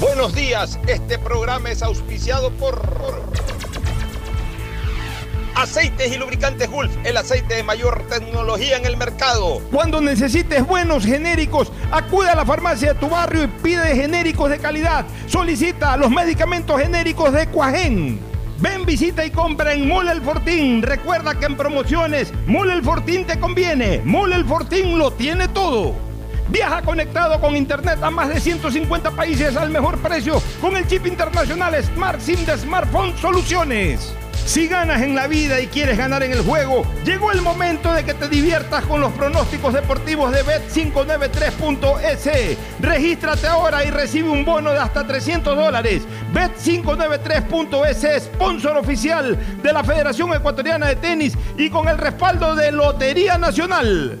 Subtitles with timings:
[0.00, 2.82] Buenos días, este programa es auspiciado por
[5.54, 9.62] Aceites y lubricantes Gulf, el aceite de mayor tecnología en el mercado.
[9.72, 14.58] Cuando necesites buenos genéricos, acude a la farmacia de tu barrio y pide genéricos de
[14.58, 15.06] calidad.
[15.26, 18.20] Solicita los medicamentos genéricos de Cuajén.
[18.58, 20.82] Ven, visita y compra en Mole El Fortín.
[20.82, 24.02] Recuerda que en promociones, Mole El Fortín te conviene.
[24.04, 25.94] Mole El Fortín lo tiene todo.
[26.48, 31.06] Viaja conectado con internet a más de 150 países al mejor precio con el chip
[31.06, 34.14] internacional Smart SIM de Smartphone Soluciones.
[34.46, 38.04] Si ganas en la vida y quieres ganar en el juego, llegó el momento de
[38.04, 42.56] que te diviertas con los pronósticos deportivos de Bet593.es.
[42.80, 46.04] Regístrate ahora y recibe un bono de hasta 300 dólares.
[46.32, 53.38] Bet593.es, sponsor oficial de la Federación Ecuatoriana de Tenis y con el respaldo de Lotería
[53.38, 54.20] Nacional.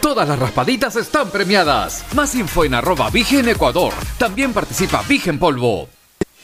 [0.00, 2.04] Todas las raspaditas están premiadas.
[2.14, 3.92] Más info en arroba Vigen Ecuador.
[4.16, 5.88] También participa Vigen Polvo.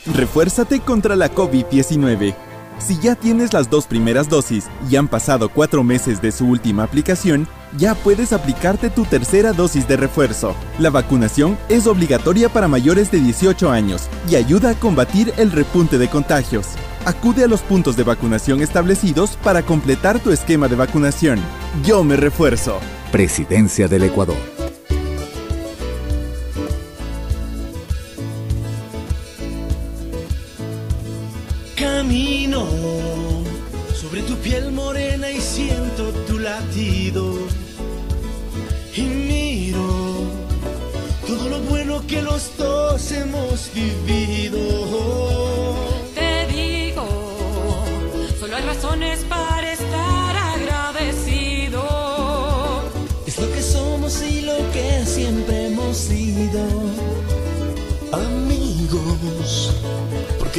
[0.05, 2.35] Refuérzate contra la COVID-19.
[2.79, 6.83] Si ya tienes las dos primeras dosis y han pasado cuatro meses de su última
[6.83, 10.55] aplicación, ya puedes aplicarte tu tercera dosis de refuerzo.
[10.79, 15.97] La vacunación es obligatoria para mayores de 18 años y ayuda a combatir el repunte
[15.97, 16.69] de contagios.
[17.07, 21.41] Acude a los puntos de vacunación establecidos para completar tu esquema de vacunación.
[21.85, 22.81] Yo me refuerzo.
[23.11, 24.37] Presidencia del Ecuador.
[31.77, 32.67] Camino
[33.95, 37.35] sobre tu piel morena y siento tu latido.
[38.95, 40.31] Y miro
[41.27, 44.36] todo lo bueno que los dos hemos vivido.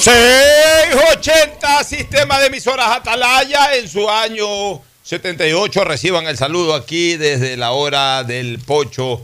[0.00, 5.84] 680 Sistema de Emisoras Atalaya en su año 78.
[5.84, 9.20] Reciban el saludo aquí desde la hora del pocho.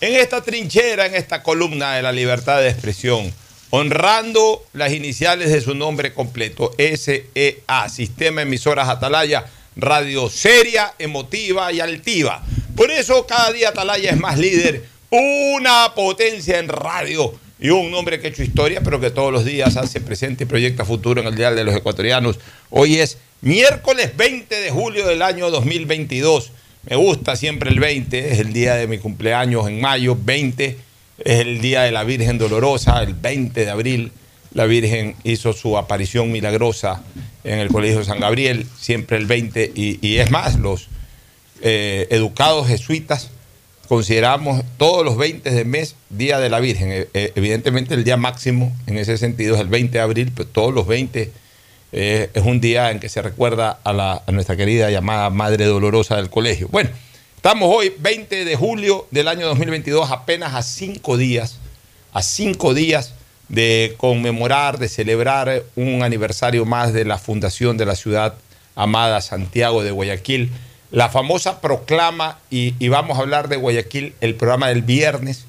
[0.00, 3.34] En esta trinchera, en esta columna de la libertad de expresión,
[3.70, 11.80] honrando las iniciales de su nombre completo, SEA, Sistema Emisoras Atalaya, radio seria, emotiva y
[11.80, 12.44] altiva.
[12.76, 18.20] Por eso cada día Atalaya es más líder, una potencia en radio y un hombre
[18.20, 21.26] que ha hecho historia, pero que todos los días hace presente y proyecta futuro en
[21.26, 22.38] el Dial de los Ecuatorianos.
[22.70, 26.52] Hoy es miércoles 20 de julio del año 2022.
[26.88, 30.78] Me gusta siempre el 20, es el día de mi cumpleaños en mayo, 20
[31.22, 34.12] es el día de la Virgen Dolorosa, el 20 de abril
[34.52, 37.02] la Virgen hizo su aparición milagrosa
[37.44, 40.88] en el Colegio San Gabriel, siempre el 20, y, es más, los
[41.62, 43.30] eh, educados jesuitas
[43.90, 46.92] consideramos todos los 20 de mes Día de la Virgen.
[46.92, 50.48] Eh, eh, evidentemente el día máximo en ese sentido es el 20 de abril, pero
[50.48, 51.32] todos los 20
[51.90, 55.64] eh, es un día en que se recuerda a, la- a nuestra querida llamada Madre
[55.64, 56.68] Dolorosa del Colegio.
[56.70, 56.88] Bueno,
[57.34, 61.58] estamos hoy 20 de julio del año 2022, apenas a cinco días,
[62.12, 63.14] a cinco días
[63.48, 68.34] de conmemorar, de celebrar un aniversario más de la fundación de la ciudad
[68.76, 70.52] amada Santiago de Guayaquil.
[70.90, 75.44] La famosa proclama, y, vamos a hablar de Guayaquil, el programa del viernes,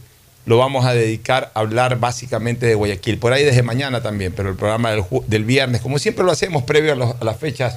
[0.45, 3.17] lo vamos a dedicar a hablar básicamente de Guayaquil.
[3.17, 6.63] Por ahí desde mañana también, pero el programa del, del viernes, como siempre lo hacemos
[6.63, 7.75] previo a, los- a las fechas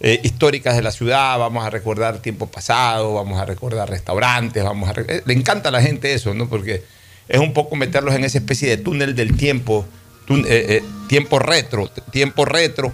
[0.00, 4.88] eh, históricas de la ciudad, vamos a recordar tiempo pasado, vamos a recordar restaurantes, vamos
[4.88, 6.48] a eh, le encanta a la gente eso, ¿no?
[6.48, 6.82] Porque
[7.28, 9.84] es un poco meterlos en esa especie de túnel del tiempo,
[10.28, 12.92] eh, eh, tiempo retro, tiempo retro,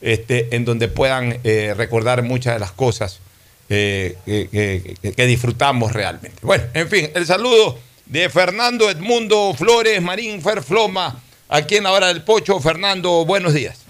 [0.00, 3.20] este, en donde puedan eh, recordar muchas de las cosas
[3.68, 6.38] que, disfrutamos realmente.
[6.42, 12.08] Bueno, en fin, el saludo de Fernando Edmundo Flores Marín Ferfloma, aquí en la hora
[12.08, 12.58] del Pocho.
[12.60, 13.84] Fernando, buenos días.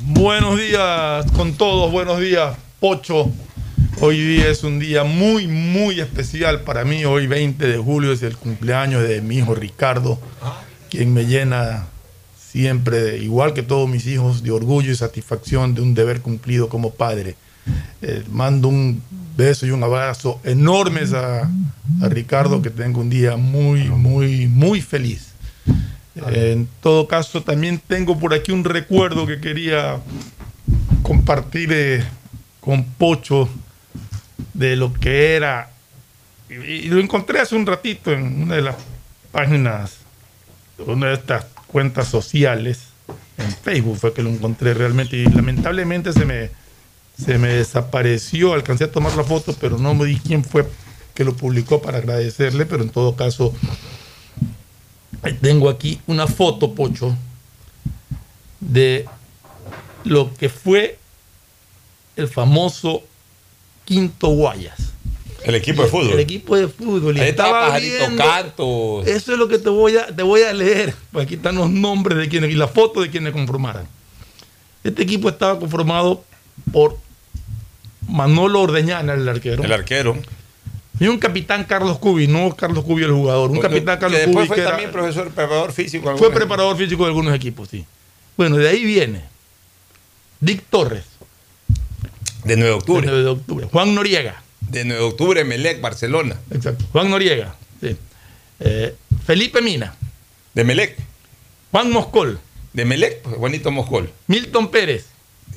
[0.00, 3.30] Buenos días con todos, buenos días, Pocho.
[4.00, 7.04] Hoy día es un día muy, muy especial para mí.
[7.04, 10.20] Hoy 20 de julio es el cumpleaños de mi hijo Ricardo,
[10.88, 11.88] quien me llena
[12.38, 16.90] siempre, igual que todos mis hijos, de orgullo y satisfacción de un deber cumplido como
[16.90, 17.34] padre.
[18.02, 19.02] Eh, mando un
[19.36, 21.50] beso y un abrazo enormes a,
[22.00, 25.32] Ricardo, que tenga un día muy, muy, muy feliz.
[26.14, 30.00] Eh, en todo caso, también tengo por aquí un recuerdo que quería
[31.02, 32.04] compartir eh,
[32.60, 33.48] con Pocho
[34.54, 35.70] de lo que era.
[36.48, 38.76] Y, y lo encontré hace un ratito en una de las
[39.32, 39.98] páginas,
[40.86, 42.88] una de estas cuentas sociales,
[43.38, 45.16] en Facebook fue que lo encontré realmente.
[45.16, 46.50] Y lamentablemente se me,
[47.22, 48.54] se me desapareció.
[48.54, 50.68] Alcancé a tomar la foto, pero no me di quién fue
[51.14, 52.66] que lo publicó para agradecerle.
[52.66, 53.52] Pero en todo caso,
[55.40, 57.16] Tengo aquí una foto, Pocho,
[58.60, 59.06] de
[60.04, 60.98] lo que fue
[62.16, 63.02] el famoso
[63.84, 64.92] Quinto Guayas.
[65.44, 66.12] El equipo de fútbol.
[66.12, 67.16] El equipo de fútbol.
[67.16, 69.06] Y Ahí estaba estaba Pajarito Cantos.
[69.06, 70.94] Eso es lo que te voy a, te voy a leer.
[71.12, 73.86] Pues aquí están los nombres de quienes y la foto de quienes conformaran.
[74.84, 76.24] Este equipo estaba conformado
[76.72, 76.98] por
[78.08, 79.62] Manolo Ordeñana, el arquero.
[79.62, 80.16] El arquero.
[81.00, 84.34] Y un capitán Carlos Cubi, no Carlos Cubi el jugador, un capitán Que Carlos después
[84.36, 86.16] Cubi fue que era- también profesor, preparador físico.
[86.16, 87.84] fue preparador físico de algunos equipos, sí.
[88.36, 89.22] Bueno, de ahí viene
[90.40, 91.04] Dick Torres.
[92.44, 93.00] De 9 de octubre.
[93.02, 93.66] De 9 de octubre.
[93.70, 94.42] Juan Noriega.
[94.60, 96.36] De 9 de octubre, Melec, Barcelona.
[96.50, 96.84] Exacto.
[96.92, 97.54] Juan Noriega.
[97.80, 97.96] sí.
[98.60, 99.94] Eh, Felipe Mina.
[100.54, 100.96] De Melec.
[101.70, 102.40] Juan Moscol.
[102.72, 104.10] De Melec, pues, Juanito Moscol.
[104.26, 105.06] Milton Pérez.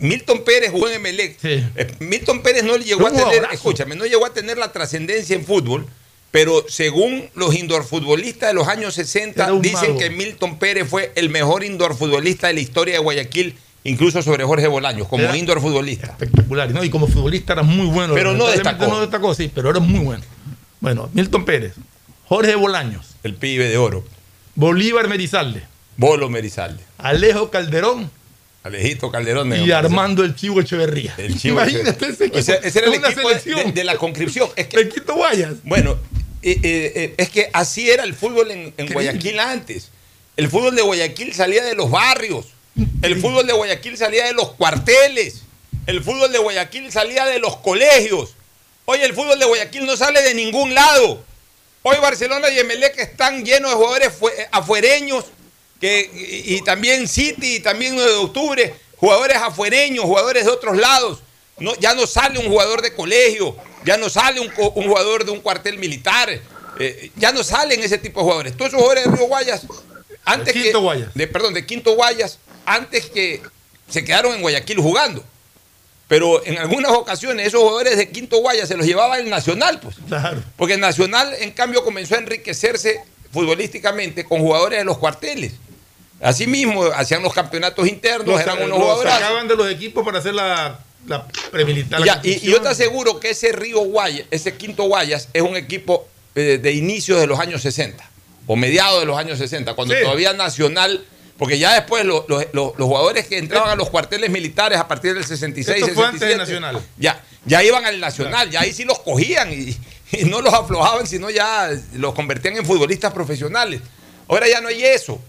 [0.02, 1.38] Milton Pérez jugó en Melec.
[1.44, 1.64] Eh,
[2.00, 5.88] Milton Pérez no llegó a tener, escúchame, no llegó a tener la trascendencia en fútbol,
[6.32, 10.00] pero según los indoor futbolistas de los años 60, Era un dicen mago.
[10.00, 14.44] que Milton Pérez fue el mejor indoor futbolista de la historia de Guayaquil incluso sobre
[14.44, 16.08] Jorge Bolaños, como Era- indoor futbolista.
[16.08, 16.72] Espectacular.
[16.72, 16.84] ¿no?
[16.84, 18.14] Y como futbolista era muy bueno.
[18.14, 18.88] Pero no destacó.
[18.88, 20.24] No destacó, sí, pero era muy bueno.
[20.80, 21.74] Bueno, Milton Pérez,
[22.26, 24.04] Jorge Bolaños, El pibe de oro.
[24.56, 25.64] Bolívar Merizalde,
[25.98, 26.84] Bolo Merizalde.
[26.98, 28.10] Alejo Calderón
[28.64, 29.50] Alejito Calderón.
[29.50, 31.14] de- y Armando el Chivo Echeverría.
[31.18, 32.40] El Chivo Imagínate ese equipo.
[32.40, 33.66] O sea, ese era el equipo de, selección.
[33.68, 34.50] de- de la conscripción.
[34.56, 35.56] Es que, Quito Guayas.
[35.64, 35.98] Bueno,
[36.44, 39.90] eh, eh, eh, es que así era el fútbol en, en Guayaquil antes.
[40.38, 42.48] El fútbol de Guayaquil salía de los barrios.
[43.02, 45.42] El fútbol de Guayaquil salía de los cuarteles.
[45.88, 48.36] El fútbol de Guayaquil salía de los colegios.
[48.86, 51.24] Hoy el fútbol de Guayaquil no sale de ningún lado.
[51.84, 55.26] Hoy Barcelona y Emelec están llenos de jugadores fue- afuereños
[55.82, 56.10] que,
[56.46, 61.24] y, también City y también 9 de octubre, jugadores afuereños, jugadores de otros lados.
[61.58, 65.42] No, ya no sale un jugador de colegio, ya no sale un, jugador de un
[65.42, 66.30] cuartel militar,
[66.80, 68.58] eh, ya no salen ese tipo de jugadores.
[68.58, 69.66] Todos esos jugadores de Río Guayas,
[70.24, 71.14] antes Quinto que, Guayas.
[71.16, 73.42] de, perdón, de Quinto Guayas, antes que
[73.90, 75.24] se quedaron en Guayaquil jugando.
[76.08, 79.96] Pero en algunas ocasiones esos jugadores de Quinto Guayas se los llevaba el Nacional, pues.
[80.08, 80.44] Claro.
[80.58, 85.54] Porque el Nacional, en cambio, comenzó a enriquecerse futbolísticamente con jugadores de los cuarteles.
[86.22, 89.12] Asimismo, hacían los campeonatos internos, Los, eran unos los jugadores.
[89.14, 92.00] sacaban de los equipos para hacer la, la premilitar.
[92.00, 95.56] la y, y yo te aseguro que ese Río Guayas, ese Quinto Guayas, es un
[95.56, 98.08] equipo eh, de inicios de los años 60
[98.48, 100.02] o mediados de los años 60, cuando Sí.
[100.04, 101.04] todavía Nacional,
[101.38, 104.88] porque ya después lo- lo- lo- los jugadores que entraban a los cuarteles militares a
[104.88, 106.82] partir del 66, Esto fue antes de 67, Nacional.
[106.98, 109.76] Ya, ya iban al Nacional, ya ahí sí los cogían y,
[110.12, 113.82] y no los aflojaban, sino ya los convertían en futbolistas profesionales.
[114.28, 115.20] Ahora ya no hay eso.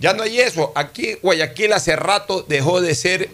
[0.00, 0.72] Ya no hay eso.
[0.74, 3.30] Aquí Guayaquil hace rato dejó de ser,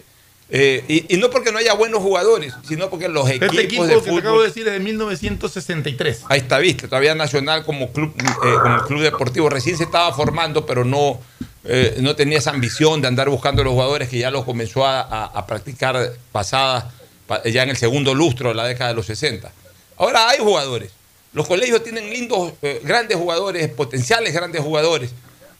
[0.49, 3.87] eh, y, y no porque no haya buenos jugadores, sino porque los equipos Este equipo
[3.87, 6.21] de que te acabo de decir es de 1963.
[6.29, 10.65] Ahí está, viste, todavía Nacional como club, eh, como club deportivo recién se estaba formando,
[10.65, 11.19] pero no,
[11.63, 15.01] eh, no tenía esa ambición de andar buscando los jugadores que ya los comenzó a,
[15.01, 16.91] a- a practicar pasada,
[17.27, 19.51] pa- ya en el segundo lustro de la década de los 60.
[19.97, 20.91] Ahora hay jugadores.
[21.33, 25.11] Los colegios tienen lindos, eh, grandes jugadores, potenciales grandes jugadores.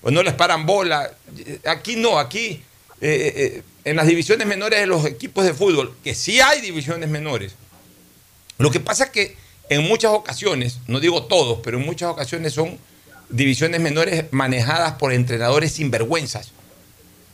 [0.08, 1.12] Pues no les paran bola.
[1.66, 2.64] Aquí no, aquí
[3.02, 7.10] eh, eh, en las divisiones menores de los equipos de fútbol, que sí hay divisiones
[7.10, 7.56] menores,
[8.58, 9.36] lo que pasa es que
[9.68, 12.78] en muchas ocasiones, no digo todos, pero en muchas ocasiones son
[13.28, 16.54] divisiones menores manejadas por entrenadores sinvergüenzas,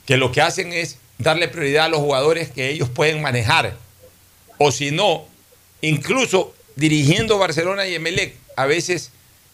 [0.07, 3.77] que lo que hacen es darle prioridad a los jugadores que ellos pueden manejar.
[4.57, 5.27] O si no,
[5.81, 9.11] incluso dirigiendo Barcelona y Emelec, a veces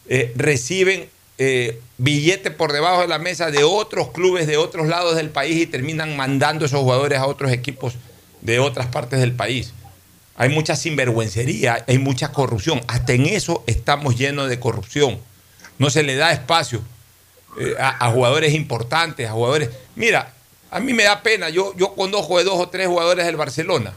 [0.07, 1.09] eh, reciben
[1.41, 5.55] eh, billetes por debajo de la mesa de otros clubes de otros lados del país
[5.55, 7.93] y terminan mandando esos jugadores a otros equipos
[8.41, 9.73] de otras partes del país.
[10.35, 12.81] Hay mucha sinvergüencería, hay mucha corrupción.
[12.87, 15.17] Hasta en eso estamos llenos de corrupción.
[15.77, 16.81] No se le da espacio
[17.57, 19.69] eh, a, jugadores importantes, a jugadores.
[19.95, 20.33] Mira,
[20.69, 21.47] a mí me da pena.
[21.47, 23.93] Yo, yo conozco de dos o tres jugadores del Barcelona,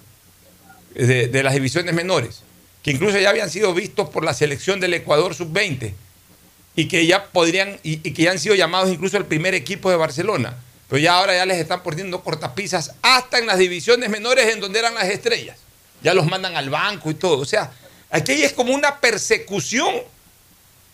[0.94, 2.42] de las divisiones menores,
[2.84, 5.92] que incluso ya habían sido vistos por la selección del Ecuador sub-20
[6.74, 9.96] y que ya podrían, y, que ya han sido llamados incluso al primer equipo de
[9.96, 10.56] Barcelona.
[10.88, 14.78] Pero ya ahora ya les están poniendo cortapisas hasta en las divisiones menores en donde
[14.78, 15.58] eran las estrellas.
[16.02, 17.38] Ya los mandan al banco y todo.
[17.38, 17.72] O sea,
[18.10, 19.94] aquí es como una persecución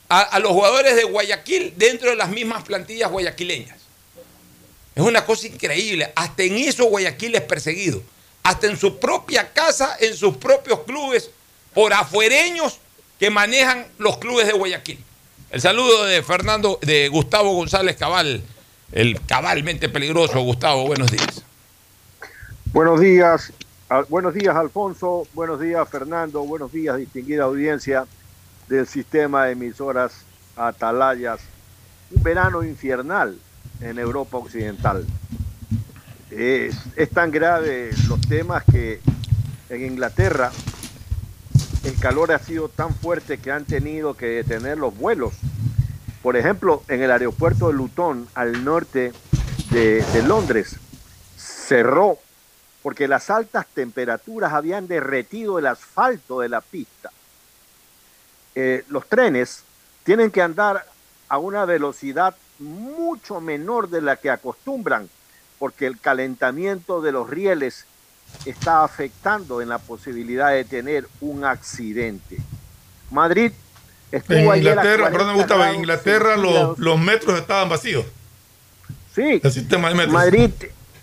[0.08, 3.78] a, a los jugadores de Guayaquil dentro de las mismas plantillas guayaquileñas.
[4.94, 6.12] Es una cosa increíble.
[6.14, 8.02] Hasta en eso Guayaquil es perseguido.
[8.42, 11.30] Hasta en su propia casa, en sus propios clubes,
[11.72, 12.78] por afuereños
[13.18, 14.98] que manejan los clubes de Guayaquil.
[15.50, 18.42] El saludo de Fernando, de Gustavo González Cabal,
[18.92, 20.42] el cabalmente peligroso.
[20.42, 21.42] Gustavo, buenos días.
[22.66, 23.50] Buenos días,
[24.10, 28.04] buenos días Alfonso, buenos días Fernando, buenos días distinguida audiencia
[28.68, 31.40] del sistema de emisoras Atalayas.
[32.10, 33.38] Un verano infernal
[33.80, 35.06] en Europa Occidental.
[36.30, 39.00] Es, es tan grave los temas que
[39.70, 40.52] en Inglaterra
[41.88, 45.32] el calor ha sido tan fuerte que han tenido que detener los vuelos.
[46.22, 49.12] Por ejemplo, en el aeropuerto de Luton, al norte
[49.70, 50.76] de, Londres,
[51.38, 52.18] cerró
[52.82, 57.10] porque las altas temperaturas habían derretido el asfalto de la pista.
[58.54, 59.62] Eh, los trenes
[60.04, 60.84] tienen que andar
[61.28, 65.08] a una velocidad mucho menor de la que acostumbran,
[65.58, 67.86] porque el calentamiento de los rieles
[68.44, 72.38] está afectando en la posibilidad de tener un accidente.
[73.10, 73.52] Madrid
[74.10, 78.04] estuvo En Inglaterra, 40 perdón, Gustavo, en Inglaterra los, metros estaban vacíos.
[79.14, 79.40] Sí.
[79.42, 80.12] El sistema de metros.
[80.12, 80.50] Madrid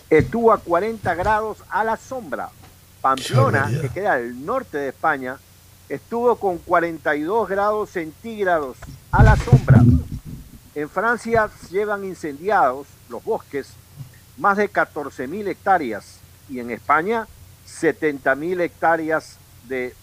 [0.09, 2.49] estuvo a 40 grados a la sombra.
[3.01, 5.37] Pamplona, que queda al norte de España,
[5.89, 8.77] estuvo con 42 grados centígrados
[9.11, 9.83] a la sombra.
[10.73, 13.67] En Francia llevan incendiados los bosques
[14.37, 17.27] más de 14 mil hectáreas y en España
[17.65, 19.37] 70 mil hectáreas
[19.67, 19.95] de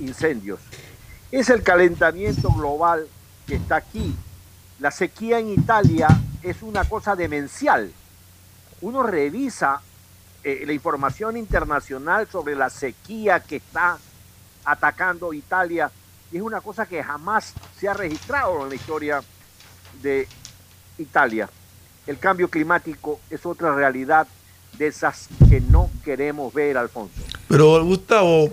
[0.00, 0.60] incendios.
[1.30, 3.08] Es el calentamiento global
[3.46, 4.14] que está aquí.
[4.80, 6.08] La sequía en Italia
[6.42, 7.92] es una cosa demencial.
[8.80, 9.80] Uno revisa
[10.42, 13.98] eh, la información internacional sobre la sequía que está
[14.64, 15.90] atacando Italia
[16.32, 19.22] y es una cosa que jamás se ha registrado en la historia
[20.02, 20.28] de
[20.98, 21.48] Italia.
[22.06, 24.26] El cambio climático es otra realidad
[24.78, 27.14] de esas que no queremos ver, Alfonso.
[27.48, 28.50] Pero Gustavo,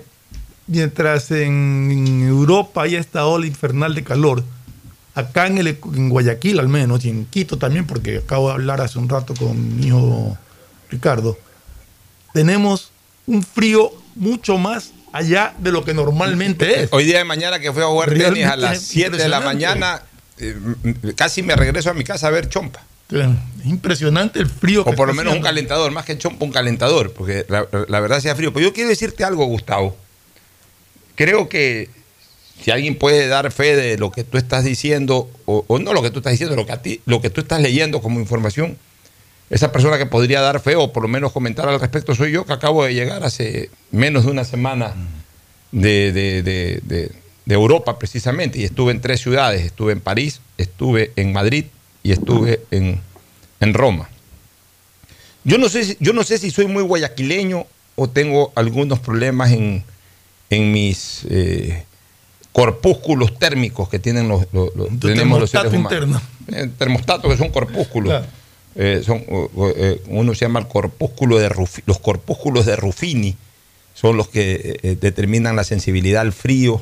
[0.68, 4.44] mientras en Europa hay esta ola infernal de calor,
[5.16, 8.82] acá en, el, en Guayaquil al menos, y en Quito también, porque acabo de hablar
[8.82, 10.38] hace un rato con mi hijo
[10.90, 11.38] Ricardo,
[12.34, 12.92] tenemos
[13.28, 16.90] un frío mucho más allá de lo que normalmente es.
[16.94, 20.02] Hoy día de mañana que fui a jugar tenis a las 7 de la mañana,
[20.38, 20.56] eh,
[21.16, 22.84] casi me regreso a mi casa a ver chompa.
[23.12, 24.84] Es impresionante el frío.
[24.86, 28.20] O por lo menos un calentador, más que chompa, un calentador, porque la, la verdad
[28.20, 28.54] hacía frío.
[28.54, 29.96] Pero yo quiero decirte algo, Gustavo.
[31.16, 31.90] Creo que
[32.64, 36.02] si alguien puede dar fe de lo que tú estás diciendo, o, o no lo
[36.02, 38.78] que tú estás diciendo, lo que, a ti, lo que tú estás leyendo como información,
[39.50, 42.46] esa persona que podría dar fe o por lo menos comentar al respecto soy yo,
[42.46, 44.94] que acabo de llegar hace menos de una semana
[45.72, 47.12] de, de, de,
[47.46, 51.66] de Europa precisamente, y estuve en tres ciudades, estuve en París, estuve en Madrid
[52.04, 53.00] y estuve en,
[53.60, 54.10] en Roma.
[55.44, 57.66] Yo no, sé si, yo no sé si soy muy guayaquileño
[57.96, 59.84] o tengo algunos problemas en,
[60.50, 61.84] en mis eh,
[62.52, 65.92] corpúsculos térmicos que tienen los, los, los tenemos los seres humanos.
[65.92, 66.22] interno.
[66.48, 68.10] Eh, termostatos que son corpúsculos.
[68.12, 68.26] Claro.
[68.76, 69.24] Eh, son,
[69.76, 73.36] eh, uno se llama el corpúsculo de Rufi- los corpúsculos de Ruffini,
[73.94, 76.82] son los que determinan la sensibilidad al frío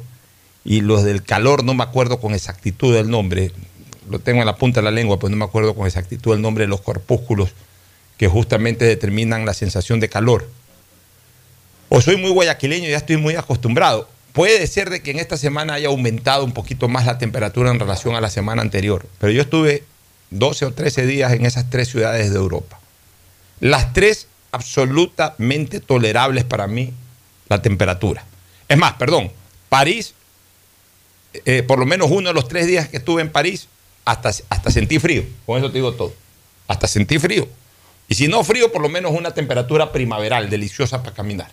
[0.64, 3.52] y los del calor, no me acuerdo con exactitud el nombre,
[4.10, 6.42] lo tengo en la punta de la lengua, pues no me acuerdo con exactitud el
[6.42, 7.50] nombre de los corpúsculos
[8.18, 10.50] que justamente determinan la sensación de calor.
[11.90, 14.10] O soy muy guayaquileño y ya estoy muy acostumbrado.
[14.34, 17.80] Puede ser de que en esta semana haya aumentado un poquito más la temperatura en
[17.80, 19.84] relación a la semana anterior, pero yo estuve
[20.32, 22.80] 12 o 13 días en esas tres ciudades de Europa.
[23.60, 26.94] Las tres absolutamente tolerables para mí
[27.50, 28.24] la temperatura.
[28.68, 29.32] Es más, perdón,
[29.70, 30.14] París,
[31.46, 33.68] eh, por lo menos uno de los tres días que estuve en París,
[34.12, 35.24] hasta, hasta sentí frío.
[35.46, 36.14] Con eso te digo todo.
[36.68, 37.48] Hasta sentí frío.
[38.08, 41.52] Y si no frío, por lo menos una temperatura primaveral, deliciosa para caminar.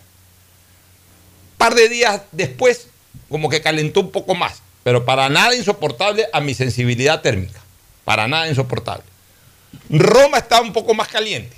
[1.57, 2.87] Par de días después,
[3.29, 7.59] como que calentó un poco más, pero para nada insoportable a mi sensibilidad térmica.
[8.03, 9.03] Para nada insoportable.
[9.89, 11.55] Roma está un poco más caliente,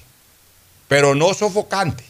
[0.87, 2.03] pero no sofocante.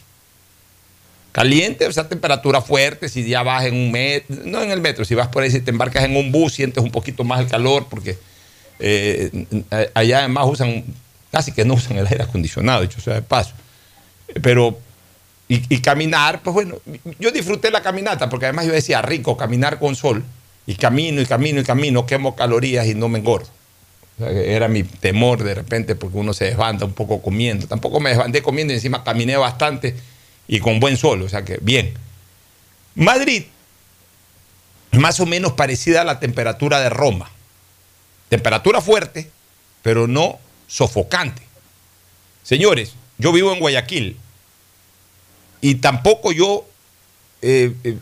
[1.30, 5.04] Caliente, o sea, temperatura fuerte, si ya vas en un metro, no en el metro,
[5.04, 7.46] si vas por ahí, si te embarcas en un bus, sientes un poquito más el
[7.46, 8.18] calor, porque
[8.80, 9.46] eh,
[9.94, 10.84] allá además usan,
[11.30, 13.52] casi que no usan el aire acondicionado, dicho sea de paso.
[14.42, 14.78] Pero,
[15.48, 16.76] y, caminar, pues bueno,
[17.18, 20.24] yo disfruté la caminata, porque además yo decía, rico, caminar con sol,
[20.66, 23.48] y camino y camino y camino, quemo calorías y no me engordo.
[24.20, 27.66] Era mi temor de repente porque uno se desbanda un poco comiendo.
[27.66, 29.96] Tampoco me desbandé comiendo y encima caminé bastante
[30.46, 31.94] y con buen sol, o sea que bien.
[32.94, 33.44] Madrid,
[34.92, 37.30] más o menos parecida a la temperatura de Roma.
[38.30, 39.28] Temperatura fuerte,
[39.82, 40.38] pero no
[40.68, 41.42] sofocante.
[42.44, 44.16] Señores, yo vivo en Guayaquil
[45.60, 46.64] y tampoco yo
[47.42, 47.98] eh, eh,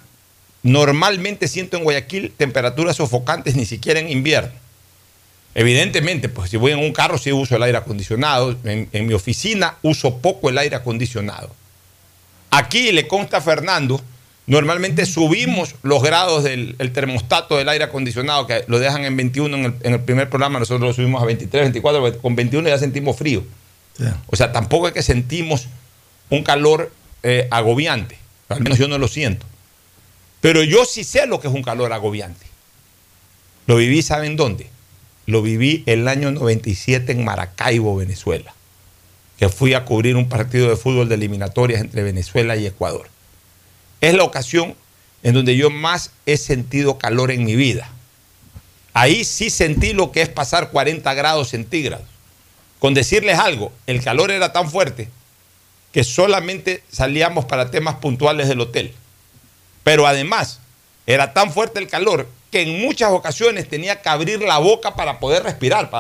[0.63, 4.53] normalmente siento en Guayaquil temperaturas sofocantes ni siquiera en invierno.
[5.55, 9.15] Evidentemente, pues si voy en un carro sí uso el aire acondicionado, en, en mi
[9.15, 11.57] oficina uso poco el aire acondicionado.
[12.51, 14.01] Aquí le consta a Fernando,
[14.49, 19.57] normalmente subimos los grados del el termostato del aire acondicionado, que lo dejan en 21
[19.57, 22.79] en el, en el primer programa, nosotros lo subimos a 23, 24, con 21 ya
[22.79, 23.45] sentimos frío.
[24.29, 25.67] O sea, tampoco es que sentimos
[26.31, 29.45] un calor eh, agobiante, al menos yo no lo siento.
[30.41, 32.47] Pero yo sí sé lo que es un calor agobiante.
[33.67, 34.71] Lo viví, ¿saben dónde?
[35.27, 38.55] Lo viví el año 97 en Maracaibo, Venezuela
[39.39, 43.09] que fui a cubrir un partido de fútbol de eliminatorias entre Venezuela y Ecuador.
[44.01, 44.75] Es la ocasión
[45.23, 47.91] en donde yo más he sentido calor en mi vida.
[48.95, 52.07] Ahí sí sentí lo que es pasar 40 grados centígrados.
[52.79, 55.09] Con decirles algo, el calor era tan fuerte
[55.93, 58.95] que solamente salíamos para temas puntuales del hotel.
[59.83, 60.61] Pero además,
[61.07, 65.19] era tan fuerte el calor que en muchas ocasiones tenía que abrir la boca para
[65.19, 65.91] poder respirar,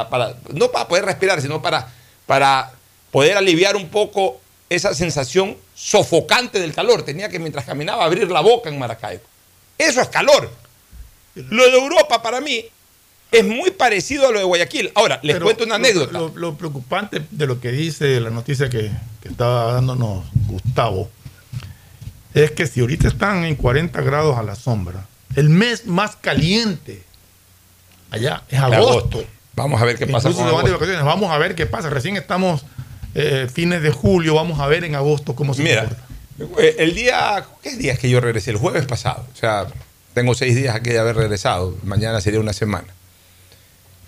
[0.52, 1.92] no para poder respirar, sino para,
[2.26, 2.72] para
[3.10, 7.04] poder aliviar un poco esa sensación sofocante del calor.
[7.04, 9.22] Tenía que mientras caminaba abrir la boca en Maracaibo.
[9.76, 10.50] Eso es calor.
[11.34, 12.64] Lo de Europa para mí
[13.30, 14.90] es muy parecido a lo de Guayaquil.
[14.96, 16.18] Ahora, les Pero cuento una anécdota.
[16.18, 18.90] Lo, lo preocupante de lo que dice la noticia que,
[19.22, 21.10] que estaba dándonos Gustavo
[22.34, 27.04] es que si ahorita están en 40 grados a la sombra, el mes más caliente
[28.10, 29.24] allá es agosto.
[29.54, 30.72] Vamos a ver qué pasa con agosto.
[30.72, 31.04] vacaciones.
[31.04, 31.90] Vamos a ver qué pasa.
[31.90, 32.64] Recién estamos
[33.20, 34.34] eh, fines de julio.
[34.34, 35.88] Vamos a ver en agosto cómo se Mira,
[36.38, 36.62] comporta.
[36.62, 38.50] eh, el día, ¿qué día es que yo regresé?
[38.50, 39.26] El jueves pasado.
[39.32, 39.66] O sea,
[40.14, 41.76] tengo seis días aquí de haber regresado.
[41.84, 42.88] Mañana sería una semana.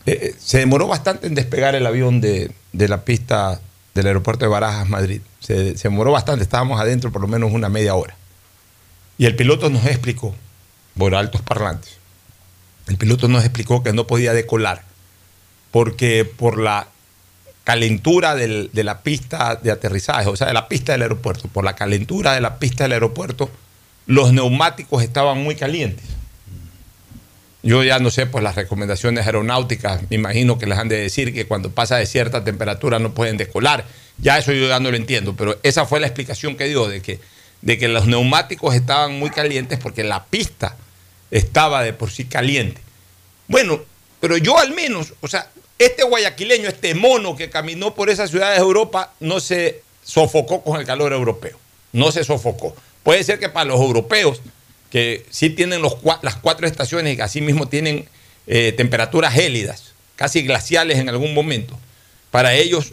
[0.07, 3.61] Eh, se demoró bastante en despegar el avión de, de la pista
[3.95, 5.21] del aeropuerto de Barajas, Madrid.
[5.41, 6.43] Se, se demoró bastante.
[6.43, 8.17] Estábamos adentro por lo menos una media hora.
[9.19, 10.35] Y el piloto nos explicó,
[10.97, 11.99] por altos parlantes,
[12.87, 14.83] el piloto nos explicó que no podía decolar
[15.71, 16.89] porque por la
[17.71, 21.65] calentura del- de la pista de aterrizaje, o sea, de la pista del aeropuerto, por
[21.65, 23.49] la calentura de la pista del aeropuerto,
[24.07, 26.05] los neumáticos estaban muy calientes.
[27.63, 31.33] Yo ya no sé, pues las recomendaciones aeronáuticas, me imagino que les han de decir
[31.33, 33.85] que cuando pasa de cierta temperatura no pueden decolar.
[34.19, 37.01] Ya eso yo ya no lo entiendo, pero esa fue la explicación que dio de
[37.03, 37.21] que,
[37.63, 40.75] de que los neumáticos estaban muy calientes porque la pista
[41.31, 42.81] estaba de por sí caliente.
[43.47, 43.79] Bueno,
[44.19, 45.49] pero yo al menos, o sea,
[45.81, 50.79] este guayaquileño, este mono que caminó por esas ciudades de Europa, no se sofocó con
[50.79, 51.59] el calor europeo.
[51.93, 52.77] No se sofocó.
[53.03, 54.43] Puede ser que para los europeos,
[54.91, 58.07] que sí tienen las cuatro estaciones y que así mismo tienen
[58.47, 61.79] eh, temperaturas gélidas, casi glaciales en algún momento,
[62.31, 62.93] para ellos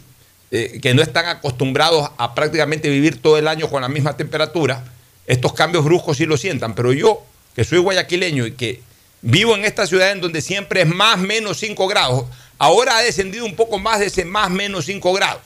[0.50, 4.82] eh, que no están acostumbrados a prácticamente vivir todo el año con la misma temperatura,
[5.26, 6.74] estos cambios bruscos sí lo sientan.
[6.74, 7.22] Pero yo,
[7.54, 8.87] que soy guayaquileño y que
[9.22, 12.24] vivo en esta ciudad en donde siempre es más menos 5 grados,
[12.58, 15.42] ahora ha descendido un poco más de ese más menos 5 grados.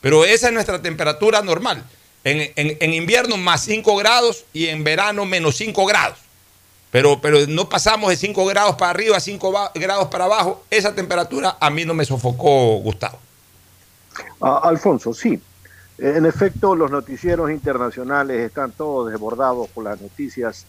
[0.00, 1.84] Pero esa es nuestra temperatura normal.
[2.24, 6.18] En, en- en invierno más 5 grados y en verano menos 5 grados.
[6.90, 10.64] Pero, pero no pasamos de 5 grados para arriba, 5 va- grados para abajo.
[10.70, 13.18] Esa temperatura a mí no me sofocó, Gustavo.
[14.40, 15.40] Ah, Alfonso, sí.
[15.98, 20.64] En efecto, los noticieros internacionales están todos desbordados por las noticias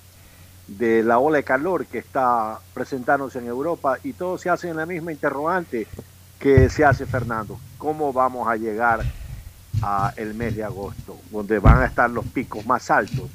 [0.78, 4.86] de la ola de calor que está presentándose en Europa y todos se hacen la
[4.86, 5.88] misma interrogante
[6.38, 7.60] que se hace Fernando.
[7.78, 9.02] ¿Cómo vamos a llegar
[9.82, 13.30] a el mes de agosto, donde van a estar los picos más altos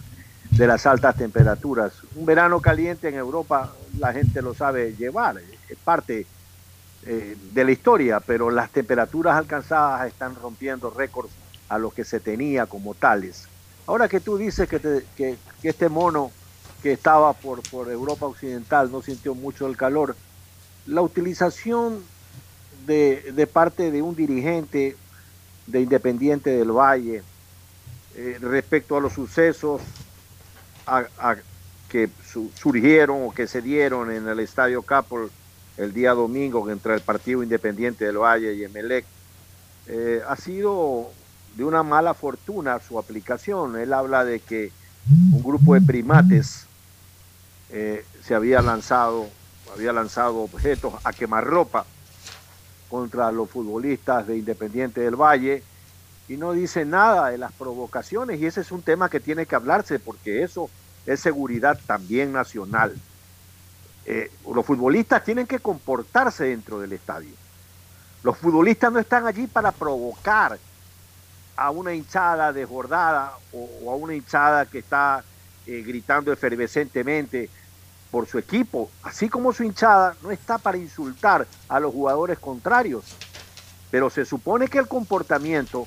[0.50, 1.92] de las altas temperaturas?
[2.14, 6.26] Un verano caliente en Europa la gente lo sabe llevar, es parte
[7.06, 11.32] eh, de la historia, pero las temperaturas alcanzadas están rompiendo récords
[11.68, 13.48] a los que se tenía como tales.
[13.86, 14.80] Ahora que tú dices que,
[15.16, 16.30] que este mono
[16.84, 20.14] que estaba por, por Europa Occidental no sintió mucho el calor,
[20.84, 22.04] la utilización
[22.86, 24.94] de, de parte de un dirigente
[25.66, 27.22] de Independiente del Valle
[28.14, 29.80] eh, respecto a los sucesos
[31.88, 35.30] que su- surgieron o que se dieron en el Estadio Capol
[35.78, 39.06] el día domingo entre el Partido Independiente del Valle y Emelec,
[39.86, 41.08] eh, ha sido
[41.56, 43.76] de una mala fortuna su aplicación.
[43.78, 44.70] Él habla de que
[45.32, 46.66] un grupo de primates
[47.70, 49.28] eh, se había lanzado,
[49.72, 51.84] había lanzado objetos a quemarropa
[52.88, 55.62] contra los futbolistas de Independiente del Valle
[56.28, 59.56] y no dice nada de las provocaciones y ese es un tema que tiene que
[59.56, 60.70] hablarse porque eso
[61.06, 62.94] es seguridad también nacional.
[64.06, 67.34] Eh, los futbolistas tienen que comportarse dentro del estadio.
[68.22, 70.58] Los futbolistas no están allí para provocar
[71.56, 75.24] a una hinchada desbordada o, o a una hinchada que está
[75.66, 77.48] eh, gritando efervescentemente
[78.10, 83.04] por su equipo, así como su hinchada no está para insultar a los jugadores contrarios.
[83.90, 85.84] Pero se supone que el comportamiento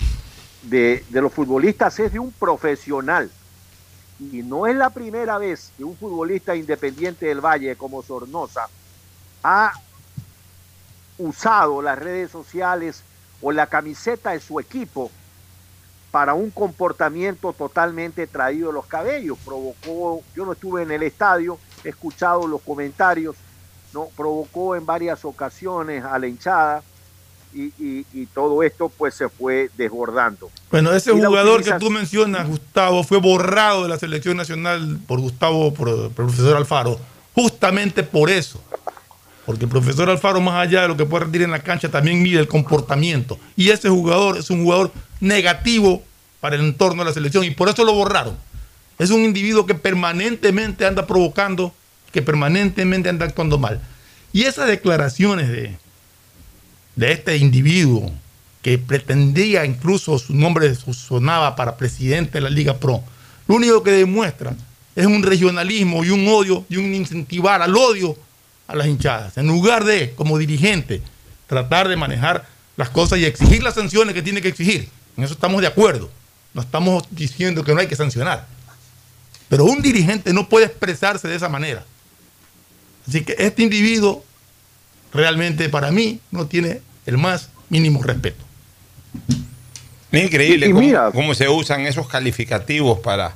[0.64, 3.30] de, de los futbolistas es de un profesional.
[4.20, 8.68] Y no es la primera vez que un futbolista independiente del Valle como Sornosa
[9.44, 9.72] ha
[11.18, 13.04] usado las redes sociales
[13.42, 15.12] o la camiseta de su equipo
[16.12, 19.38] para un comportamiento totalmente traído de los cabellos.
[19.44, 23.36] Provocó, yo no estuve en el estadio, he escuchado los comentarios,
[23.94, 26.84] no provocó en varias ocasiones a la hinchada
[27.54, 30.50] y, y- y todo esto pues se fue desbordando.
[30.70, 35.20] Bueno, ese Y jugador que tú mencionas, Gustavo, fue borrado de la selección nacional por
[35.20, 37.00] Gustavo, por, por el profesor Alfaro,
[37.34, 38.62] justamente por eso.
[39.46, 42.22] Porque el profesor Alfaro, más allá de lo que puede rendir en la cancha, también
[42.22, 43.40] mide el comportamiento.
[43.56, 46.04] Y ese jugador es un jugador negativo
[46.40, 48.38] para el entorno de la selección y por eso lo borraron.
[49.00, 51.74] Es un individuo que permanentemente anda provocando,
[52.12, 53.80] que permanentemente anda actuando mal.
[54.34, 55.78] Y esas declaraciones de,
[56.96, 58.12] de este individuo
[58.62, 63.04] que pretendía incluso su nombre sonaba para presidente de la Liga Pro,
[63.48, 64.56] lo único que demuestra
[64.96, 68.18] es un regionalismo y un odio y un incentivar al odio
[68.68, 69.38] a las hinchadas.
[69.38, 71.02] En lugar de, como dirigente,
[71.46, 74.90] tratar de manejar las cosas y exigir las sanciones que tiene que exigir.
[75.18, 76.10] En eso estamos de acuerdo.
[76.54, 78.48] No estamos diciendo que no hay que sancionar.
[79.50, 81.84] Pero un dirigente no puede expresarse de esa manera.
[83.08, 84.24] Así que este individuo
[85.14, 88.44] realmente para mí no tiene el más mínimo respeto.
[90.12, 93.34] Es increíble Y cómo, mira- cómo se usan esos calificativos para.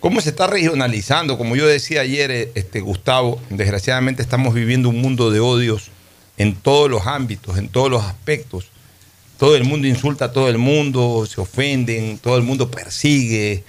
[0.00, 1.36] cómo se está regionalizando.
[1.38, 5.90] Como yo decía ayer, eh, este, Gustavo, desgraciadamente estamos viviendo un mundo de odios
[6.36, 8.66] en todos los ámbitos, en todos los aspectos.
[9.38, 13.62] Todo el mundo insulta a todo el mundo, se ofenden, todo el mundo persigue,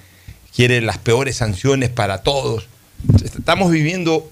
[0.55, 2.67] quiere las peores sanciones para todos.
[3.23, 4.29] Estamos viviendo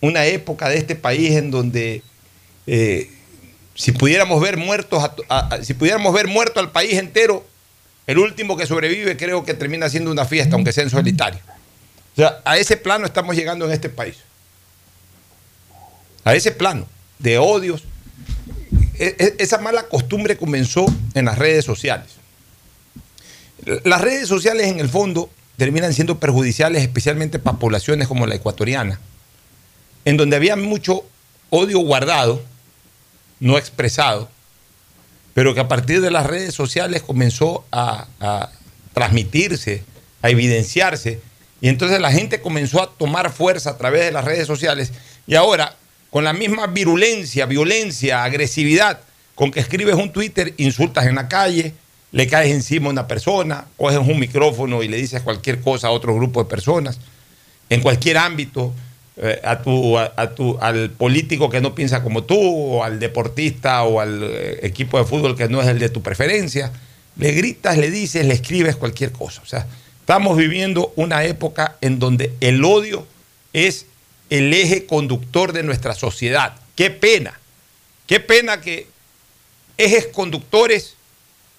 [0.00, 2.02] una época de este país en donde
[2.66, 3.10] eh,
[3.74, 5.02] si pudiéramos ver muertos,
[5.62, 7.46] si pudiéramos ver muerto al país entero,
[8.06, 11.40] el último que sobrevive creo que termina siendo una fiesta, aunque sea en solitario.
[12.12, 14.16] O sea, a ese plano estamos llegando en este país.
[16.24, 16.86] A ese plano
[17.18, 17.84] de odios.
[18.98, 22.08] E- e- esa mala costumbre comenzó en las redes sociales.
[23.84, 29.00] Las redes sociales en el fondo terminan siendo perjudiciales especialmente para poblaciones como la ecuatoriana,
[30.04, 31.04] en donde había mucho
[31.50, 32.42] odio guardado,
[33.40, 34.28] no expresado,
[35.34, 38.50] pero que a partir de las redes sociales comenzó a, a
[38.94, 39.82] transmitirse,
[40.22, 41.20] a evidenciarse,
[41.60, 44.92] y entonces la gente comenzó a tomar fuerza a través de las redes sociales,
[45.26, 45.76] y ahora,
[46.10, 49.00] con la misma virulencia, violencia, agresividad
[49.36, 51.74] con que escribes un Twitter, insultas en la calle,
[52.10, 55.90] le caes encima a una persona, coges un micrófono y le dices cualquier cosa a
[55.90, 56.98] otro grupo de personas,
[57.68, 58.72] en cualquier ámbito,
[59.18, 59.98] eh, a tu,
[60.58, 65.04] al político que no piensa como tú, o al deportista o al eh, equipo de
[65.04, 66.72] fútbol que no es el de tu preferencia,
[67.18, 69.42] le gritas, le dices, le escribes cualquier cosa.
[69.42, 69.66] O sea,
[70.00, 73.06] estamos viviendo una época en donde el odio
[73.52, 73.86] es
[74.30, 76.56] el eje conductor de nuestra sociedad.
[76.74, 77.38] Qué pena,
[78.06, 78.86] qué pena que
[79.78, 80.94] ejes conductores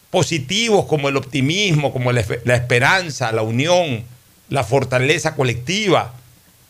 [0.10, 4.06] positivos como el optimismo, como la, espe- la esperanza, la unión,
[4.49, 6.13] la fortaleza colectiva,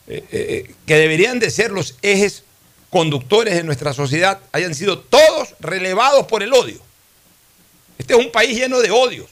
[0.08, 2.44] eh, eh, que deberían de ser los ejes
[2.90, 6.80] conductores de nuestra sociedad, hayan sido todos relevados por el odio.
[7.98, 9.28] Este es un país lleno de odios.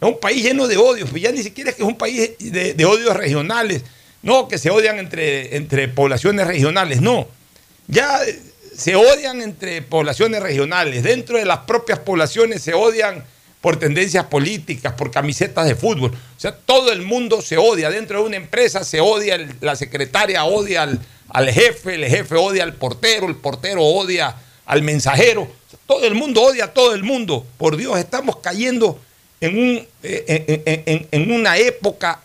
[0.00, 2.30] Es un país lleno de odios, pues ya ni siquiera es que es un país
[2.38, 3.82] de, de odios regionales,
[4.22, 7.28] no, que se odian entre, entre poblaciones regionales, no.
[7.86, 8.38] Ya eh,
[8.76, 13.24] se odian entre poblaciones regionales, dentro de las propias poblaciones se odian
[13.60, 16.12] por tendencias políticas, por camisetas de fútbol.
[16.12, 17.90] O sea, todo el mundo se odia.
[17.90, 22.62] Dentro de una empresa se odia, la secretaria odia al, al jefe, el jefe odia
[22.62, 25.48] al portero, el portero odia al mensajero.
[25.88, 27.44] Todo el mundo odia a todo el mundo.
[27.56, 29.00] Por Dios, estamos cayendo
[29.40, 32.20] en, un, eh, en- en- en una época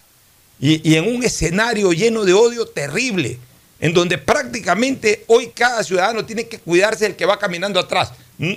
[0.65, 3.37] y, en un escenario lleno de odio terrible,
[3.81, 8.13] en donde prácticamente hoy cada ciudadano tiene que cuidarse del que va caminando atrás.
[8.37, 8.53] Mm,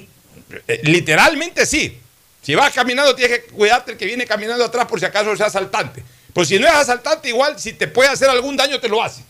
[0.69, 1.99] eh, Literalmente sí.
[2.43, 5.41] Si vas caminando, tienes que cuidarte el que viene caminando atrás por si acaso es
[5.41, 6.05] asaltante.
[6.33, 9.25] Pues si no es asaltante, igual si te puede hacer algún daño, te lo hace.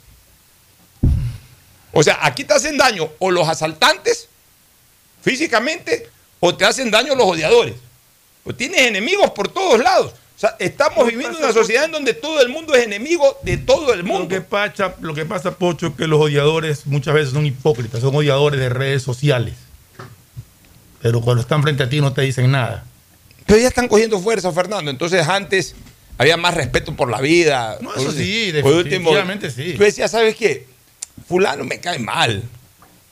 [1.92, 4.28] O sea, aquí te hacen daño o los asaltantes
[5.22, 6.10] físicamente
[6.40, 7.74] o te hacen daño los odiadores.
[8.44, 10.12] Pues tienes enemigos por todos lados.
[10.36, 13.56] O sea, estamos viviendo en una sociedad en donde todo el mundo es enemigo de
[13.56, 14.24] todo el mundo.
[14.24, 18.02] Lo que pasa, lo que pasa Pocho, es que los odiadores muchas veces son hipócritas,
[18.02, 19.54] son odiadores de redes sociales.
[21.00, 22.84] Pero cuando están frente a ti no te dicen nada.
[23.46, 24.90] Pero ya están cogiendo fuerza, Fernando.
[24.90, 25.74] Entonces antes
[26.18, 27.78] había más respeto por la vida.
[27.80, 29.72] No, eso sí, por último, definitivamente sí.
[29.72, 30.66] Tú decías, ¿sabes qué?
[31.26, 32.42] Fulano me cae mal.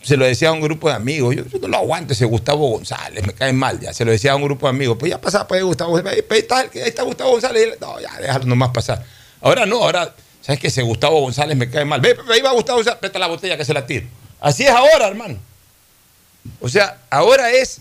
[0.04, 1.34] Se lo decía a un grupo de amigos.
[1.34, 3.92] Yo, yo no lo aguanto ese Gustavo González, me cae mal ya.
[3.94, 4.96] Se lo decía a un grupo de amigos.
[4.98, 6.24] Pues ya pasaba pues Gustavo González.
[6.30, 7.78] Ahí está, ahí está Gustavo González.
[7.80, 9.04] No, ya, déjalo nomás pasar.
[9.40, 10.66] Ahora no, ahora, ¿sabes qué?
[10.68, 12.00] Ese Gustavo González me cae mal.
[12.00, 14.06] Ve, ahí va Gustavo González, presta la botella que se la tiro.
[14.40, 15.38] Así es ahora, hermano.
[16.60, 17.80] O sea, ahora es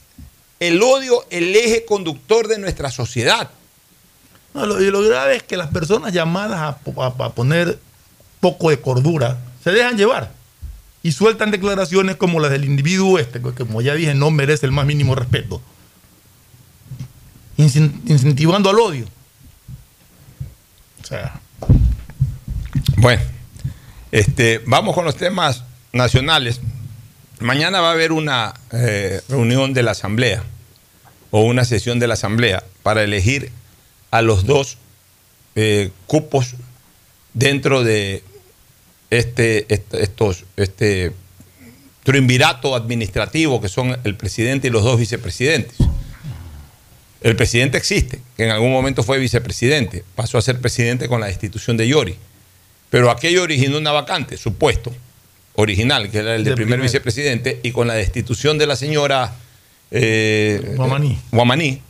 [0.62, 3.50] el odio el eje conductor de nuestra sociedad.
[4.54, 6.78] No, lo, y lo grave es que las personas llamadas a-
[7.26, 7.80] a poner
[8.40, 10.32] poco de cordura se dejan llevar
[11.04, 14.72] y sueltan declaraciones como las del individuo este, que como ya dije no merece el
[14.72, 15.62] más mínimo respeto,
[17.58, 19.06] Incen- incentivando al odio.
[21.02, 21.40] O sea,
[22.98, 23.22] Bueno,
[24.12, 26.62] este, vamos con los temas nacionales.
[27.40, 30.44] Mañana va a haber una eh, reunión de la Asamblea
[31.32, 33.52] o una sesión de la Asamblea para elegir
[34.12, 34.78] a los dos
[35.56, 36.56] eh, cupos
[37.34, 38.24] dentro de
[39.18, 41.12] este, est- estos, este
[42.04, 45.78] triunvirato administrativo que son el presidente y los dos vicepresidentes.
[47.22, 51.28] El presidente existe, que en algún momento fue vicepresidente, pasó a ser presidente con la
[51.28, 52.16] destitución de Yori.
[52.90, 54.94] Pero aquello originó una vacante, supuesto.
[55.56, 56.90] original, que era el de De primer primer.
[56.90, 59.36] vicepresidente, y con la destitución de la señora
[59.92, 61.20] eh, Guamaní.
[61.32, 61.82] Guamaní,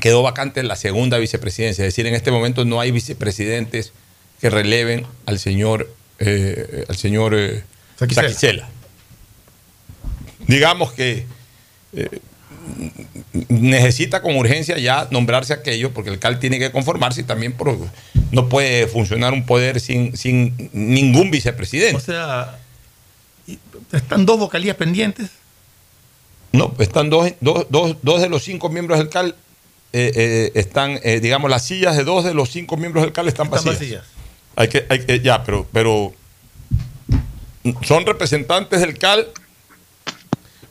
[0.00, 1.84] quedó vacante la segunda vicepresidencia.
[1.84, 3.92] Es decir, en este momento no hay vicepresidentes
[4.40, 7.62] que releven al señor, eh, al señor eh,
[7.98, 8.28] Saquicela.
[8.28, 8.68] Saquicela.
[10.46, 11.26] Digamos que
[11.94, 12.08] eh,
[13.48, 17.76] necesita con urgencia ya nombrarse aquello, porque el CAL tiene que conformarse y también por-
[18.30, 21.96] no puede funcionar un poder sin, sin ningún vicepresidente.
[21.96, 22.58] O sea,
[23.92, 25.30] están dos vocalías pendientes.
[26.52, 29.34] No, están dos, dos, dos, dos de los cinco miembros del CAL,
[29.92, 33.28] eh, eh, están, eh, digamos, las sillas de dos de los cinco miembros del CAL
[33.28, 33.74] están Están vacías.
[33.80, 34.04] vacías.
[34.56, 36.12] Hay que, hay que- ya, pero, pero
[37.82, 39.26] son representantes del CAL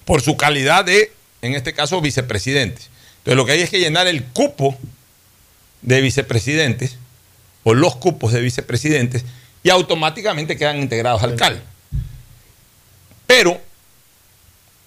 [0.06, 2.90] por su calidad de, en este caso, vicepresidentes.
[3.20, 4.78] Entonces, lo que hay es que llenar el cupo
[5.82, 6.98] de vicepresidentes
[7.64, 9.24] o los cupos de vicepresidentes
[9.64, 11.62] y automáticamente quedan integrados al CAL.
[13.28, 13.60] Pero,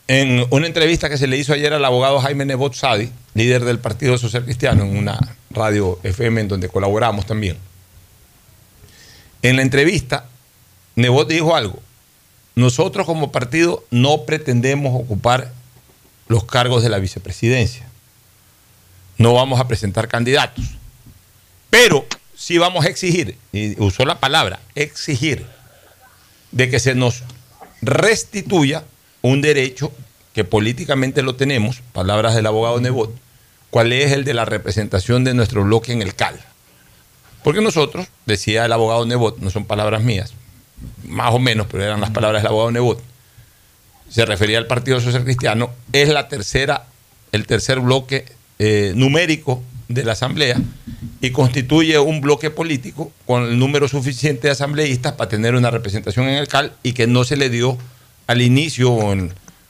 [0.09, 3.79] en una entrevista que se le hizo ayer al abogado Jaime Nebot Sadi, líder del
[3.79, 5.19] Partido Social Cristiano, en una
[5.51, 7.57] radio FM en donde colaboramos también,
[9.49, 10.27] en la entrevista,
[10.97, 11.81] Nebot dijo algo.
[12.57, 15.53] Nosotros como partido no pretendemos ocupar
[16.27, 17.87] los cargos de la vicepresidencia.
[19.19, 20.65] No vamos a presentar candidatos.
[21.71, 25.47] Pero sí vamos a exigir, y usó la palabra, exigir,
[26.51, 27.23] de que se nos
[27.83, 28.85] restituya
[29.23, 29.93] un derecho
[30.35, 33.15] que políticamente lo tenemos, palabras del abogado Nebot,
[33.71, 36.41] cuál es el de la representación de nuestro bloque en el CAL.
[37.47, 40.35] Porque nosotros, decía el abogado Nebot, no son palabras mías,
[41.05, 43.01] más o menos, pero eran las palabras del abogado Nebot,
[44.09, 46.87] se refería al Partido Social Cristiano, es la tercera,
[47.31, 48.25] el tercer bloque
[48.59, 50.61] eh, numérico de la Asamblea
[51.21, 56.27] y constituye un bloque político con el número suficiente de asambleístas para tener una representación
[56.27, 57.79] en el CAL y que no se le dio
[58.27, 58.99] al inicio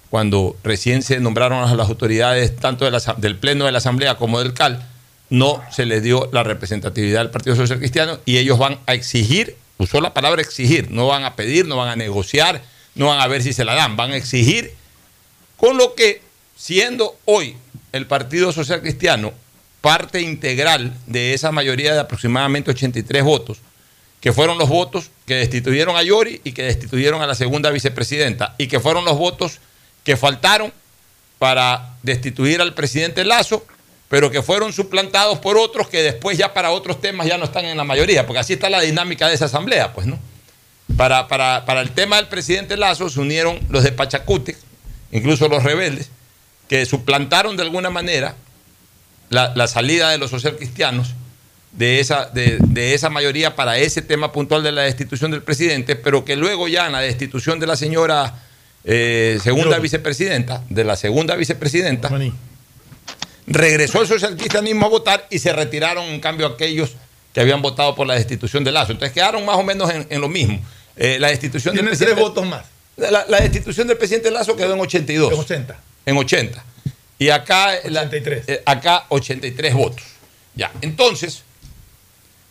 [0.08, 4.54] cuando recién se nombraron a las autoridades tanto del Pleno de la Asamblea como del
[4.54, 4.82] CAL,
[5.30, 9.56] no se les dio la representatividad al Partido Social Cristiano y ellos van a exigir,
[9.78, 12.62] usó la palabra exigir, no van a pedir, no van a negociar,
[12.94, 14.74] no van a ver si se la dan, van a exigir,
[15.56, 16.22] con lo que,
[16.56, 17.56] siendo hoy
[17.92, 19.32] el Partido Social Cristiano
[19.80, 23.58] parte integral de esa mayoría de aproximadamente 83 votos,
[24.20, 28.54] que fueron los votos que destituyeron a Yori y que destituyeron a la segunda vicepresidenta,
[28.58, 29.60] y que fueron los votos
[30.02, 30.72] que faltaron
[31.38, 33.64] para destituir al presidente Lazo,
[34.08, 37.64] pero que fueron suplantados por otros que después ya para otros temas ya no están
[37.64, 40.18] en la mayoría, porque así está la dinámica de esa asamblea, pues, ¿no?
[40.96, 44.56] Para, para, para el tema del presidente Lazo se unieron los de Pachacute,
[45.10, 46.10] incluso los rebeldes,
[46.68, 48.36] que suplantaron de alguna manera
[49.30, 51.14] la, la salida de los socialcristianos
[51.72, 55.96] de esa, de, de esa mayoría para ese tema puntual de la destitución del presidente,
[55.96, 58.42] pero que luego ya en la destitución de la señora
[58.84, 62.08] eh, segunda vicepresidenta, de la segunda vicepresidenta,
[63.46, 66.92] regresó el socialcristianismo a votar y se retiraron en cambio aquellos
[67.32, 68.92] que habían votado por la destitución de Lazo.
[68.92, 70.60] Entonces quedaron más o menos en, en lo mismo.
[70.96, 72.64] Eh, la destitución del tres votos más.
[72.96, 75.32] La, la destitución del presidente Lazo quedó en 82.
[75.32, 75.76] En 80.
[76.06, 76.64] En 80.
[77.18, 80.02] Y acá, la- eh, acá 83 votos.
[80.54, 81.42] Ya, entonces,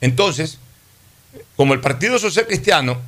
[0.01, 0.59] entonces,
[1.55, 3.01] como el Partido Social Cristiano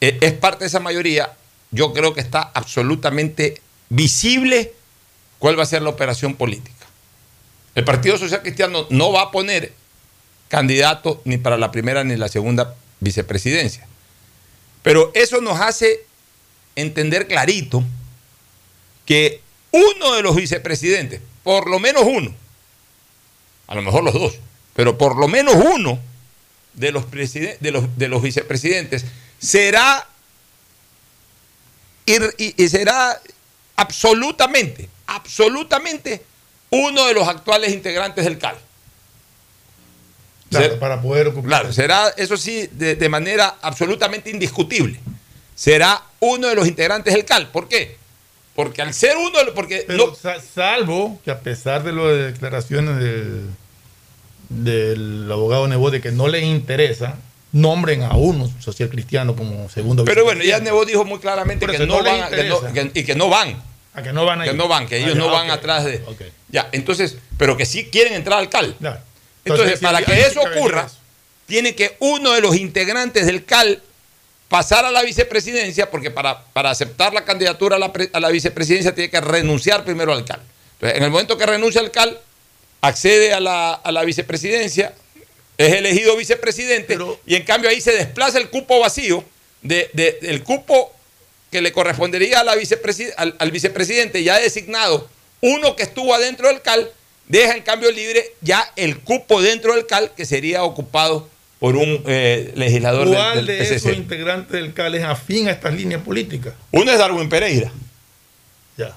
[0.00, 1.32] eh, es parte de esa mayoría,
[1.70, 4.72] yo creo que está absolutamente visible
[5.46, 6.84] cuál va a ser la operación política.
[7.76, 9.72] El Partido Social Cristiano no va a poner
[10.48, 13.86] candidato ni para la primera ni la segunda vicepresidencia.
[14.82, 16.04] Pero eso nos hace
[16.74, 17.84] entender clarito
[19.04, 22.34] que uno de los vicepresidentes, por lo menos uno,
[23.68, 24.34] a lo mejor los dos,
[24.74, 26.00] pero por lo menos uno
[26.74, 29.04] de los, presiden- de los, de los vicepresidentes
[29.38, 30.08] será,
[32.36, 33.22] y será
[33.76, 36.22] absolutamente, absolutamente
[36.70, 38.56] uno de los actuales integrantes del CAL.
[40.50, 41.48] Claro, Ser- para poder ocupar.
[41.48, 45.00] Claro, será, eso sí, de, de manera absolutamente indiscutible.
[45.54, 47.48] Será uno de los integrantes del CAL.
[47.48, 47.96] ¿Por qué?
[48.54, 53.46] Porque al ser uno, porque Pero no- salvo que a pesar de las declaraciones del,
[54.48, 57.16] del abogado Nebo de que no les interesa,
[57.52, 60.60] nombren a uno social cristiano como segundo pero bueno, ya.
[60.60, 62.72] Nebo dijo muy claramente que no, van, a- que no- interesa.
[62.92, 63.56] que- y que no van.
[63.96, 65.56] A que no van a Que no van, que Ah, ellos ya, no van ok.
[65.56, 66.00] atrás de.
[66.48, 68.76] Ya, entonces, pero que sí quieren entrar al CAL.
[68.78, 69.00] Claro.
[69.44, 70.96] Entonces, Entonces, para sí, que ahí eso ocurra, eso.
[71.46, 73.82] tiene que uno de los integrantes del CAL
[74.48, 78.94] pasar a la vicepresidencia, porque para, para aceptar la candidatura a la, a la vicepresidencia
[78.94, 80.40] tiene que renunciar primero al CAL.
[80.74, 82.20] Entonces, en el momento que renuncia al CAL,
[82.82, 84.94] accede a la, a la vicepresidencia,
[85.58, 89.24] es elegido vicepresidente, y en cambio ahí se desplaza el cupo vacío
[89.62, 90.92] de, de- del cupo
[91.56, 92.52] que le correspondería a la
[93.16, 95.08] al, al vicepresidente ya designado,
[95.40, 96.90] uno que estuvo adentro del CAL,
[97.28, 102.02] deja en cambio libre ya el cupo dentro del CAL que sería ocupado por un
[102.06, 103.74] eh, legislador ¿Cuál del de PCC.
[103.76, 106.52] esos integrantes del CAL es afín a estas líneas políticas?
[106.72, 107.72] Uno es Darwin Pereira.
[108.76, 108.94] Ya.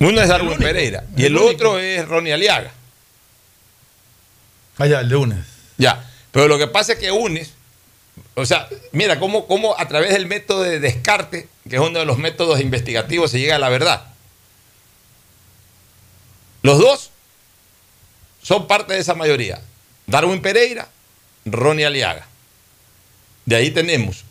[0.00, 1.04] Uno es Darwin Pereira.
[1.16, 1.50] Y el, el único.
[1.52, 2.72] otro es Ronnie Aliaga.
[4.78, 5.46] Allá, el de UNES.
[5.78, 6.10] Ya.
[6.32, 7.52] Pero lo que pasa es que UNES,
[8.34, 12.04] o sea, mira cómo, cómo a través del método de descarte, que es uno de
[12.04, 14.04] los métodos investigativos, se llega a la verdad.
[16.62, 17.10] Los dos
[18.42, 19.60] son parte de esa mayoría.
[20.06, 20.88] Darwin Pereira,
[21.44, 22.26] Ronnie Aliaga.
[23.46, 24.24] De ahí tenemos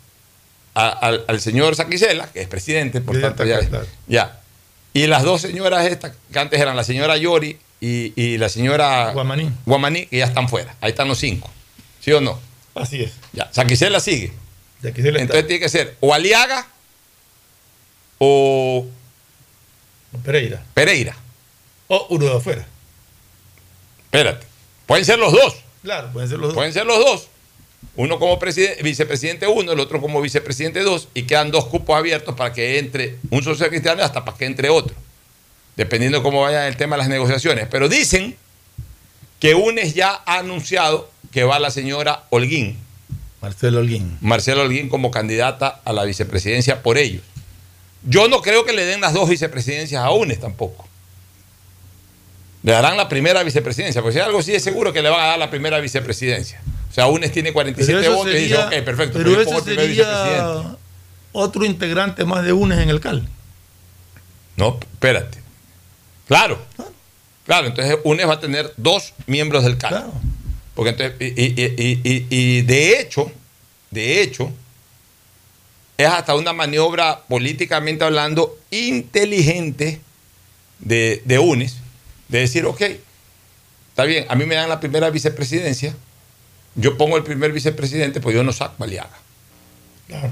[0.74, 3.44] a- al, al señor Saquicela, que es presidente, por ya tanto,
[4.06, 4.40] ya.
[4.94, 9.10] Y las dos señoras estas, que antes eran la señora Yori y, y la señora
[9.12, 9.50] Guamaní.
[9.66, 10.74] Guamaní, que ya están fuera.
[10.80, 11.50] Ahí están los cinco.
[12.00, 12.38] ¿Sí o no?
[12.74, 13.12] Así es.
[13.32, 13.50] Ya.
[13.52, 14.32] Saquicela sigue.
[14.82, 16.66] Entonces tiene que ser o Aliaga
[18.24, 18.86] o
[20.24, 20.62] Pereira.
[20.74, 21.16] Pereira.
[21.88, 22.64] O uno de afuera.
[24.04, 24.46] Espérate.
[24.86, 25.56] Pueden ser los dos.
[25.82, 26.54] Claro, pueden ser los dos.
[26.54, 27.28] Pueden ser los dos.
[27.96, 32.36] Uno como preside- vicepresidente uno, el otro como vicepresidente dos, y quedan dos cupos abiertos
[32.36, 34.94] para que entre un socio cristiano hasta para que entre otro.
[35.76, 37.66] Dependiendo de cómo vaya el tema de las negociaciones.
[37.70, 38.36] Pero dicen
[39.40, 42.78] que UNES ya ha anunciado que va la señora Holguín,
[43.40, 44.18] Marcelo Holguín.
[44.20, 47.22] Marcela Holguín, como candidata a la vicepresidencia por ellos.
[48.04, 50.88] Yo no creo que le den las dos vicepresidencias a UNES tampoco.
[52.62, 55.26] Le darán la primera vicepresidencia, porque si algo sí es seguro que le van a
[55.26, 56.60] dar la primera vicepresidencia.
[56.90, 59.44] O sea, UNES tiene 47 Pero eso votos y dice, ok, perfecto, Pero pues yo
[59.44, 60.76] pongo el primer vicepresidente.
[61.32, 63.28] otro integrante más de UNES en el CAL.
[64.56, 65.38] No, espérate.
[66.28, 66.60] Claro.
[67.46, 70.04] Claro, entonces UNES va a tener dos miembros del CAL.
[70.74, 73.30] Porque entonces, y- y- y- y de hecho,
[73.90, 74.52] de hecho,
[75.98, 80.00] es hasta una maniobra políticamente hablando inteligente
[80.78, 81.76] de, de UNES,
[82.28, 82.80] de decir, ok,
[83.90, 85.94] está bien, a mí me dan la primera vicepresidencia,
[86.74, 89.10] yo pongo el primer vicepresidente, pues yo no saco Aliaga.
[90.08, 90.30] Claro.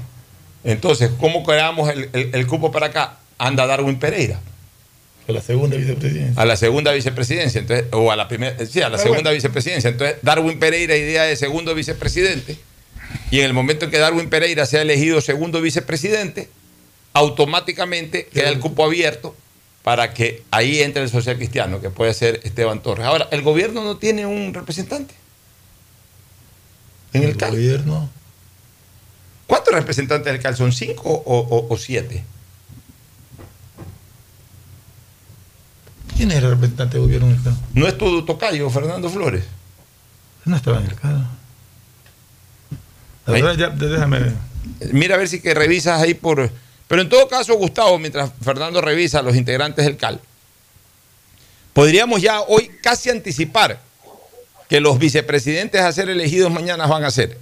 [0.63, 3.17] Entonces, ¿cómo creamos el, el- el cupo para acá?
[3.37, 4.39] Anda Darwin Pereira.
[5.27, 6.41] A la segunda vicepresidencia.
[6.41, 9.35] A la segunda vicepresidencia, entonces, o a la primera, sí, a la segunda bueno.
[9.35, 9.89] vicepresidencia.
[9.89, 12.57] Entonces, Darwin Pereira, idea de segundo vicepresidente,
[13.31, 16.49] y en el momento en que Darwin Pereira sea elegido segundo vicepresidente,
[17.13, 19.35] automáticamente queda el cupo abierto
[19.83, 23.05] para que ahí entre el social cristiano, que puede ser Esteban Torres.
[23.05, 25.15] Ahora, el gobierno no tiene un representante.
[27.13, 27.51] En el, CAL.
[27.51, 28.09] gobierno.
[29.47, 30.71] ¿Cuántos representantes del CAL son?
[30.71, 32.23] ¿Cinco o, o- o siete?
[36.15, 37.57] ¿Quién es el representante de gobierno en el CAL?
[37.73, 39.43] ¿No es tu tocayo, Fernando Flores?
[40.45, 41.27] No estaba en el CAL.
[43.27, 44.33] Ya, déjame.
[44.91, 46.49] Mira a ver si que revisas ahí por...
[46.87, 50.19] Pero en todo caso, Gustavo, mientras Fernando revisa a los integrantes del CAL,
[51.73, 53.79] podríamos ya hoy casi anticipar
[54.67, 57.37] que los vicepresidentes a ser elegidos mañana van a ser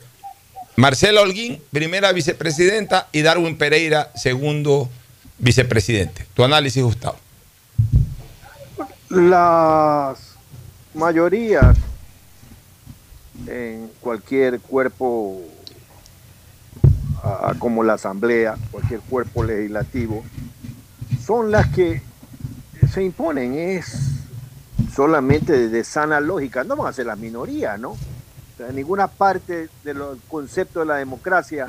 [0.76, 4.90] Marcela Holguín, primera vicepresidenta, y Darwin Pereira, segundo
[5.38, 6.26] vicepresidente.
[6.34, 7.18] Tu análisis, Gustavo.
[9.10, 10.20] Las
[10.94, 11.76] mayorías
[13.46, 15.42] en cualquier cuerpo
[17.60, 20.24] como la Asamblea, cualquier cuerpo legislativo,
[21.26, 22.02] son las que
[22.94, 24.12] se imponen, es
[24.96, 27.92] solamente de, sana lógica, no van a ser las minorías, ¿no?
[27.92, 27.98] O
[28.58, 31.68] sea, en ninguna parte del concepto de la democracia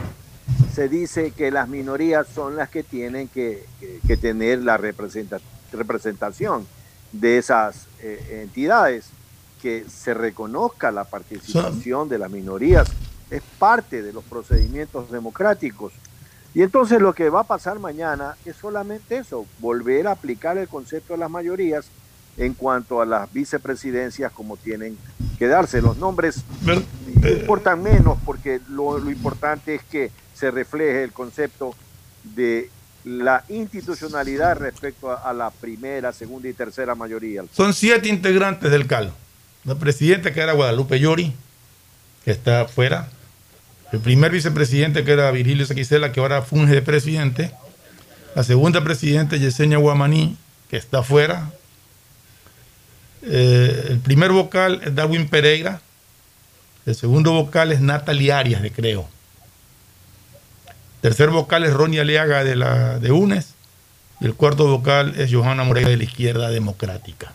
[0.75, 5.41] se dice que las minorías son las que tienen que, que- que tener la representa-
[5.73, 6.67] representación
[7.13, 9.07] de esas eh, entidades,
[9.61, 12.89] que se reconozca la participación de las minorías,
[13.31, 15.93] es parte de los procedimientos democráticos.
[16.55, 20.69] Y entonces lo que va a pasar mañana es solamente eso, volver a aplicar el
[20.69, 21.87] concepto de las mayorías
[22.37, 24.99] en cuanto a las vicepresidencias como tienen
[25.39, 25.81] que darse.
[25.81, 26.43] Los nombres
[27.15, 31.75] importan menos porque lo, lo importante es que se refleje el concepto
[32.25, 32.71] de
[33.05, 37.45] la institucionalidad respecto a, a la primera, segunda y tercera mayoría.
[37.53, 39.13] Son siete integrantes del CAL.
[39.65, 41.33] La presidenta que era Guadalupe Llori,
[42.25, 43.09] que está afuera.
[43.93, 47.53] El primer vicepresidente que era Virgilio Saquicela, que ahora funge de presidente.
[48.37, 50.37] La segunda presidenta Yesenia Guamaní,
[50.69, 51.51] que está afuera.
[53.23, 55.81] Eh, el primer vocal es Darwin Pereira.
[56.87, 59.09] El segundo vocal es Natalie Arias, de Creo.
[61.01, 63.55] Tercer vocal es Ronnie Aliaga de, la, de UNES.
[64.21, 67.33] Y el cuarto vocal es Johanna Moreira de la Izquierda Democrática.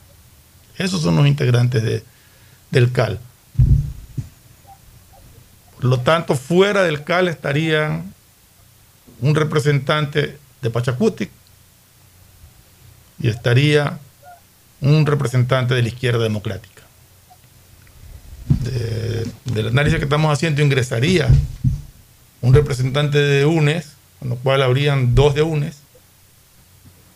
[0.78, 2.04] Esos son los integrantes de-
[2.72, 3.20] del CAL.
[5.86, 8.12] Por lo tanto, fuera del CAL estarían
[9.22, 11.30] un representante de Pachacutic
[13.20, 14.00] y estaría
[14.82, 16.82] un representante de la izquierda democrática.
[18.64, 21.28] De- del análisis que estamos haciendo ingresaría
[22.42, 25.76] un representante de UNES, con lo cual habrían dos de UNES,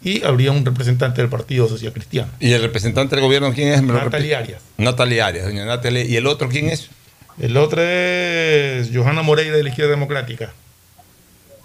[0.03, 2.31] y habría un representante del Partido Social Cristiano.
[2.39, 3.81] ¿Y el representante del gobierno quién es?
[3.81, 4.37] ¿Me lo Natalia?
[4.37, 4.61] Arias.
[4.77, 6.05] Natalia Arias, doña Natalia.
[6.05, 6.91] ¿Y el otro quién es?
[7.39, 10.51] El otro es Johanna Moreira de la Izquierda Democrática.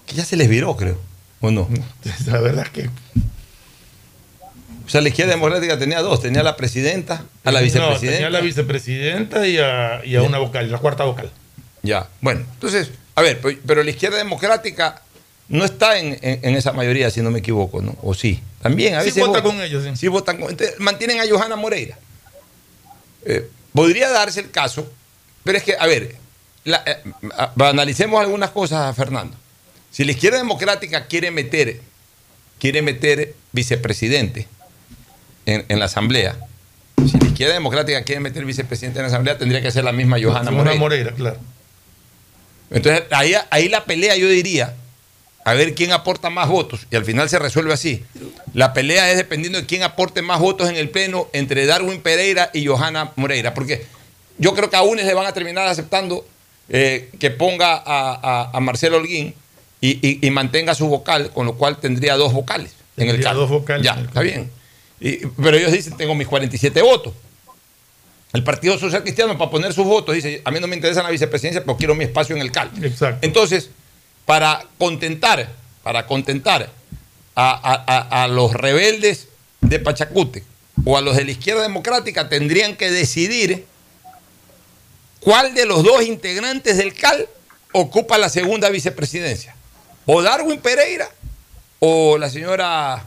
[0.06, 1.00] Que ya se les viró, creo.
[1.40, 1.68] ¿O no?
[2.26, 2.90] La verdad es que
[4.86, 6.20] O sea, la izquierda democrática tenía dos.
[6.22, 8.12] Tenía a la presidenta, a la No, vicepresidenta.
[8.16, 11.30] tenía a la vicepresidenta y a, y a una vocal, la cuarta vocal.
[11.82, 15.02] Ya, bueno, entonces, a ver, pero, la izquierda democrática
[15.48, 17.94] no está en, en- en esa mayoría, si no me equivoco, ¿no?
[18.02, 18.40] O sí.
[18.62, 19.26] También, a Sí veces.
[19.26, 19.56] vota votan.
[19.56, 19.90] con ellos, sí.
[19.96, 20.50] Sí votan con.
[20.50, 21.98] entonces, mantienen a Johanna Moreira.
[23.26, 24.90] Eh, podría darse el caso,
[25.44, 26.16] pero es que, a ver,
[26.64, 26.98] la- eh,
[27.60, 29.36] analicemos algunas cosas, Fernando.
[29.90, 31.80] Si la izquierda democrática quiere meter,
[32.58, 34.48] quiere meter vicepresidente
[35.46, 36.36] en, en la asamblea,
[37.10, 40.16] si la izquierda democrática quiere meter vicepresidente en la asamblea, tendría que ser la misma
[40.16, 40.80] Johanna Johanna Moreira.
[40.80, 41.36] Moreira, claro.
[42.70, 44.74] Entonces, ahí, ahí la pelea, yo diría,
[45.44, 48.02] a ver quién aporta más votos, y al final se resuelve así.
[48.54, 52.50] La pelea es dependiendo de quién aporte más votos en el Pleno entre Darwin Pereira
[52.54, 53.86] y Johanna Moreira, porque
[54.38, 56.26] yo creo que a UNES le van a terminar aceptando
[56.68, 59.34] eh, que ponga a, a- a Marcelo Holguín
[59.80, 63.42] y, y- y mantenga su vocal, con lo cual tendría dos vocales en el cargo.
[63.42, 64.50] dos vocales Ya, está bien.
[65.00, 67.12] Y- pero ellos dicen, tengo mis 47 votos.
[68.32, 71.10] El Partido Social Cristiano, para poner sus votos, dice, a mí no me interesa la
[71.10, 72.70] vicepresidencia, pero quiero mi espacio en el CAL.
[72.82, 73.24] Exacto.
[73.26, 73.70] Entonces,
[74.24, 75.50] para contentar,
[75.82, 76.70] para contentar
[77.36, 79.28] a- a los rebeldes
[79.60, 80.42] de Pachacute
[80.84, 83.66] o a los de la izquierda democrática, tendrían que decidir
[85.24, 87.26] cuál de los dos integrantes del CAL
[87.72, 89.56] ocupa la segunda vicepresidencia.
[90.06, 91.08] O Darwin Pereira
[91.80, 93.04] o la señora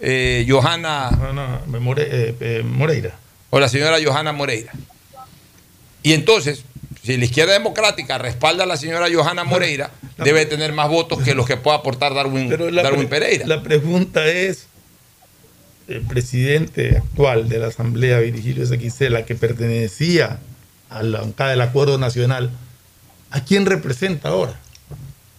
[0.00, 3.14] eh, Johanna Johanna More- eh, eh, Moreira.
[3.50, 4.72] o la señora Johanna Moreira.
[6.02, 6.64] Y entonces,
[7.02, 11.34] si la izquierda democrática respalda a la señora Johanna Moreira, debe tener más votos que
[11.34, 13.46] los que pueda aportar Darwin, Pero la, Darwin pre- Pereira.
[13.46, 14.66] la pregunta es,
[15.88, 20.38] el presidente actual de la Asamblea, Virgilio Sequicela, que pertenecía
[20.90, 22.50] a la bancada del Acuerdo Nacional,
[23.30, 24.60] ¿a quién representa ahora?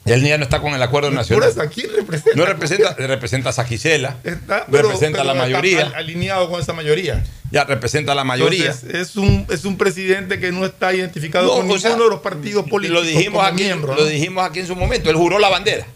[0.05, 1.49] Él ya no está con el acuerdo Por nacional.
[1.49, 2.37] eso, ¿a quién representa?
[2.37, 5.87] No representa, representa a Saquicela, Está- pero- representa a la mayoría.
[5.87, 7.23] al- alineado con esa mayoría.
[7.49, 8.65] ya representa a la mayoría.
[8.71, 11.97] Entonces, es, un, es un presidente que no está identificado No, con ninguno sea, de
[12.09, 13.03] los partidos políticos.
[13.03, 15.09] lo dijimos como aquí, miembro, lo dijimos aquí en su momento.
[15.09, 15.87] Él juró la bandera.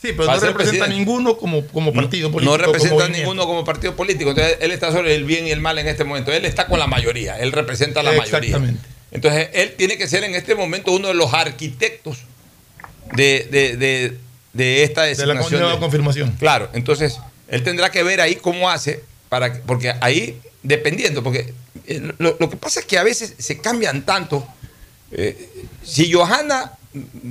[0.00, 0.88] Sí, pero no representa presidente.
[0.88, 2.56] ninguno como, como partido político.
[2.56, 4.30] No representa a ninguno como partido político.
[4.30, 6.32] Entonces él está sobre el bien y el mal en este momento.
[6.32, 7.38] Él está con la mayoría.
[7.38, 8.38] Él representa a la mayoría.
[8.56, 8.80] Exactamente.
[9.10, 12.18] Entonces él tiene que ser en este momento uno de los arquitectos
[13.14, 14.16] de, de- de-
[14.52, 15.72] de esta De la designación.
[15.72, 16.36] de- confirmación.
[16.38, 21.54] Claro, entonces él tendrá que ver ahí cómo hace, para que- porque ahí, dependiendo, porque
[21.86, 24.46] eh, lo, lo que pasa es que a veces se cambian tanto.
[25.12, 25.48] Eh,
[25.82, 26.72] si Johanna,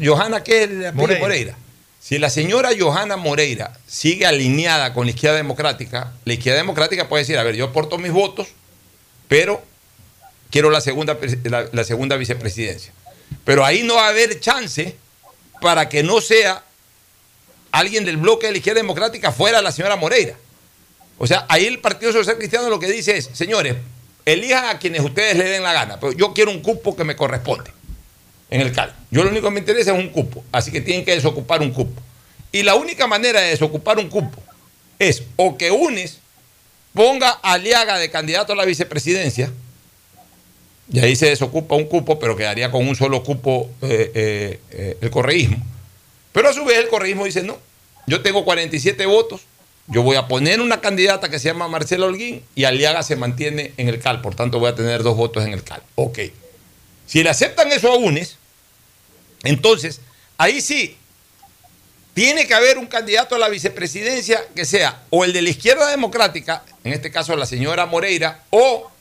[0.04, 0.94] Johanna, ¿qué es apellido?
[0.94, 1.20] Moreira.
[1.22, 1.58] Moreira?
[2.00, 7.24] Si la señora Johanna Moreira sigue alineada con la izquierda democrática, la izquierda democrática puede
[7.24, 8.48] decir, a ver, yo aporto mis votos,
[9.28, 9.62] pero
[10.50, 11.18] quiero la segunda,
[11.72, 12.92] la, segunda vicepresidencia.
[13.44, 14.96] Pero ahí no va a haber chance
[15.62, 16.64] para que no sea
[17.72, 20.36] alguien del bloque de la izquierda democrática fuera la señora Moreira.
[21.18, 23.76] O sea, ahí el Partido Social Cristiano lo que dice es, señores,
[24.26, 27.16] elijan a quienes ustedes le den la gana, pero yo quiero un cupo que me
[27.16, 27.72] corresponde
[28.50, 28.94] en el CAL.
[29.10, 31.72] Yo lo único que me interesa es un cupo, así que tienen que desocupar un
[31.72, 32.02] cupo.
[32.52, 34.42] Y la única manera de desocupar un cupo
[35.00, 36.20] es o que UNES
[36.94, 39.52] ponga Aliaga de candidato a la vicepresidencia,
[40.92, 44.98] y ahí se desocupa un cupo, pero quedaría con un solo cupo eh, eh, eh,
[45.02, 45.58] el correísmo.
[46.32, 47.58] Pero a su vez el correísmo dice, no,
[48.06, 49.42] yo tengo 47 votos,
[49.88, 53.74] yo voy a poner una candidata que se llama Marcela Holguín y Aliaga se mantiene
[53.78, 55.82] en el CAL, por tanto voy a tener dos votos en el CAL.
[55.96, 56.20] Ok.
[57.06, 58.38] Si le aceptan eso a UNES,
[59.44, 60.02] entonces
[60.38, 60.98] ahí sí
[62.14, 65.90] tiene que haber un candidato a la vicepresidencia que sea o el de la izquierda
[65.90, 68.92] democrática, en este caso la señora Moreira, o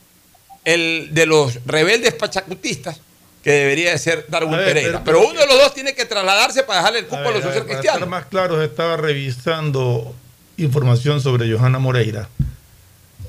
[0.73, 2.99] el de los rebeldes pachacutistas,
[3.43, 5.01] que debería de ser Darwin ver, Pereira.
[5.03, 7.33] pero- Pero, uno de los dos tiene que trasladarse para dejarle el cupo a, ver,
[7.33, 7.97] los ver, social para cristianos.
[7.99, 10.13] estar más claros, estaba revisando
[10.57, 12.27] información sobre Johanna Moreira.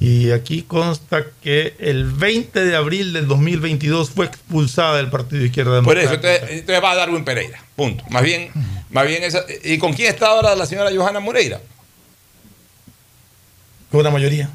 [0.01, 5.47] Y aquí consta que el 20 de abril del 2022 fue expulsada del Partido de
[5.49, 6.15] Izquierda Por Democrática.
[6.15, 7.63] eso, entonces, entonces va a Darwin Pereira.
[7.77, 8.05] Punto.
[8.11, 8.51] Más bien,
[8.91, 11.61] más bien esa- ¿Y con quién está ahora la señora Johanna Moreira?
[13.91, 14.51] Con una mayoría.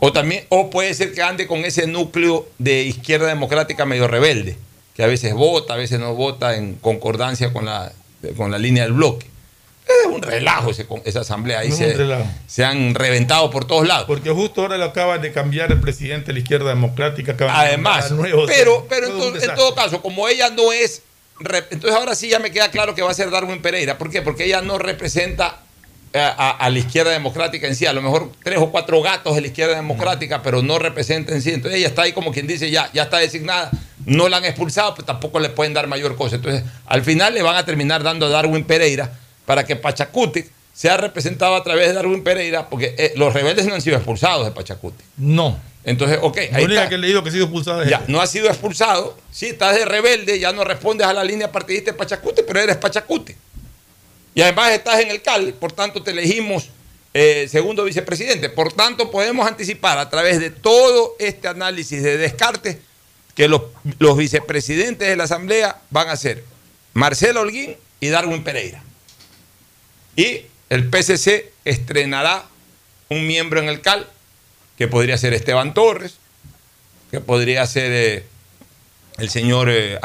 [0.00, 4.56] O también, o puede ser que ande con ese núcleo de izquierda democrática medio rebelde,
[4.94, 7.92] que a veces vota, a veces no vota en concordancia con la,
[8.36, 9.26] con la línea del bloque.
[9.86, 11.60] Es un relajo ese esa asamblea.
[11.60, 11.94] Ahí No se,
[12.48, 14.06] se han reventado por todos lados.
[14.08, 17.36] Porque justo ahora lo acaba de cambiar el presidente de la izquierda democrática.
[17.50, 21.02] Además, nuevo, pero, pero todo en, to- en todo caso, como ella no es.
[21.70, 23.96] Entonces ahora sí ya me queda claro que va a ser Darwin Pereira.
[23.96, 24.22] ¿Por qué?
[24.22, 25.60] Porque ella no representa
[26.14, 27.86] a, a la izquierda democrática en sí.
[27.86, 31.42] A lo mejor tres o cuatro gatos de la izquierda democrática, pero no representa en
[31.42, 31.50] sí.
[31.52, 33.70] Entonces ella está ahí como quien dice, ya, ya está designada.
[34.04, 36.36] No la han expulsado, pues tampoco le pueden dar mayor cosa.
[36.36, 39.10] Entonces, al final le van a terminar dando a Darwin Pereira
[39.44, 43.74] para que Pachacutic sea representado a través de Darwin Pereira, porque eh, los rebeldes no
[43.74, 45.04] han sido expulsados de Pachacutic.
[45.16, 45.58] No.
[45.84, 46.88] Entonces, ok, La ahí única está.
[46.90, 49.16] que he leído que ha sido expulsada es Ya, no has sido expulsado.
[49.30, 52.76] Sí, estás de rebelde, ya no respondes a la línea partidista de Pachacute, pero eres
[52.76, 53.36] Pachacute.
[54.36, 56.68] Y además estás en el CAL, por tanto te elegimos
[57.14, 58.50] eh, segundo vicepresidente.
[58.50, 62.78] Por tanto, podemos anticipar a través de todo este análisis de descarte
[63.34, 63.62] que los,
[63.98, 66.44] los vicepresidentes de la Asamblea van a ser
[66.92, 68.82] Marcelo Holguín y Darwin Pereira.
[70.16, 72.44] Y el PCC estrenará
[73.08, 74.06] un miembro en el CAL,
[74.76, 76.16] que podría ser Esteban Torres,
[77.10, 78.26] que podría ser eh,
[79.16, 79.98] el señor eh,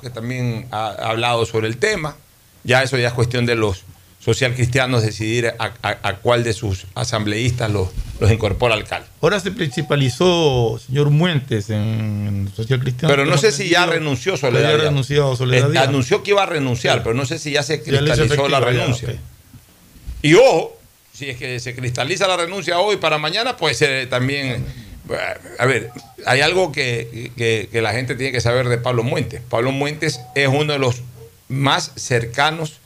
[0.00, 2.16] que también ha hablado sobre el tema.
[2.64, 3.84] Ya eso ya es cuestión de los
[4.20, 7.90] socialcristianos decidir a, a- a cuál de sus asambleístas los,
[8.20, 9.04] los incorpora al CAL.
[9.20, 13.12] Ahora se principalizó señor Muentes en Social Cristiano.
[13.14, 14.70] Pero no sé si ya renunció Soledad.
[14.70, 14.82] Díaz.
[14.84, 15.78] renunciado Soledad Eh.
[15.78, 18.64] Anunció que iba a renunciar, pero no sé si ya se Ya cristalizó la ya,
[18.66, 19.08] renuncia.
[20.22, 20.76] Y ojo,
[21.12, 24.64] si es que se cristaliza la renuncia hoy para mañana, puede ser también.
[25.58, 25.90] A ver,
[26.24, 29.42] hay algo que, que- que la gente tiene que saber de Pablo Muentes.
[29.50, 31.02] Pablo Muentes es uno de los
[31.54, 32.80] más cercanos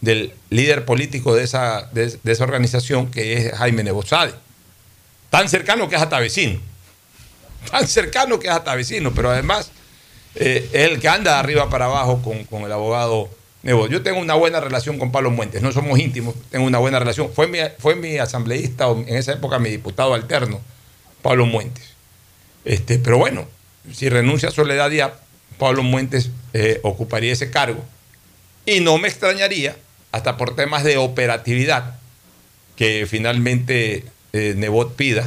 [0.00, 4.34] del líder político de esa, de, esa organización, que es Jaime Nebozade.
[5.30, 6.60] Tan cercano que es hasta vecino.
[7.70, 9.70] Tan cercano que es hasta vecino, pero además
[10.34, 13.28] eh, es el que anda de arriba para abajo con, con el abogado
[13.62, 13.88] Nebo.
[13.88, 17.30] Yo tengo una buena relación con Pablo Muentes, no somos íntimos, tengo una buena relación.
[17.32, 20.60] Fue mi, fue mi asambleísta, en esa época mi diputado alterno,
[21.22, 21.84] Pablo Muentes.
[22.64, 23.46] Este, pero bueno,
[23.92, 25.12] si renuncia a Soledad Díaz,
[25.58, 27.84] Pablo Muentes eh, ocuparía ese cargo.
[28.68, 29.76] Y no me extrañaría,
[30.12, 31.94] hasta por temas de operatividad,
[32.76, 34.04] que finalmente
[34.34, 35.26] eh, Nebot pida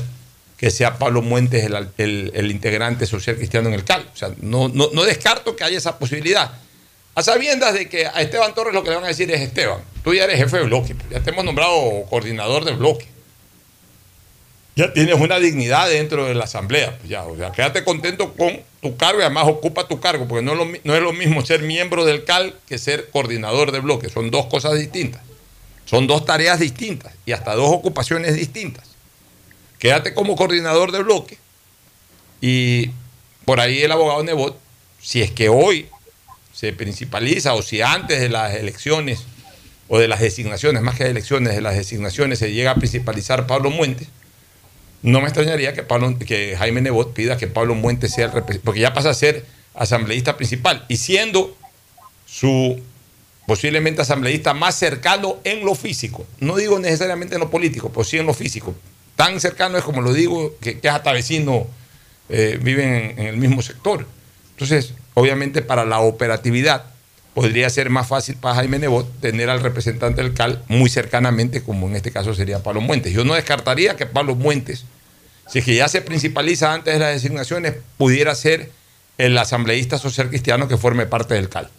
[0.57, 1.67] que sea Pablo Muentes
[1.97, 4.07] el, integrante social cristiano en el CAL.
[4.13, 6.51] O sea, no, no, no descarto que haya esa posibilidad.
[7.15, 9.79] A sabiendas de que a Esteban Torres lo que le van a decir es, Esteban,
[10.03, 13.07] tú ya eres jefe de bloque, ya te hemos nombrado coordinador del bloque.
[14.75, 16.97] Ya tienes una dignidad dentro de la asamblea.
[16.97, 20.43] pues ya, o sea, quédate contento con tu cargo y además ocupa tu cargo, porque
[20.43, 23.79] no es, lo, no es lo mismo ser miembro del CAL que ser coordinador de
[23.79, 24.09] bloque.
[24.09, 25.21] Son dos cosas distintas.
[25.85, 28.85] Son dos tareas distintas y hasta dos ocupaciones distintas.
[29.77, 31.37] Quédate como coordinador de bloque
[32.39, 32.91] y
[33.45, 34.57] por ahí el abogado Nebot,
[35.01, 35.87] si es que hoy
[36.53, 39.23] se principaliza o si antes de las elecciones
[39.87, 43.69] o de las designaciones, más que elecciones, de las designaciones se llega a principalizar Pablo
[43.69, 44.07] Muentes,
[45.03, 48.65] no me extrañaría que, Pablo, que Jaime Nebot pida que Pablo Muentes sea el representante,
[48.65, 51.55] porque ya pasa a ser asambleísta principal y siendo
[52.25, 52.79] su
[53.47, 58.17] posiblemente asambleísta más cercano en lo físico, no digo necesariamente en lo político, pero sí
[58.17, 58.75] en lo físico.
[59.15, 61.67] Tan cercano es como lo digo, que, que hasta vecino,
[62.29, 64.05] eh, viven en, en el mismo sector.
[64.51, 66.90] Entonces, obviamente para la operatividad
[67.33, 71.87] podría ser más fácil para Jaime Nebot tener al representante del CAL muy cercanamente, como
[71.87, 73.13] en este caso sería Pablo Muentes.
[73.13, 74.85] Yo no descartaría que Pablo Muentes,
[75.47, 78.71] si es que ya se principaliza antes de las designaciones, pudiera ser
[79.17, 81.69] el asambleísta social cristiano que forme parte del CAL.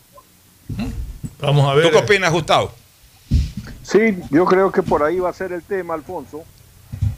[1.41, 1.87] Vamos a ver.
[1.87, 2.73] ¿Tú qué opinas, Gustavo?
[3.83, 6.45] Sí, yo creo que por ahí va a ser el tema, Alfonso.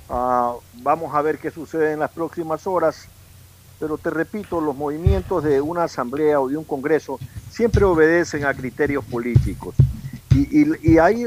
[0.08, 3.06] Ah, vamos a ver qué sucede en las próximas horas.
[3.78, 7.18] Pero te repito, los movimientos de una asamblea o de un congreso
[7.50, 9.74] siempre obedecen a criterios políticos.
[10.30, 11.26] Y, hay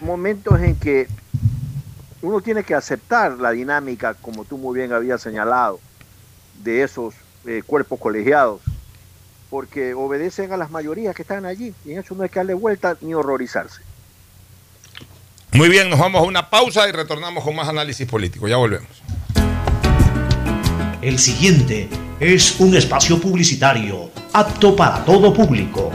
[0.00, 1.06] momentos en que
[2.22, 5.78] uno tiene que aceptar la dinámica, como tú muy bien habías señalado,
[6.62, 7.14] de esos
[7.46, 8.60] eh, cuerpos colegiados,
[9.50, 11.72] porque obedecen a las mayorías que están allí.
[11.84, 13.80] Y en eso no hay que darle vuelta ni horrorizarse.
[15.52, 18.48] Muy bien, nos vamos a una pausa y retornamos con más análisis político.
[18.48, 19.02] Ya volvemos.
[21.00, 21.88] El siguiente
[22.18, 25.92] es un espacio publicitario apto para todo público.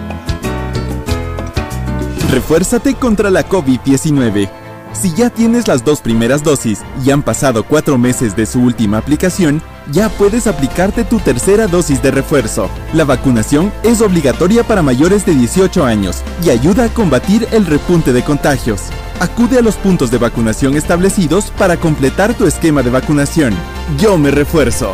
[2.32, 4.50] Refuérzate contra la COVID-19.
[4.94, 8.98] Si ya tienes las dos primeras dosis y han pasado cuatro meses de su última
[8.98, 12.70] aplicación, ya puedes aplicarte tu tercera dosis de refuerzo.
[12.94, 18.14] La vacunación es obligatoria para mayores de 18 años y ayuda a combatir el repunte
[18.14, 18.84] de contagios.
[19.20, 23.54] Acude a los puntos de vacunación establecidos para completar tu esquema de vacunación.
[24.00, 24.94] Yo me refuerzo.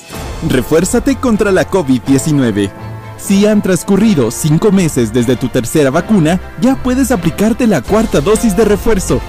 [0.49, 2.71] Refuérzate contra la COVID-19.
[3.19, 8.57] Si han transcurrido cinco meses desde tu tercera vacuna, ya puedes aplicarte la cuarta dosis
[8.57, 9.21] de refuerzo.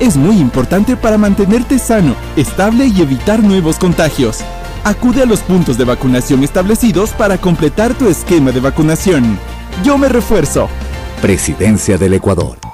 [0.00, 4.40] Es muy importante para mantenerte sano, estable y evitar nuevos contagios.
[4.82, 9.38] Acude a los puntos de vacunación establecidos para completar tu esquema de vacunación.
[9.84, 10.68] Yo me refuerzo.
[11.20, 12.73] Presidencia del Ecuador.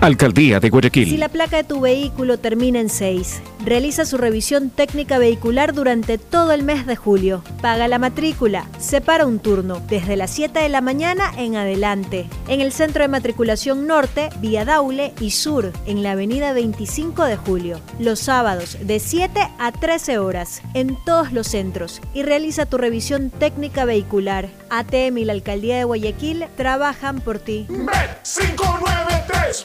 [0.00, 1.08] Alcaldía de Guayaquil.
[1.08, 6.16] Si la placa de tu vehículo termina en 6, realiza su revisión técnica vehicular durante
[6.16, 7.42] todo el mes de julio.
[7.60, 12.28] Paga la matrícula, separa un turno desde las 7 de la mañana en adelante.
[12.46, 17.36] En el centro de matriculación norte, vía Daule y sur, en la avenida 25 de
[17.36, 17.80] julio.
[17.98, 22.00] Los sábados de 7 a 13 horas, en todos los centros.
[22.14, 24.50] Y realiza tu revisión técnica vehicular.
[24.70, 27.66] ATM y la Alcaldía de Guayaquil trabajan por ti.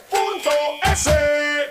[0.10, 1.10] 593.es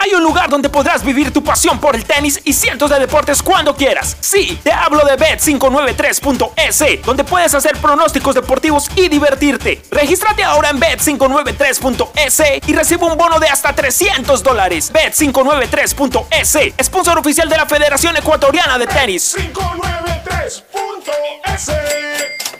[0.00, 3.42] Hay un lugar donde podrás vivir tu pasión por el tenis y cientos de deportes
[3.42, 4.16] cuando quieras.
[4.20, 9.82] Sí, te hablo de Bet593.es, donde puedes hacer pronósticos deportivos y divertirte.
[9.90, 14.92] Regístrate ahora en Bet593.es y recibe un bono de hasta 300 dólares.
[14.92, 19.36] Bet593.es, sponsor oficial de la Federación Ecuatoriana de Tenis.
[19.36, 20.64] 593.es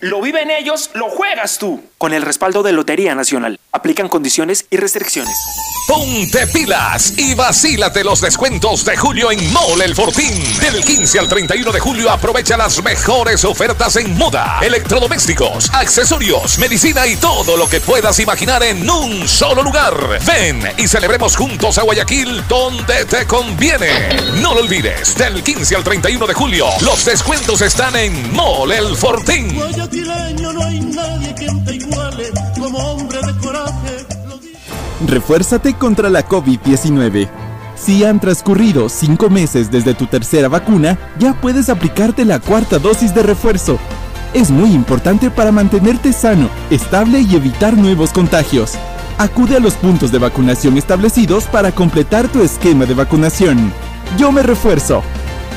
[0.00, 1.82] Lo viven ellos, lo juegas tú.
[1.98, 3.58] Con el respaldo de Lotería Nacional.
[3.72, 5.36] Aplican condiciones y restricciones.
[5.86, 10.32] Ponte pilas y vacílate los descuentos de julio en Mole El Fortín.
[10.60, 17.06] Del 15 al 31 de julio aprovecha las mejores ofertas en moda, electrodomésticos, accesorios, medicina
[17.06, 20.20] y todo lo que puedas imaginar en un solo lugar.
[20.24, 24.08] Ven y celebremos juntos a Guayaquil donde te conviene.
[24.40, 28.96] No lo olvides, del 15 al 31 de julio los descuentos están en Mole El
[28.96, 29.58] Fortín.
[29.90, 34.06] Guayaquileño no hay nadie quien te iguale como hombre de coraje.
[35.06, 37.28] Refuérzate contra la COVID-19.
[37.74, 43.14] Si han transcurrido cinco meses desde tu tercera vacuna, ya puedes aplicarte la cuarta dosis
[43.14, 43.78] de refuerzo.
[44.32, 48.74] Es muy importante para mantenerte sano, estable y evitar nuevos contagios.
[49.18, 53.72] Acude a los puntos de vacunación establecidos para completar tu esquema de vacunación.
[54.16, 55.02] Yo me refuerzo.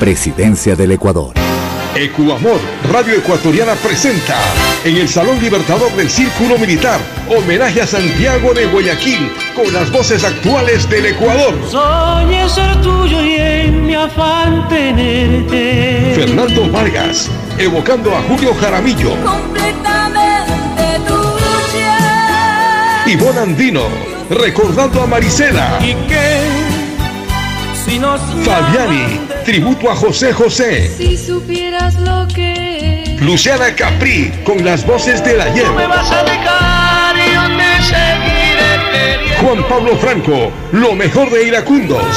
[0.00, 1.53] Presidencia del Ecuador.
[1.96, 4.36] Ecuamor, Radio Ecuatoriana presenta
[4.84, 10.24] en el Salón Libertador del Círculo Militar, homenaje a Santiago de Guayaquil con las voces
[10.24, 11.54] actuales del Ecuador.
[11.70, 16.14] Soñé ser tuyo y en mi afán tenerte.
[16.16, 19.10] Fernando Vargas, evocando a Julio Jaramillo.
[19.22, 23.04] Completamente tuya.
[23.06, 23.82] Ivonne Andino,
[24.30, 25.78] recordando a Marisela.
[25.80, 26.63] Y que
[27.84, 30.90] si nos Fabiani, tributo a José José.
[30.96, 35.66] Si supieras lo que Luciana Capri, con las voces del ayer.
[35.66, 39.40] no me vas a dejar y yo te seguiré queriendo.
[39.40, 42.16] Juan Pablo Franco, lo mejor de Iracundos.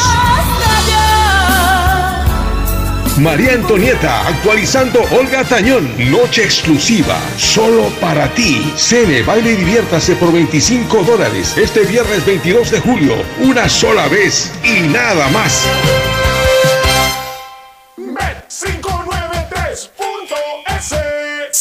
[3.20, 5.90] María Antonieta, actualizando Olga Tañón.
[6.12, 8.62] Noche exclusiva, solo para ti.
[8.76, 11.58] Cene, baile y diviértase por 25 dólares.
[11.58, 15.68] Este viernes 22 de julio, una sola vez y nada más.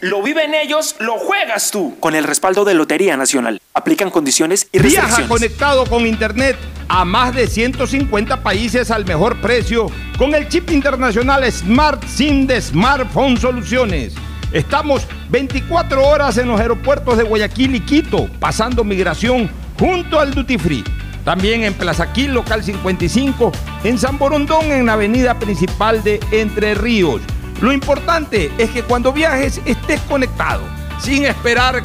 [0.00, 1.96] Lo viven ellos, lo juegas tú.
[2.00, 3.60] Con el respaldo de Lotería Nacional.
[3.72, 5.28] Aplican condiciones y Viaja restricciones.
[5.28, 6.56] conectado con Internet
[6.88, 12.60] a más de 150 países al mejor precio con el chip internacional Smart SIM de
[12.60, 14.14] Smartphone Soluciones.
[14.52, 20.58] Estamos 24 horas en los aeropuertos de Guayaquil y Quito, pasando migración junto al Duty
[20.58, 20.84] Free.
[21.24, 23.50] También en Plaza Quil, local 55,
[23.82, 27.20] en San Borondón, en la avenida principal de Entre Ríos.
[27.60, 30.62] Lo importante es que cuando viajes estés conectado,
[31.00, 31.82] sin esperar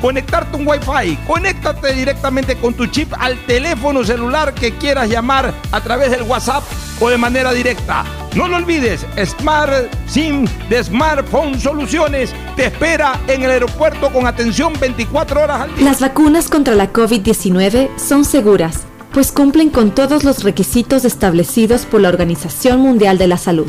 [0.00, 1.16] conectarte un Wi-Fi.
[1.26, 6.64] Conéctate directamente con tu chip al teléfono celular que quieras llamar a través del WhatsApp
[7.00, 8.04] o de manera directa.
[8.34, 14.72] No lo olvides, Smart SIM de Smartphone Soluciones te espera en el aeropuerto con atención
[14.78, 15.84] 24 horas al día.
[15.84, 22.00] Las vacunas contra la COVID-19 son seguras, pues cumplen con todos los requisitos establecidos por
[22.00, 23.66] la Organización Mundial de la Salud.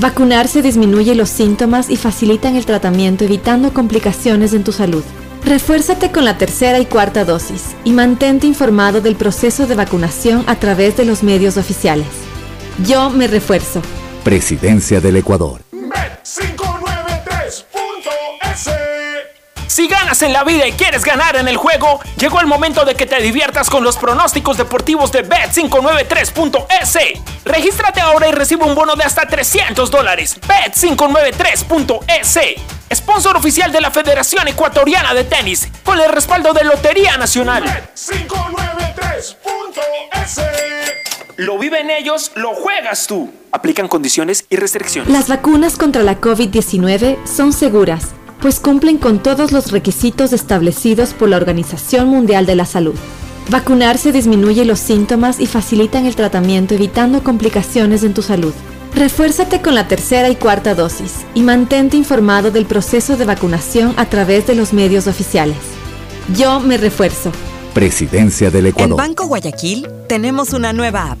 [0.00, 5.02] Vacunarse disminuye los síntomas y facilitan el tratamiento evitando complicaciones en tu salud.
[5.44, 10.56] Refuérzate con la tercera y cuarta dosis y mantente informado del proceso de vacunación a
[10.56, 12.06] través de los medios oficiales.
[12.86, 13.82] Yo me refuerzo.
[14.22, 15.62] Presidencia del Ecuador.
[15.72, 16.67] Bet593.es
[19.68, 22.94] Si ganas en la vida y quieres ganar en el juego, llegó el momento de
[22.94, 26.98] que te diviertas con los pronósticos deportivos de Bet593.es.
[27.44, 30.40] Regístrate ahora y recibe un bono de hasta 300 dólares.
[30.40, 32.38] Bet593.es.
[32.94, 37.62] Sponsor oficial de la Federación Ecuatoriana de Tenis, con el respaldo de Lotería Nacional.
[37.94, 39.36] Bet593.es
[41.36, 43.30] Lo viven ellos, lo juegas tú.
[43.52, 45.12] Aplican condiciones y restricciones.
[45.12, 51.28] Las vacunas contra la COVID-19 son seguras, pues cumplen con todos los requisitos establecidos por
[51.28, 52.94] la Organización Mundial de la Salud.
[53.50, 58.52] Vacunarse disminuye los síntomas y facilitan el tratamiento evitando complicaciones en tu salud.
[58.94, 64.06] Refuérzate con la tercera y cuarta dosis y mantente informado del proceso de vacunación a
[64.06, 65.56] través de los medios oficiales.
[66.36, 67.32] Yo me refuerzo.
[67.74, 68.96] Presidencia del En Ecuador.
[68.98, 71.20] Banco Guayaquil tenemos una nueva app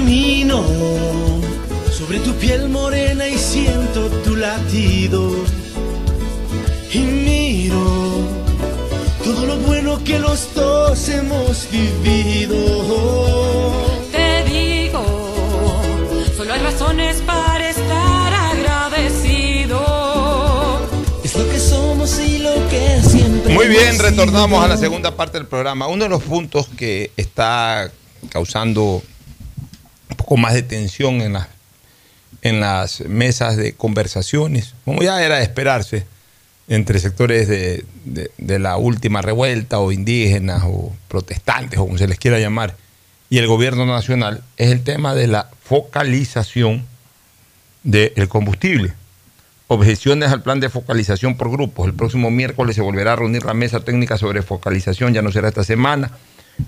[0.00, 0.64] Camino
[1.92, 5.30] sobre tu piel morena y siento tu latido.
[6.90, 7.84] Y miro
[9.22, 12.56] todo lo bueno que los dos hemos vivido.
[14.10, 15.04] Te digo,
[16.34, 19.80] solo hay razones para estar agradecido.
[21.22, 23.52] Es lo que somos y lo que siempre.
[23.52, 24.62] Muy bien, hemos retornamos sido.
[24.62, 25.88] a la segunda parte del programa.
[25.88, 27.92] Uno de los puntos que está
[28.30, 29.02] causando
[30.30, 31.48] poco más de tensión en, las
[32.42, 36.06] en las mesas de conversaciones, como ya era de esperarse,
[36.68, 42.06] entre sectores de, de- de la última revuelta o indígenas o protestantes o como se
[42.06, 42.76] les quiera llamar,
[43.28, 46.86] y el gobierno nacional, es el tema de la focalización
[47.82, 48.92] del combustible.
[49.66, 51.86] Objeciones al plan de focalización por grupos.
[51.88, 55.48] El próximo miércoles se volverá a reunir la mesa técnica sobre focalización, ya no será
[55.48, 56.12] esta semana.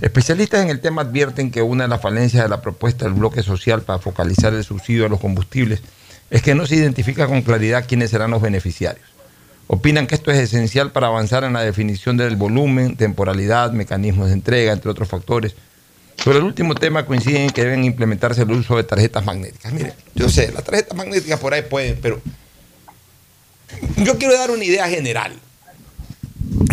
[0.00, 3.42] Especialistas en el tema advierten que una de las falencias de la propuesta del bloque
[3.42, 5.82] social para focalizar el subsidio a los combustibles
[6.30, 9.06] es que no se identifica con claridad quiénes serán los beneficiarios.
[9.66, 14.34] Opinan que esto es esencial para avanzar en la definición del volumen, temporalidad, mecanismos de
[14.34, 15.54] entrega, entre otros factores.
[16.22, 19.72] Sobre el último tema coinciden en que deben implementarse el uso de tarjetas magnéticas.
[19.72, 22.20] Mire, yo sé, las tarjetas magnéticas por ahí pueden, pero
[23.96, 25.32] yo quiero dar una idea general.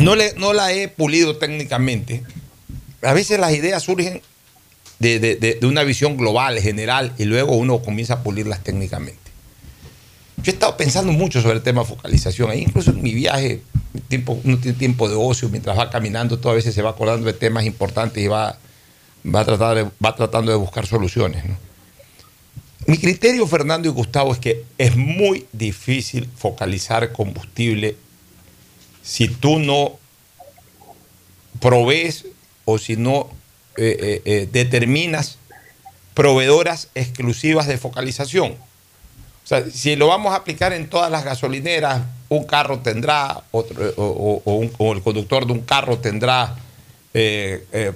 [0.02, 2.24] No, le, no la he pulido técnicamente.
[3.02, 4.22] A veces las ideas surgen
[5.00, 9.18] de, de- de- una visión global, general, y luego uno comienza a pulirlas técnicamente.
[10.38, 12.50] Yo he estado pensando mucho sobre el tema de focalización.
[12.50, 13.62] Ahí incluso en mi viaje,
[14.08, 17.34] tiempo, uno tiene tiempo de ocio, mientras va caminando, todas veces se va acordando de
[17.34, 18.58] temas importantes y va,
[19.26, 21.44] va, a tratar de- va tratando de buscar soluciones.
[22.88, 27.96] Mi criterio, Fernando y Gustavo, es que es muy difícil focalizar combustible
[29.04, 30.00] si tú no
[31.60, 32.26] provees
[32.72, 33.30] o si no
[33.78, 35.38] eh, eh, eh, determinas
[36.14, 38.52] proveedoras exclusivas de focalización.
[38.52, 43.66] O sea, si lo vamos a aplicar en todas las gasolineras, un carro tendrá, o,
[44.46, 46.56] o- el conductor de un carro tendrá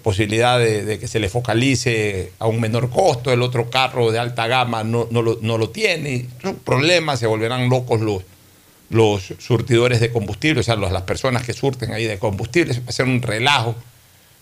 [0.02, 4.48] posibilidad de, que se le focalice a un menor costo, el otro carro de alta
[4.48, 6.16] gama no, no lo, no lo tiene.
[6.40, 8.24] Es un problema, se volverán locos los,
[8.90, 12.92] los surtidores de combustible, o sea, las personas que surten ahí de combustible, va a
[12.92, 13.76] ser un relajo,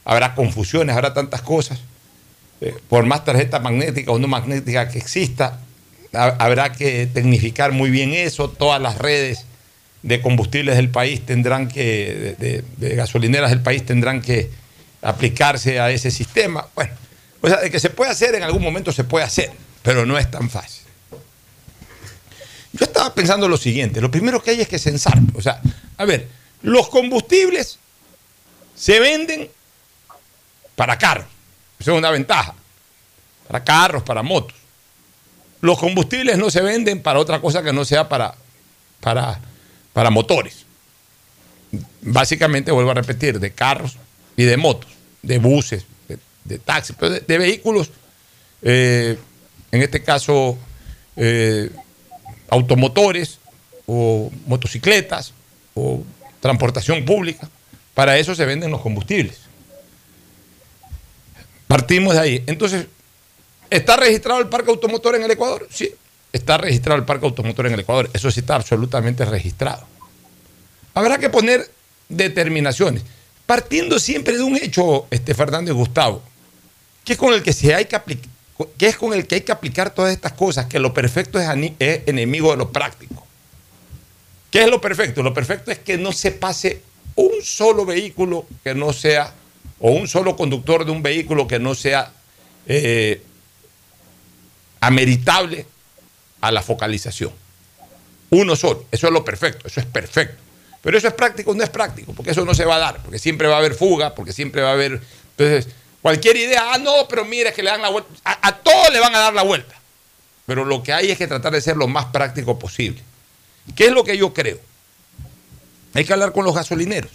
[0.05, 1.79] habrá confusiones, habrá tantas cosas.
[2.61, 5.59] Eh, por más tarjeta magnética o no magnética que exista,
[6.13, 9.45] ha- habrá que tecnificar muy bien eso, todas las redes
[10.03, 14.49] de combustibles del país tendrán que, de, de- de gasolineras del país tendrán que
[15.01, 16.67] aplicarse a ese sistema.
[16.75, 16.93] Bueno,
[17.41, 20.17] o sea, de que se puede hacer, en algún momento se puede hacer, pero no
[20.19, 20.81] es tan fácil.
[22.73, 25.19] Yo estaba pensando lo siguiente, lo primero que hay es que censar.
[25.33, 25.59] O sea,
[25.97, 26.27] a ver,
[26.61, 27.79] los combustibles
[28.75, 29.49] se venden
[30.82, 31.27] para carros.
[31.79, 32.55] Eso es una ventaja.
[33.47, 34.57] Para carros, para motos.
[35.61, 38.34] Los combustibles no se venden para otra cosa que no sea para,
[38.99, 39.39] para,
[39.93, 40.65] para motores.
[42.01, 43.95] Básicamente, vuelvo a repetir, de carros
[44.36, 44.89] y de motos,
[45.21, 45.86] de buses,
[46.45, 47.91] de, taxis, pero de, de vehículos,
[48.63, 49.19] eh,
[49.71, 50.57] en este caso,
[51.15, 51.69] eh,
[52.49, 53.38] automotores
[53.86, 55.36] o motocicletas
[55.75, 56.03] o
[56.39, 57.47] transportación pública.
[57.93, 59.50] Para eso se venden los combustibles.
[61.72, 62.43] Partimos de ahí.
[62.47, 62.88] Entonces,
[63.69, 65.69] ¿está registrado el parque automotor en el Ecuador?
[65.72, 65.89] Sí,
[66.34, 68.09] está registrado el parque automotor en el Ecuador.
[68.11, 69.88] Eso sí está absolutamente registrado.
[70.93, 71.72] Habrá que poner
[72.09, 73.03] determinaciones,
[73.45, 76.22] partiendo siempre de un hecho, este, Fernando y Gustavo,
[77.05, 78.30] que es con el que se hay que aplicar,
[78.78, 81.47] que es con el que hay que aplicar todas estas cosas, que lo perfecto es,
[81.80, 83.26] es enemigo de lo práctico.
[84.49, 85.24] ¿Qué es lo perfecto?
[85.24, 86.82] Lo perfecto es que no se pase
[87.15, 89.34] un solo vehículo que no sea
[89.82, 92.11] o un solo conductor de un vehículo que no sea
[92.67, 93.21] eh,
[94.79, 95.65] ameritable
[96.39, 97.32] a la focalización.
[98.29, 100.41] Uno solo, eso es lo perfecto, eso es perfecto.
[100.82, 103.19] Pero eso es práctico, no es práctico, porque eso no se va a dar, porque
[103.19, 105.01] siempre va a haber fuga, porque siempre va a haber...
[105.38, 108.99] Entonces, cualquier idea, ah, no, pero mire que le dan la vuelta, a todos le
[108.99, 109.75] van a dar la vuelta.
[110.45, 113.01] Pero lo que hay es que tratar de ser lo más práctico posible.
[113.75, 114.59] ¿Qué es lo que yo creo?
[115.93, 117.11] Hay que hablar con los gasolineros.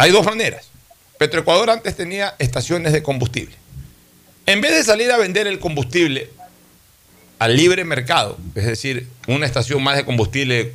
[0.00, 0.70] Hay dos maneras.
[1.18, 3.54] Petroecuador antes tenía estaciones de combustible.
[4.46, 6.30] En vez de salir a vender el combustible
[7.38, 10.72] al libre mercado, es decir, una estación más de combustible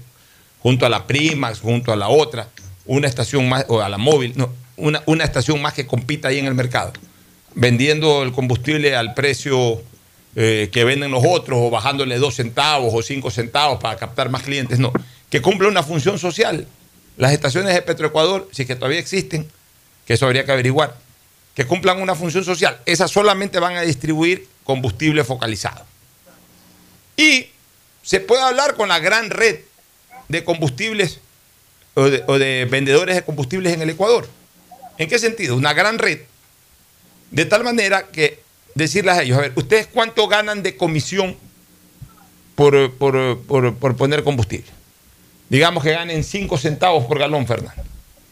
[0.60, 2.50] junto a la Primax, junto a la otra,
[2.86, 6.38] una estación más, o a la móvil, no, una, una estación más que compita ahí
[6.38, 6.94] en el mercado,
[7.56, 9.82] vendiendo el combustible al precio
[10.36, 14.44] eh, que venden los otros, o bajándole dos centavos o cinco centavos para captar más
[14.44, 14.94] clientes, no,
[15.32, 16.68] que cumple una función social.
[17.18, 19.50] Las estaciones de Petroecuador, si es que todavía existen,
[20.06, 20.96] que eso habría que averiguar,
[21.56, 25.86] que cumplan una función social, esas solamente van a distribuir combustible focalizado.
[27.18, 27.48] Y
[28.04, 29.60] se puede hablar con la gran red
[30.28, 31.20] de combustibles
[31.94, 34.28] o de, vendedores de combustibles en el Ecuador.
[34.98, 35.56] ¿En qué sentido?
[35.56, 36.20] Una gran red,
[37.32, 38.42] de tal manera que
[38.76, 41.38] decirles a ellos, a ver, ¿ustedes cuánto ganan de comisión
[42.56, 43.40] por- por-
[43.76, 44.68] por poner combustible?
[45.50, 47.84] Digamos que ganen 5 centavos por galón, Fernando.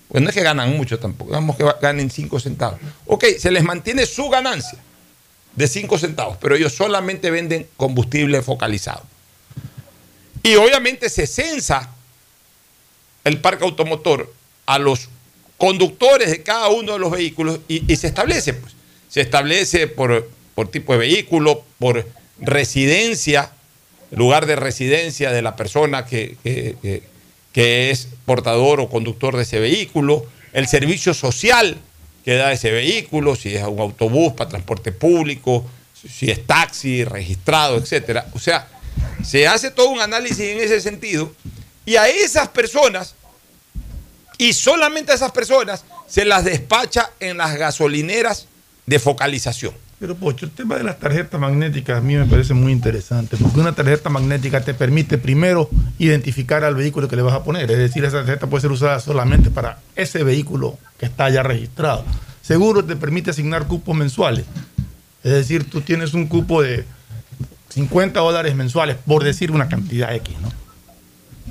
[0.07, 2.79] Pues no es que ganan mucho tampoco, digamos que ganen 5 centavos.
[3.05, 4.79] Ok, se les mantiene su ganancia
[5.55, 9.03] de 5 centavos, pero ellos solamente venden combustible focalizado.
[10.43, 11.89] Y obviamente se censa
[13.23, 14.33] el parque automotor
[14.65, 15.09] a los
[15.57, 18.73] conductores de cada uno de los vehículos y, y se establece, pues,
[19.09, 22.05] se establece por, por tipo de vehículo, por
[22.39, 23.51] residencia,
[24.15, 27.03] lugar de residencia de la persona que, que-
[27.91, 31.77] es portador o conductor de ese vehículo, el servicio social
[32.25, 37.77] que da ese vehículo, si es un autobús para transporte público, si es taxi, registrado,
[37.77, 38.25] etcétera.
[38.33, 38.67] O sea,
[39.23, 41.33] se hace todo un análisis en ese sentido
[41.85, 43.13] y a esas personas,
[44.37, 48.47] y solamente a esas personas, se las despacha en las gasolineras
[48.85, 49.73] de focalización.
[50.03, 53.57] Pero Pocho, el tema de las tarjetas magnéticas a mí me parece muy interesante, porque
[53.57, 57.77] una tarjeta magnética te permite primero identificar al vehículo que le vas a poner, es
[57.77, 62.03] decir, esa tarjeta puede ser usada solamente para ese vehículo que está ya registrado.
[62.41, 64.43] Seguro te permite asignar cupos mensuales,
[65.23, 66.83] es decir, tú tienes un cupo de
[67.69, 70.49] 50 dólares mensuales, por decir una cantidad X, ¿no?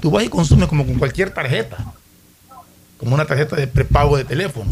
[0.03, 1.78] Tú vas y consumes como con cualquier tarjeta,
[2.98, 4.70] como una tarjeta de prepago de teléfono.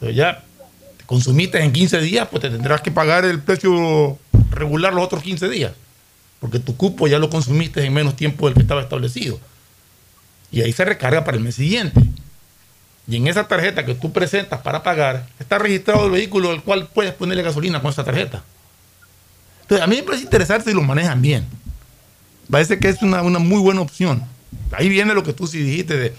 [0.00, 0.42] Pero ya
[1.08, 4.18] consumiste en 15 días, pues te tendrás que pagar el precio
[4.50, 5.72] regular los otros 15 días,
[6.38, 9.40] porque tu cupo ya lo consumiste en menos tiempo del que estaba establecido.
[10.52, 11.98] Y ahí se recarga para el mes siguiente.
[13.06, 16.88] Y en esa tarjeta que tú presentas para pagar, está registrado el vehículo al cual
[16.92, 18.44] puedes ponerle gasolina con esa tarjeta.
[19.62, 21.46] Entonces, a mí me parece interesante si lo manejan bien.
[22.50, 24.24] Parece que es una, una muy buena opción.
[24.72, 26.14] Ahí viene lo que tú sí dijiste de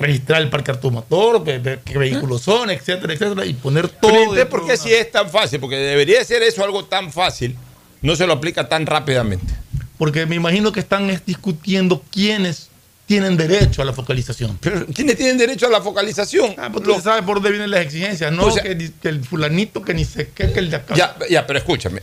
[0.00, 4.10] registrar el parque automotor, qué vehículos son, etcétera, etcétera, y poner todo.
[4.10, 5.60] Pero ¿y usted dentro por qué una- si es tan fácil?
[5.60, 7.56] Porque debería ser eso algo tan fácil,
[8.02, 9.52] no se lo aplica tan rápidamente.
[9.98, 12.68] Porque me imagino que están es, discutiendo quiénes
[13.06, 14.56] tienen derecho a la focalización.
[14.60, 16.54] Pero ¿quiénes tienen derecho a la focalización?
[16.56, 19.22] Ah, pues tú sabes por dónde vienen las exigencias, no O sea- que, que el
[19.24, 20.94] fulanito que ni sé qué, que el de acá.
[20.94, 22.00] Ya, ya, pero escúchame.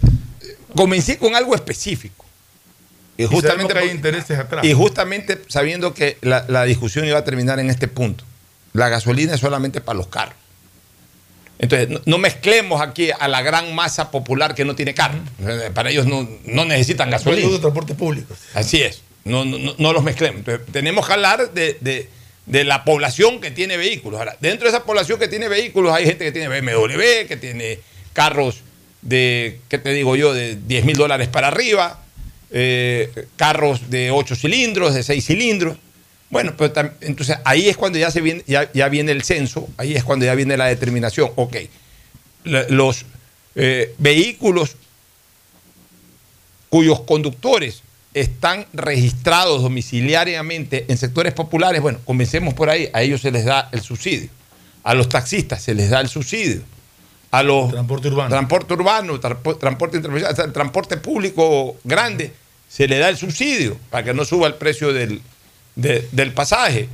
[0.76, 2.26] Comencé con algo específico.
[3.18, 4.64] Y justamente, que hay intereses atrás.
[4.66, 8.24] y justamente sabiendo que la, la discusión iba a terminar en este punto.
[8.74, 10.36] La gasolina es solamente para los carros.
[11.60, 15.18] Entonces, no, no mezclemos aquí a la gran masa popular que no tiene carro.
[15.74, 17.50] Para ellos no, no necesitan gasolina.
[17.50, 18.36] de transporte público.
[18.54, 19.02] Así es.
[19.24, 20.40] No, no, no- no los mezclemos.
[20.40, 22.10] Entonces, tenemos que hablar de, de-
[22.46, 24.20] de la población que tiene vehículos.
[24.20, 27.80] Ahora, dentro de esa población que tiene vehículos hay gente que tiene BMW, que tiene
[28.14, 28.62] carros
[29.02, 32.00] de, ¿qué te digo yo?, de 10 mil dólares para arriba,
[32.52, 35.78] eh, carros de 8 cilindros, de 6 cilindros.
[36.30, 36.72] Bueno, pues
[37.02, 40.36] entonces ahí es cuando ya, se viene, ya, viene el censo, ahí es cuando ya
[40.36, 41.32] viene la determinación.
[41.36, 41.56] Ok,
[42.44, 43.06] los
[43.56, 44.76] eh, vehículos
[46.70, 47.82] cuyos conductores
[48.14, 53.70] están registrados domiciliariamente en sectores populares, bueno, comencemos por ahí, a ellos se les da
[53.72, 54.30] el subsidio.
[54.84, 56.62] A los taxistas se les da el subsidio.
[57.32, 62.32] A los transporte urbano, transporte urbano, tranpo- transporte interprovincial, hasta el transporte público grande,
[62.70, 65.22] se le da el subsidio para que no suba el precio del,
[65.76, 66.88] de- del pasaje.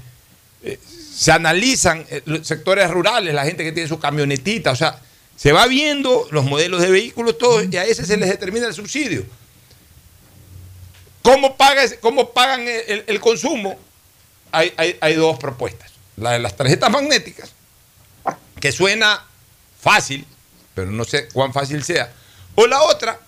[0.63, 0.79] Eh,
[1.15, 4.99] se analizan eh, los sectores rurales, la gente que tiene su camionetita, o sea,
[5.35, 8.73] se va viendo los modelos de vehículos, todos, y a ese se les determina el
[8.73, 9.23] subsidio.
[11.21, 13.77] ¿Cómo, paga cómo pagan el, el- el consumo?
[14.51, 15.91] Hay, hay- hay dos propuestas.
[16.17, 17.51] La de las tarjetas magnéticas,
[18.59, 19.23] que suena
[19.83, 20.25] fácil,
[20.73, 22.11] pero no sé cuán fácil sea.
[22.55, 23.19] O la otra,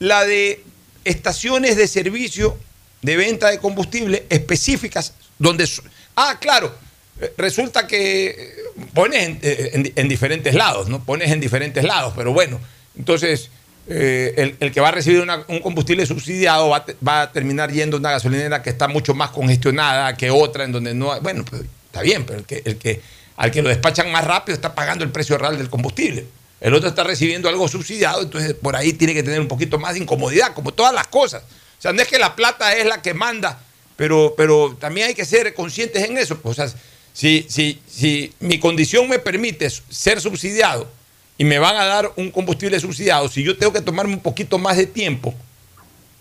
[0.00, 0.62] la de
[1.04, 2.58] estaciones de servicio
[3.00, 5.68] de venta de combustible específicas donde...
[6.16, 6.74] Ah, claro,
[7.20, 8.54] eh, resulta que eh,
[8.94, 11.04] pones en, eh, en- en diferentes lados, ¿no?
[11.04, 12.60] Pones en diferentes lados, pero bueno,
[12.96, 13.48] entonces
[13.88, 18.12] el, que va a recibir un combustible subsidiado va va a terminar yendo a una
[18.12, 21.20] gasolinera que está mucho más congestionada que otra en donde no hay...
[21.20, 23.00] Bueno, pues, está bien, pero el que, el que,
[23.36, 26.26] al que lo despachan más rápido está pagando el precio real del combustible.
[26.60, 29.94] El otro está recibiendo algo subsidiado, entonces por ahí tiene que tener un poquito más
[29.94, 31.42] de incomodidad, como todas las cosas.
[31.42, 33.60] O sea, no es que la plata es la que manda,
[33.96, 36.38] pero, pero también hay que ser conscientes en eso.
[36.44, 36.68] O sea,
[37.12, 40.88] si, si, si mi condición me permite ser subsidiado
[41.36, 44.58] y me van a dar un combustible subsidiado, si yo tengo que tomarme un poquito
[44.58, 45.34] más de tiempo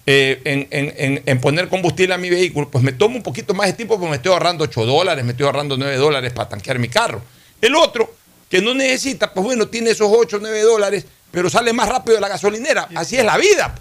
[0.05, 3.67] eh, en, en- en- poner combustible a mi vehículo, pues me tomo un poquito más
[3.67, 6.79] de tiempo porque me estoy ahorrando 8 dólares, me estoy ahorrando 9 dólares para tanquear
[6.79, 7.21] mi carro.
[7.61, 8.13] El otro,
[8.49, 12.15] que no necesita, pues bueno, tiene esos 8 o 9 dólares, pero sale más rápido
[12.15, 12.89] de la gasolinera.
[12.95, 13.75] Así es la vida.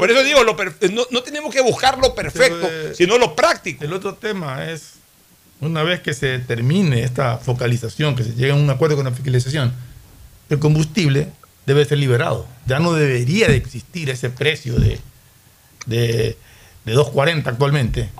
[0.00, 3.34] Por eso digo, lo per- no, no tenemos que buscar lo perfecto, eh, sino lo
[3.36, 3.84] práctico.
[3.84, 4.92] El otro tema es,
[5.60, 9.10] una vez que se termine esta focalización, que se llegue a un acuerdo con la
[9.12, 9.74] focalización,
[10.48, 11.28] el combustible
[11.66, 12.46] debe ser liberado.
[12.66, 14.98] Ya no debería de existir ese precio de,
[15.86, 16.36] de,
[16.84, 18.10] de 2.40 actualmente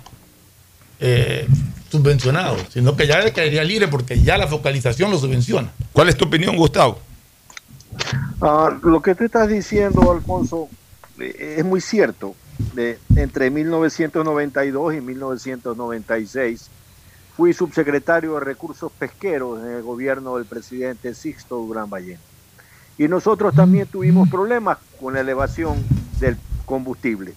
[1.01, 1.47] eh,
[1.91, 5.73] subvencionado, sino que ya caería libre porque ya la focalización lo subvenciona.
[5.93, 6.99] ¿Cuál es tu opinión, Gustavo?
[8.41, 10.69] Ah, lo que tú estás diciendo, Alfonso,
[11.19, 12.35] eh, es muy cierto.
[12.73, 16.71] De, entre 1992 y 1996
[17.37, 22.19] fui subsecretario de Recursos Pesqueros en el gobierno del presidente Sixto Durán Ballén.
[22.97, 25.85] Y nosotros también tuvimos problemas con la elevación
[26.21, 27.35] del combustible.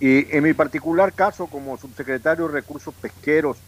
[0.00, 3.58] Y en mi particular caso, como subsecretario de Recursos Pesqueros,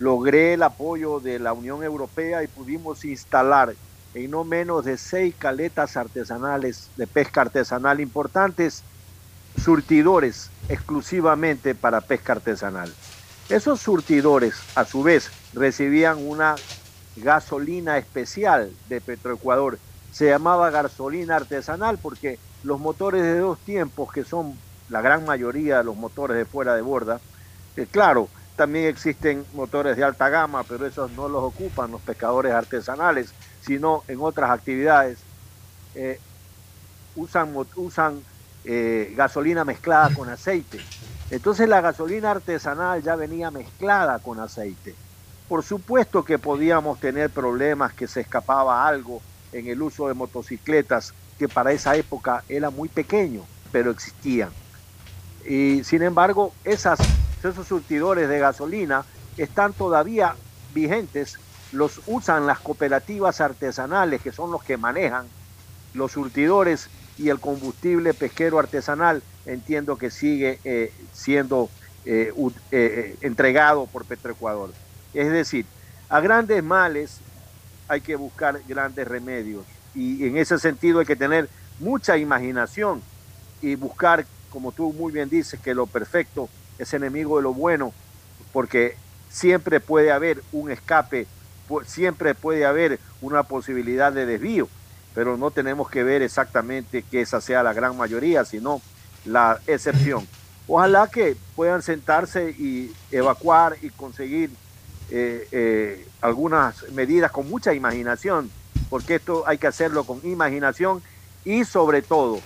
[0.00, 3.72] logré el apoyo de la Unión Europea y pudimos instalar
[4.14, 8.82] en no menos de seis caletas artesanales de pesca artesanal importantes,
[9.62, 12.92] surtidores exclusivamente para pesca artesanal.
[13.48, 16.56] Esos surtidores, a su vez, recibían una
[17.14, 19.78] gasolina especial de Petroecuador.
[20.10, 24.58] Se llamaba gasolina artesanal porque los motores de dos tiempos, que son
[24.88, 27.22] la gran mayoría de los motores de fuera de borda,
[27.90, 33.36] claro, también existen motores de alta gama, pero esos no los ocupan los pescadores artesanales,
[33.60, 35.28] sino en otras actividades.
[35.94, 36.20] eh,
[37.14, 38.24] usan usan
[38.64, 40.88] eh, gasolina mezclada con aceite.
[41.30, 44.98] Entonces la gasolina artesanal ya venía mezclada con aceite.
[45.46, 51.14] Por supuesto que podíamos tener problemas que se escapaba algo en el uso de motocicletas,
[51.38, 54.56] que para esa época era muy pequeño, pero existían.
[55.48, 56.98] Y sin embargo, esos
[57.66, 59.04] surtidores de gasolina
[59.36, 60.34] están todavía
[60.74, 61.38] vigentes,
[61.72, 65.26] los usan las cooperativas artesanales, que son los que manejan
[65.94, 71.70] los surtidores y el combustible pesquero artesanal, entiendo que sigue eh, siendo
[72.04, 72.32] eh,
[72.70, 74.72] eh, entregado por Petroecuador.
[75.14, 75.66] Es decir,
[76.08, 77.20] a grandes males
[77.88, 79.64] hay que buscar grandes remedios
[79.94, 81.48] y en ese sentido hay que tener
[81.80, 83.02] mucha imaginación
[83.62, 86.48] y buscar, como tú muy bien dices, que lo perfecto
[86.78, 87.92] es enemigo de lo bueno,
[88.52, 88.96] porque
[89.30, 91.26] siempre puede haber un escape,
[91.84, 94.68] siempre puede haber una posibilidad de desvío,
[95.14, 98.80] pero no tenemos que ver exactamente que esa sea la gran mayoría, sino
[99.24, 100.26] la excepción.
[100.68, 104.50] Ojalá que puedan sentarse y evacuar y conseguir
[105.10, 108.50] eh, eh, algunas medidas con mucha imaginación,
[108.90, 111.02] porque esto hay que hacerlo con imaginación
[111.44, 112.40] y sobre todo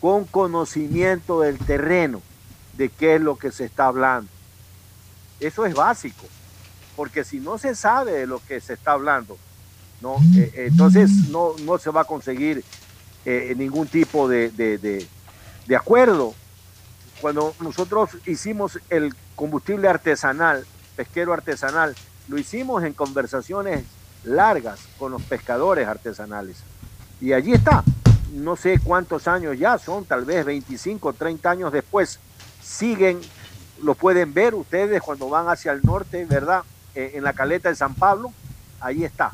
[0.00, 2.22] con conocimiento del terreno,
[2.76, 4.30] de qué es lo que se está hablando.
[5.40, 6.24] Eso es básico,
[6.96, 9.36] porque si no se sabe de lo que se está hablando,
[10.00, 12.64] no, Eh, eh, entonces no, no se va a conseguir
[13.24, 15.06] eh, ningún tipo de, de- de-
[15.66, 16.34] de acuerdo.
[17.20, 20.64] Cuando nosotros hicimos el combustible artesanal,
[20.96, 21.96] pesquero artesanal,
[22.28, 23.84] lo hicimos en conversaciones
[24.22, 26.58] largas con los pescadores artesanales.
[27.20, 27.82] Y allí está.
[28.34, 32.18] No sé cuántos años ya son, tal vez 25, 30 años después.
[32.62, 33.20] Siguen,
[33.82, 36.62] lo pueden ver ustedes cuando van hacia el norte, ¿verdad?
[36.94, 38.32] Eh, en la caleta de San Pablo,
[38.80, 39.30] ahí está.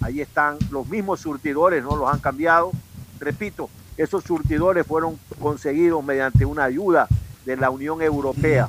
[0.00, 2.72] Ahí están los mismos surtidores, no los han cambiado.
[3.20, 7.08] Repito, esos surtidores fueron conseguidos mediante una ayuda
[7.44, 8.68] de la Unión Europea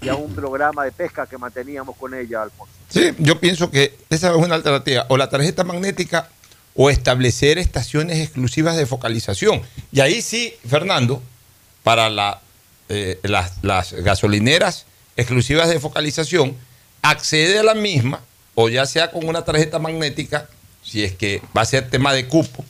[0.00, 2.72] y a un programa de pesca que manteníamos con ella, Alfonso.
[2.88, 5.06] Sí, yo pienso que esa es una alternativa.
[5.08, 6.28] O la tarjeta magnética
[6.80, 9.62] o establecer estaciones exclusivas de focalización.
[9.90, 11.20] Y ahí sí, Fernando,
[11.82, 12.40] para
[12.88, 14.86] eh, las, las gasolineras
[15.16, 16.56] exclusivas de focalización,
[17.02, 18.20] accede a la misma,
[18.54, 20.48] o ya sea con una tarjeta magnética,
[20.84, 22.64] si es que va a ser tema de cupo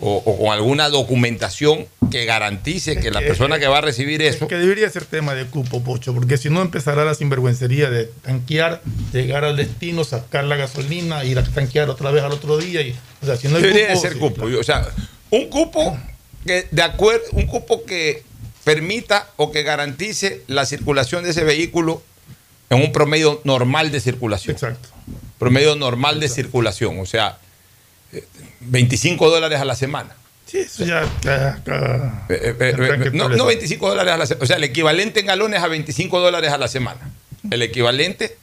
[0.00, 4.44] o, o con alguna documentación que garantice que la persona que va a recibir eso.
[4.44, 8.04] Es que debería ser tema de cupo, Pocho, porque si no empezará la sinvergüencería de
[8.22, 8.82] tanquear,
[9.12, 12.82] llegar al destino, sacar la gasolina, ir a tanquear otra vez al otro día.
[12.82, 14.44] Y, o sea, si no hay Debería cupo, ser sí, cupo.
[14.44, 14.88] O sea,
[15.30, 15.98] un cupo
[16.46, 18.22] que de acuerdo, un cupo que
[18.64, 22.02] permita o que garantice la circulación de ese vehículo
[22.70, 24.54] en un promedio normal de circulación.
[24.54, 24.88] Exacto.
[25.38, 26.98] Promedio normal de circulación.
[27.00, 27.38] O sea,
[28.60, 30.14] 25 dólares a la semana.
[30.46, 31.02] Sí, eso ya.
[31.22, 33.46] ya- ya- Eh, eh, eh, que no, no establecer.
[33.46, 34.44] 25 dólares a la semana.
[34.44, 37.10] O sea, el equivalente en galones a 25 dólares a la semana.
[37.50, 38.36] El equivalente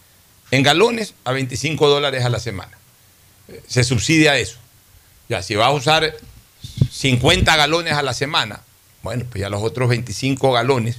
[0.51, 2.77] en galones a 25 dólares a la semana.
[3.47, 4.57] Eh, Se subsidia eso.
[5.29, 6.13] Ya, si vas a usar
[6.91, 8.61] 50 galones a la semana,
[9.03, 10.97] bueno, pues ya los otros 25 galones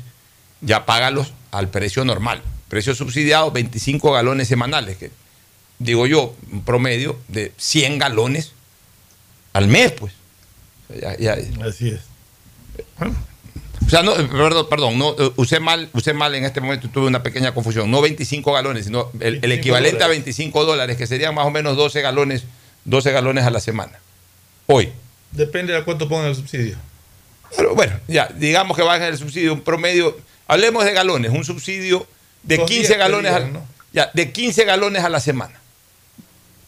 [0.60, 2.42] ya págalos al precio normal.
[2.68, 5.10] Precio subsidiado, 25 galones semanales, que
[5.78, 8.52] digo yo, un promedio de 100 galones
[9.52, 10.12] al mes, pues.
[11.00, 12.00] Ya- ya- Así es.
[13.86, 17.06] o sea, no, perdón, perdón, no, eh, usé mal, usé mal en este momento, tuve
[17.06, 17.90] una pequeña confusión.
[17.90, 20.24] No 25 galones, sino el, el 25 equivalente a dólares.
[20.24, 22.44] 25 dólares, que serían más o menos 12 galones,
[22.84, 23.98] 12 galones a la semana.
[24.66, 24.92] Hoy.
[25.32, 26.76] Depende de cuánto pongan el subsidio.
[27.56, 32.06] Pero bueno, ya, digamos que baja el subsidio, un promedio, hablemos de galones, un subsidio
[32.42, 33.66] de Dos 15 días, galones, ¿no?
[33.92, 35.58] ya, de 15 galones a la semana.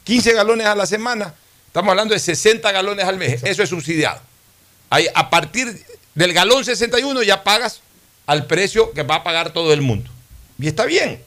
[0.05, 1.35] 15 galones a la semana,
[1.75, 4.21] estamos hablando de 60 galones al mes, eso es subsidiado.
[4.91, 5.85] Ahí, a partir
[6.15, 7.81] del galón 61 ya pagas
[8.27, 10.09] al precio que va a pagar todo el mundo.
[10.57, 11.21] Y está bien.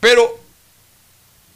[0.00, 0.40] Pero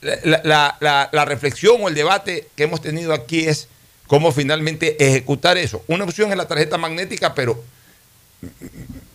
[0.01, 3.67] la, la- la- la reflexión o el debate que hemos tenido aquí es
[4.07, 5.83] cómo finalmente ejecutar eso.
[5.89, 7.65] Una opción es la tarjeta magnética, pero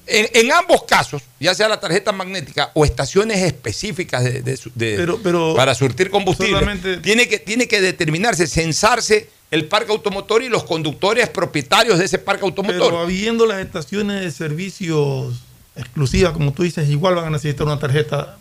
[0.07, 4.95] en, en ambos casos, ya sea la tarjeta magnética o estaciones específicas de, de de-
[4.97, 10.43] Pero- pero para surtir combustible, solamente- tiene, que, tiene que determinarse, censarse el parque automotor
[10.43, 12.79] y los conductores propietarios de ese parque automotor.
[12.91, 15.35] Pero habiendo las estaciones de servicios
[15.75, 18.37] exclusivas, como tú dices, igual van a necesitar una tarjeta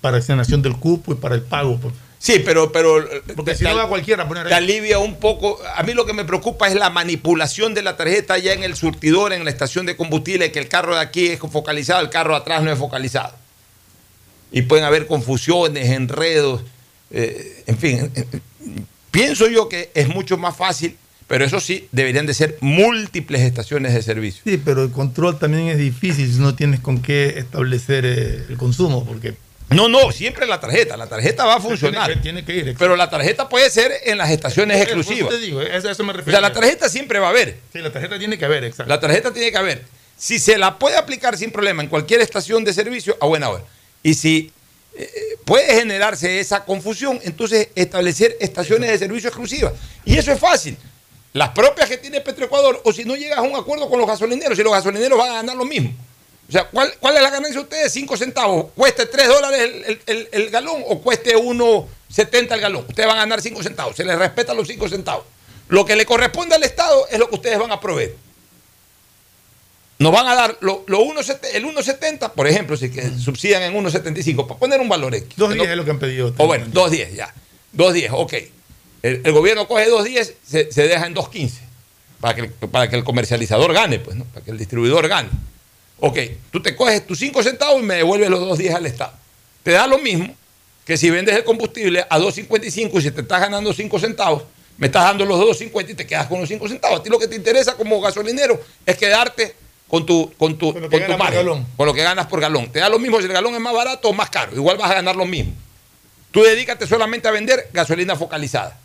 [0.00, 1.78] para asignación del cupo y para el pago.
[1.80, 1.94] pues.
[2.24, 3.06] Sí, pero, pero
[3.36, 4.64] Porque te- si no te- va cualquiera a poner te ahí.
[4.64, 5.58] alivia un poco.
[5.76, 8.76] A mí lo que me preocupa es la manipulación de la tarjeta ya en el
[8.76, 12.30] surtidor, en la estación de combustible, que el carro de aquí es focalizado, el carro
[12.32, 13.34] de atrás no es focalizado.
[14.52, 16.62] Y pueden haber confusiones, enredos,
[17.10, 18.10] eh, en fin.
[18.14, 18.40] eh, eh,
[19.10, 20.96] pienso yo que es mucho más fácil,
[21.26, 24.40] pero eso sí, deberían de ser múltiples estaciones de servicio.
[24.46, 28.56] Sí, pero el control también es difícil si no tienes con qué establecer eh, el
[28.56, 29.34] consumo, porque
[29.70, 30.96] No, no, siempre la tarjeta.
[30.96, 32.06] La tarjeta va a funcionar.
[32.06, 32.76] Tiene que, tiene que ir.
[32.78, 35.30] Pero la tarjeta puede ser en las estaciones exclusivas.
[35.30, 36.38] te digo, eso, eso me O refiero.
[36.38, 37.58] sea, la tarjeta siempre va a haber.
[37.72, 38.88] Sí, la tarjeta tiene que haber, exacto.
[38.88, 39.82] La tarjeta tiene que haber.
[40.16, 43.64] Si se la puede aplicar sin problema en cualquier estación de servicio, a buena hora.
[44.02, 44.52] Y si
[44.96, 45.10] eh,
[45.44, 49.72] puede generarse esa confusión, entonces establecer estaciones de servicio exclusivas.
[50.04, 50.76] Y eso es fácil.
[51.32, 54.56] Las propias que tiene Petroecuador, o si no llegas a un acuerdo con los gasolineros,
[54.56, 55.92] y los gasolineros van a ganar lo mismo.
[56.48, 57.92] O sea, ¿cuál, cuál es la ganancia de ustedes?
[57.92, 58.66] 5 centavos.
[58.76, 62.84] ¿Cueste 3 dólares el, el- el- el galón o cueste 1,70 el galón?
[62.88, 63.96] Ustedes van a ganar 5 centavos.
[63.96, 65.24] Se les respeta los 5 centavos.
[65.68, 68.14] Lo que le corresponde al Estado es lo que ustedes van a proveer.
[69.98, 73.72] Nos van a dar lo, lo 1,70 el 1,70, por ejemplo, si que subsidian en
[73.74, 75.28] 1,75, para poner un valor X.
[75.36, 76.34] Dos Que días no- es lo que han pedido.
[76.36, 77.32] o bueno, 2.10 ya.
[77.76, 78.32] 2.10, ok.
[79.02, 81.52] El, el gobierno coge 2.10, se, se deja en 2.15
[82.20, 84.24] para que, para que el comercializador gane, pues, ¿no?
[84.24, 85.28] Para que el distribuidor gane.
[86.00, 86.18] Ok,
[86.50, 89.12] tú te coges tus 5 centavos y me devuelves los 2.10 al Estado.
[89.62, 90.34] Te da lo mismo
[90.84, 94.42] que si vendes el combustible a 2.55 y si te estás ganando 5 centavos,
[94.76, 97.00] me estás dando los 2.50 y te quedas con los 5 centavos.
[97.00, 99.54] A ti lo que te interesa como gasolinero es quedarte
[99.88, 101.66] con tu, con tu, lo con tu margen, galón.
[101.76, 102.70] con lo que ganas por galón.
[102.70, 104.54] Te da lo mismo si el galón es más barato o más caro.
[104.54, 105.52] Igual vas a ganar lo mismo.
[106.30, 108.78] Tú dedícate solamente a vender gasolina focalizada.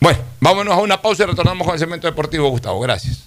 [0.00, 2.80] Bueno, vámonos a una pausa y retornamos con el segmento deportivo, Gustavo.
[2.80, 3.26] Gracias.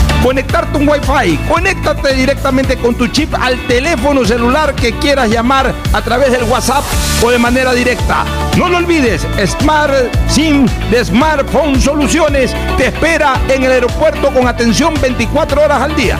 [0.21, 1.37] conectarte un Wi-Fi.
[1.47, 6.83] Conéctate directamente con tu chip al teléfono celular que quieras llamar a través del WhatsApp
[7.23, 8.25] o de manera directa.
[8.57, 9.93] No lo olvides, Smart
[10.27, 16.19] SIM de Smartphone Soluciones te espera en el aeropuerto con atención 24 horas al día.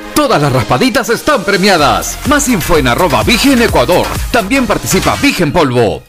[0.21, 2.15] Todas las raspaditas están premiadas.
[2.29, 4.05] Más info en arroba Vigen Ecuador.
[4.29, 6.03] También participa Vigen Polvo.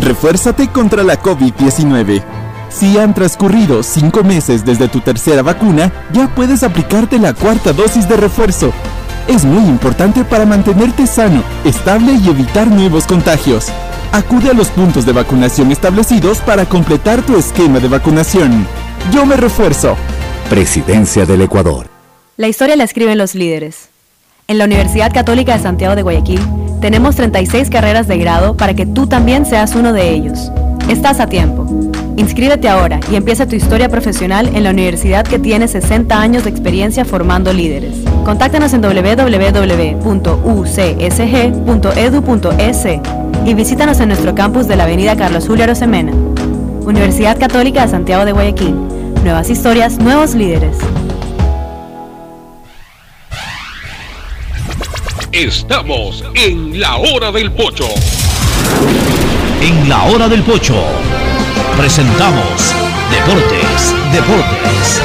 [0.00, 2.24] Refuérzate contra la COVID-19.
[2.70, 8.08] Si han transcurrido cinco meses desde tu tercera vacuna, ya puedes aplicarte la cuarta dosis
[8.08, 8.72] de refuerzo.
[9.28, 13.66] Es muy importante para mantenerte sano, estable y evitar nuevos contagios.
[14.12, 18.66] Acude a los puntos de vacunación establecidos para completar tu esquema de vacunación.
[19.12, 19.94] Yo me refuerzo.
[20.48, 21.99] Presidencia del Ecuador.
[22.40, 23.90] La historia la escriben los líderes.
[24.48, 26.40] En la Universidad Católica de Santiago de Guayaquil
[26.80, 30.50] tenemos 36 carreras de grado para que tú también seas uno de ellos.
[30.88, 31.66] Estás a tiempo.
[32.16, 36.48] Inscríbete ahora y empieza tu historia profesional en la universidad que tiene 60 años de
[36.48, 37.94] experiencia formando líderes.
[38.24, 39.98] Contáctanos en www.ucsg.edu.es
[43.44, 46.12] y visítanos en nuestro campus de la Avenida Carlos Julio Arosemena.
[46.86, 48.76] Universidad Católica de Santiago de Guayaquil.
[49.24, 50.78] Nuevas historias, nuevos líderes.
[55.32, 57.86] Estamos en la hora del pocho.
[59.62, 60.74] En la hora del pocho
[61.76, 62.74] presentamos
[63.12, 65.00] Deportes, Deportes.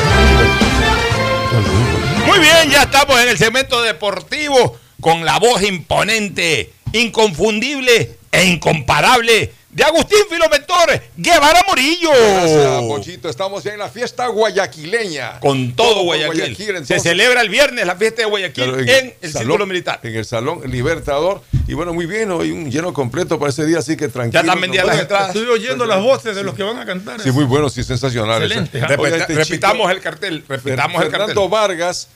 [2.25, 9.53] Muy bien, ya estamos en el segmento deportivo con la voz imponente, inconfundible e incomparable
[9.75, 12.09] de Agustín Filomentor Guevara Morillo.
[12.09, 13.27] Gracias, Pochito.
[13.29, 15.41] Estamos ya en la fiesta guayaquileña.
[15.41, 16.85] Con todo Guayaquil.
[16.85, 19.99] Se celebra el viernes la fiesta de Guayaquil Claro, en, el salón- Círculo Militar.
[20.03, 21.41] En el Salón Libertador.
[21.67, 24.39] Y bueno, muy bien, hoy un lleno completo para ese día, así que tranquilo.
[24.41, 25.35] están vendidas las entradas.
[25.35, 27.19] Estoy oyendo las voces de los que van a cantar.
[27.21, 28.43] Sí, muy bueno, sí, sensacional.
[28.43, 28.77] Excelente.
[28.77, 31.49] Oiga, Repita- este repitamos chico, el cartel, repitamos el Fernando cartel.
[31.51, 32.07] Vargas.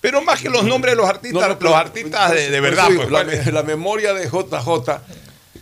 [0.00, 2.88] Pero más que los nombres de los artistas, No, no, pero- los artistas de, verdad.
[2.88, 5.00] digo, pues, la, la memoria de JJ,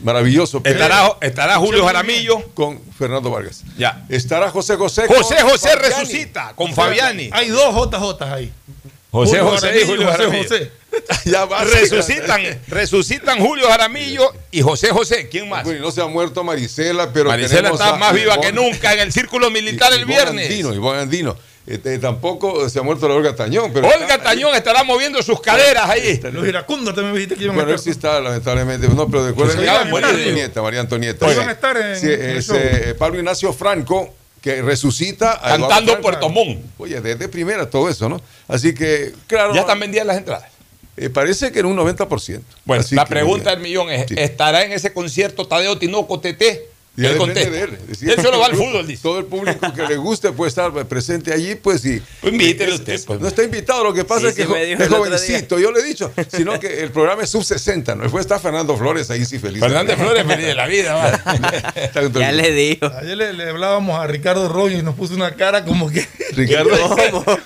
[0.00, 0.60] maravilloso.
[0.64, 2.42] Estará- estará Julio Jaramillo.
[2.54, 3.62] Con Fernando Vargas.
[3.76, 4.04] Ya.
[4.08, 5.06] Estará José José.
[5.06, 5.88] José con José Fabiani.
[5.88, 7.30] resucita con Fabiani.
[7.32, 8.52] Hay dos JJ ahí.
[9.10, 10.42] José Julio José y Julio José Jaramillo.
[10.48, 10.72] José.
[11.26, 15.28] Ya va, Resucitan, resucitan Julio Jaramillo y José José.
[15.28, 15.64] ¿Quién más?
[15.64, 17.28] Bueno, y no se ha muerto Marisela, pero.
[17.28, 20.48] Marisela está más viva que nunca en el círculo militar el viernes.
[20.48, 21.36] Andino, Ivonne Andino.
[21.68, 23.70] Este, tampoco se ha muerto la Olga Tañón.
[23.74, 26.18] Pero Olga Tañón estará moviendo sus caderas ahí.
[26.32, 27.84] Los iracundos también me dijiste que iban Bueno, a estar.
[27.84, 28.88] sí está, lamentablemente.
[28.88, 29.54] No, pero de acuerdo.
[29.56, 29.80] María.
[30.08, 31.26] Antonieta, María Antonieta.
[31.26, 36.00] A estar en Sí, es, eh, Pablo Ignacio Franco que resucita a Cantando.
[36.00, 36.58] Puerto Montt.
[36.78, 38.20] Oye, desde primera todo eso, ¿no?
[38.46, 39.52] Así que, claro.
[39.52, 40.44] Ya están vendidas las entradas.
[40.96, 42.40] eh, parece que en un 90%.
[42.64, 44.14] Bueno, Así la pregunta del millón es, Sí.
[44.16, 46.42] ¿estará en ese concierto Tadeo Tinoco TT?
[47.06, 47.50] Él contesta.
[47.50, 47.78] de él.
[47.82, 49.02] Es decir, Él solo va al todo- fútbol, dice.
[49.02, 52.00] Todo el público que le guste puede estar presente allí, pues sí.
[52.20, 53.20] Pues invítelo usted, es- pues.
[53.20, 56.10] No está invitado, lo que pasa Sí, es que es jovencito, yo le he dicho,
[56.28, 58.02] sino que el programa es sub-60, ¿no?
[58.02, 59.60] Después está Fernando Flores ahí sí feliz.
[59.60, 60.94] Fernández Flores feliz de la vida.
[60.94, 62.10] va.
[62.18, 62.86] Ya le dijo.
[63.00, 66.06] Ayer le, le hablábamos a Ricardo Rollo y nos puso una cara como que.
[66.32, 66.70] Ricardo,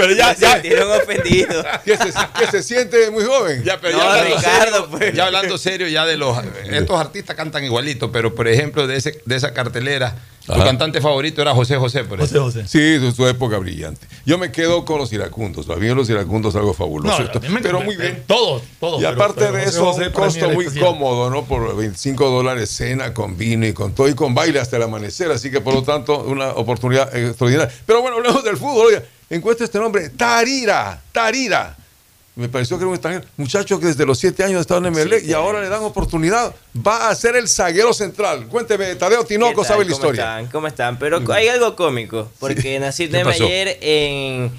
[0.00, 1.66] Pero ya, Se ya, sintieron ofendidos.
[1.84, 2.04] que se,
[2.38, 3.62] que se siente muy joven.
[3.64, 5.14] Ya, pero No, ya, hablando Ricardo, serio, pues.
[5.14, 6.36] ya hablando serio, ya de los.
[6.70, 10.16] Estos artistas cantan igualito, pero por ejemplo, de, ese, de esa cartelera,
[10.46, 10.64] tu Ajá.
[10.64, 12.04] cantante favorito era José José.
[12.04, 12.62] Por José ejemplo.
[12.62, 12.66] José.
[12.66, 14.06] Sí, su, su época brillante.
[14.24, 15.68] Yo me quedo con los iracundos.
[15.68, 17.22] A mí los iracundos es algo fabuloso.
[17.50, 18.24] me- pero muy bien.
[18.26, 19.00] Todos, todos.
[19.02, 20.86] Y aparte pero de eso, José un costo muy especial.
[20.86, 21.44] cómodo, ¿no?
[21.44, 25.30] Por 25 dólares cena con vino y con todo y con baile hasta el amanecer.
[25.30, 27.72] Así que por lo tanto, una oportunidad extraordinaria.
[27.86, 28.86] Pero bueno, hablemos del fútbol.
[28.88, 29.02] Oiga,
[29.36, 31.76] encuentra este nombre, Tarira, Tarira.
[32.36, 33.26] Me pareció que era un extranjero.
[33.36, 36.54] Muchacho que desde los 7 años ha estado en Emelec y ahora le dan oportunidad.
[36.76, 38.46] Va a ser el zaguero central.
[38.46, 40.22] Cuénteme, Tadeo Tinoco ¿Qué sabe la ¿Cómo historia.
[40.22, 40.46] están?
[40.46, 40.98] ¿Cómo están?
[40.98, 43.44] Pero hay algo cómico, porque Nasir ¿Qué Neme pasó?
[43.44, 44.50] ayer en...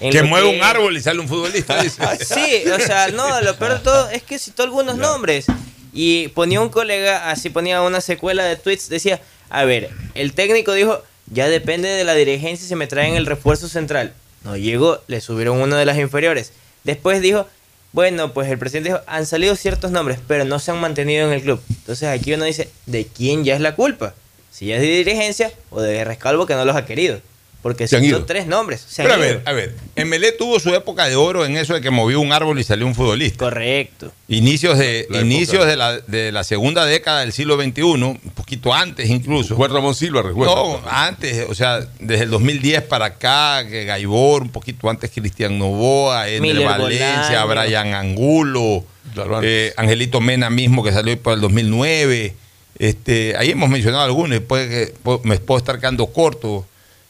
[0.00, 1.80] en Que mueve que- un árbol y sale un futbolista.
[1.82, 2.02] dice.
[2.24, 5.46] Sí, o sea, no, lo peor de todo es que citó algunos nombres.
[5.92, 10.72] Y ponía un colega, así ponía una secuela de tweets, decía, a ver, el técnico
[10.72, 14.12] dijo, ya depende de la dirigencia si me traen el refuerzo central.
[14.44, 16.52] No llegó, le subieron uno de las inferiores.
[16.84, 17.46] Después dijo,
[17.92, 21.32] bueno, pues el presidente dijo, han salido ciertos nombres, pero no se han mantenido en
[21.32, 21.62] el club.
[21.70, 24.14] Entonces aquí uno dice, ¿de quién ya es la culpa?
[24.50, 27.20] Si ya es de dirigencia o de Rescalvo que no los ha querido.
[27.64, 28.24] Porque Se han son ido.
[28.26, 28.84] tres nombres.
[28.86, 29.26] se Pero a ido.
[29.26, 32.30] ver, a ver, Emelé tuvo su época de oro en eso de que movió un
[32.30, 33.38] árbol y salió un futbolista.
[33.46, 34.12] Correcto.
[34.28, 38.74] Inicios de, La inicios de la, de la segunda década del siglo XXI, un poquito
[38.74, 39.56] antes incluso.
[39.56, 40.54] Juan Ramón Silva, recuerda.
[40.54, 45.58] No, antes, o sea, desde el 2010 para acá, que Gaibor, un poquito antes Cristian
[45.58, 47.62] Novoa, Ender Valencia, Bolaño.
[47.66, 48.84] Brian Angulo,
[49.14, 52.34] Claro, eh, Angelito Mena mismo que salió para el 2009.
[52.78, 56.66] Este, ahí hemos mencionado algunos, y puede que puedo- me puedo estar quedando corto.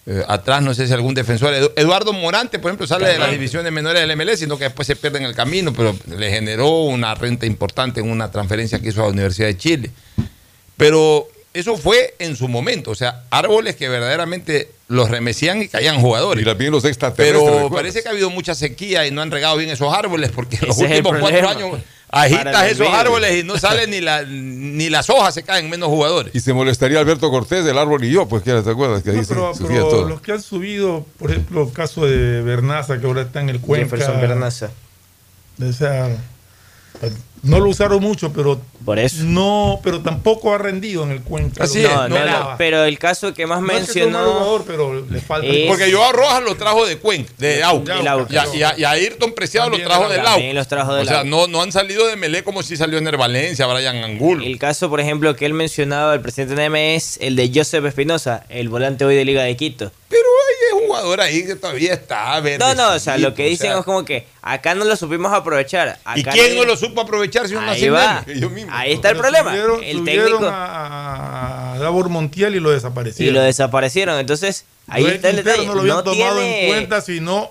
[0.07, 1.55] Eh, atrás no sé si algún defensor.
[1.55, 4.87] Edu- Eduardo Morante, por ejemplo, sale de las divisiones menores del MLS, sino que después
[4.87, 8.89] se pierde en el camino, pero le generó una renta importante en una transferencia que
[8.91, 9.91] hizo a la Universidad de Chile.
[10.77, 16.01] Pero eso fue en su momento, o sea, árboles que verdaderamente los remecían y caían
[16.01, 16.43] jugadores.
[16.43, 17.43] Y también los extraterrestres.
[17.43, 20.57] Pero parece que ha habido mucha sequía y no han regado bien esos árboles porque
[20.61, 21.79] en los Ese últimos cuatro años
[22.23, 22.95] agitas esos medio.
[22.95, 26.35] árboles y no salen ni, la, ni las hojas, se caen menos jugadores.
[26.35, 29.03] Y se molestaría Alberto Cortés del árbol y yo, pues, ¿qué te acuerdas?
[29.03, 30.09] Que No, ahí pero, surgía pero todo.
[30.09, 33.61] los que han subido, por ejemplo, el caso de Bernaza, que ahora está en el
[33.61, 33.97] Cuenca.
[33.97, 34.71] Jefferson Bernaza.
[35.63, 36.09] O sea,
[37.45, 39.23] no lo usaron mucho, pero Por eso.
[39.25, 41.65] no, pero tampoco ha rendido en el Cuenca.
[41.65, 44.25] Así Lo- es, No, no, no, pero el caso que más No es que mencionó...
[44.33, 45.47] jugador, pero le falta.
[45.47, 47.97] Es- Porque Joao Rojas lo trajo de Cuenca, de Auca.
[48.29, 50.59] Y a, y a- y a Ayrton Preciado lo trajo del del También Auca.
[50.59, 53.17] los trajo del O sea, no, no han salido de Melé como si salió Ener
[53.17, 54.45] Valencia, Brian Angulo.
[54.45, 58.45] El caso, por ejemplo, que él mencionaba, el presidente Neme, es el de Joseph Espinosa,
[58.49, 59.93] el volante hoy de Liga de Quito.
[60.09, 60.54] Pero hay
[60.85, 63.79] un jugador ahí que todavía está No, no, o sea, lo que dicen o sea.
[63.81, 65.99] es como que acá no lo supimos aprovechar.
[66.17, 68.25] ¿Y quién no- no lo supo aprovechar si uno Ahí va.
[68.37, 68.71] Yo mismo.
[68.75, 69.51] Ahí está el problema.
[69.53, 73.35] subieron- el subieron técnico a, a Davor Montiel y lo y desaparecieron.
[73.35, 74.19] lo desaparecieron.
[74.19, 75.67] Entonces, ahí está el detalle.
[75.67, 77.51] No lo habían No tomado tiene- en cuenta, sino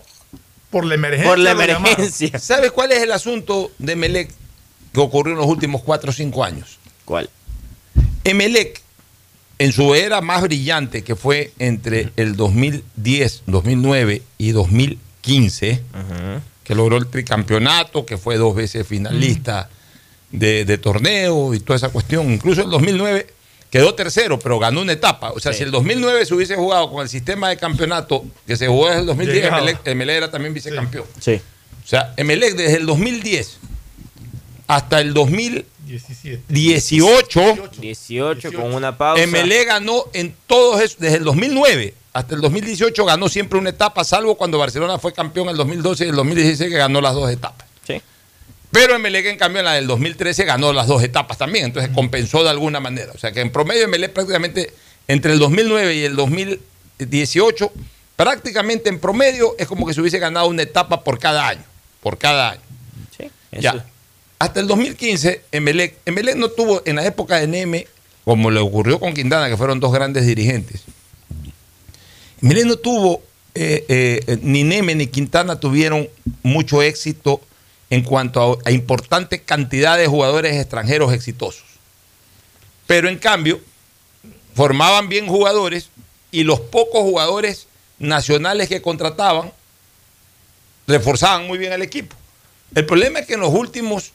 [0.70, 1.30] por la emergencia.
[1.30, 2.40] por la emergencia.
[2.40, 4.30] ¿Sabes cuál es el asunto de Emelec
[4.94, 6.78] que ocurrió en los últimos 4 o 5 años?
[7.06, 7.30] ¿Cuál?
[8.24, 8.82] Emelec,
[9.64, 15.81] en su era más brillante, que fue entre el 2010, 2009 y 2015,
[16.65, 19.69] que logró el tricampeonato, que fue dos veces finalista
[20.31, 22.30] de, de torneo y toda esa cuestión.
[22.31, 23.27] Incluso el 2009
[23.69, 25.31] quedó tercero, pero ganó una etapa.
[25.31, 25.60] O sea, Sí.
[25.60, 28.99] si el 2009 se hubiese jugado con el sistema de campeonato que se jugó desde
[29.02, 29.57] el 2010, Llegaba.
[29.60, 31.06] Emelec, Emelec era también vicecampeón.
[31.22, 31.40] Sí.
[31.84, 33.60] O sea, Emelec desde el 2010
[34.68, 35.65] hasta el 2018,
[35.99, 36.44] 17.
[37.80, 39.22] 18 con una pausa.
[39.24, 44.03] Emelec ganó en todos esos, desde el 2009 hasta el 2018 ganó siempre una etapa,
[44.03, 47.30] salvo cuando Barcelona fue campeón en el 2012 y el 2016 que ganó las dos
[47.32, 47.68] etapas.
[47.88, 48.02] Sí.
[48.72, 52.44] Pero Emelec, en cambio, en la del 2013 ganó las dos etapas también, entonces compensó
[52.44, 53.11] de alguna manera.
[53.14, 54.74] O sea que en promedio Emelec prácticamente
[55.07, 57.72] entre el 2009 y el 2018,
[58.15, 61.64] prácticamente en promedio es como que se hubiese ganado una etapa por cada año,
[62.02, 62.61] por cada año.
[63.18, 63.30] Sí.
[63.60, 63.86] Ya.
[64.44, 67.88] Hasta el 2015, Emelec, no tuvo en la época de Neme,
[68.26, 70.82] como le ocurrió con Quintana, que fueron dos grandes dirigentes.
[72.41, 73.24] Emelec no tuvo,
[73.56, 76.10] eh, eh, ni Neme ni Quintana tuvieron
[76.41, 77.40] mucho éxito
[77.90, 81.64] en cuanto a, a importante cantidad de jugadores extranjeros exitosos.
[82.86, 83.61] Pero en cambio,
[84.56, 85.88] formaban bien jugadores
[86.32, 87.68] y los pocos jugadores
[87.98, 89.53] nacionales que contrataban
[90.86, 92.18] reforzaban muy bien el equipo.
[92.76, 94.14] El problema es que en los últimos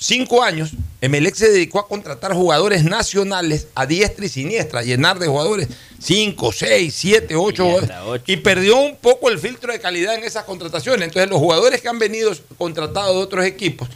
[0.00, 5.18] cinco años, Emelec se dedicó a contratar jugadores nacionales a diestra y siniestra, a llenar
[5.18, 5.68] de jugadores
[6.00, 8.22] 5, 6, 7, 8 jugadores.
[8.26, 11.08] Y perdió un poco el filtro de calidad en esas contrataciones.
[11.08, 13.88] Entonces, los jugadores que han venido contratados de otros equipos,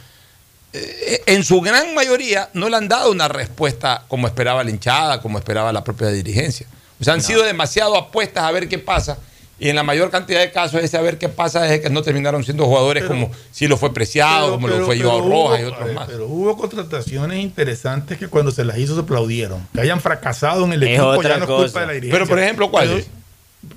[0.73, 5.21] eh, en su gran mayoría no le han dado una respuesta como esperaba la hinchada,
[5.21, 6.67] como esperaba la propia dirigencia.
[6.99, 9.17] O sea, han sido demasiado apuestas a ver qué pasa.
[9.57, 12.01] Y en la mayor cantidad de casos ese a ver qué pasa es que no
[12.01, 15.93] terminaron siendo jugadores como si lo fue Preciado, como lo fue Joao Rojas y otros
[15.93, 16.07] más.
[16.07, 19.65] Pero hubo contrataciones interesantes que cuando se las hizo se aplaudieron.
[19.73, 22.19] Que hayan fracasado en el Es equipo ya no es culpa de la dirigencia.
[22.19, 23.07] Pero, por ejemplo, ¿cuáles?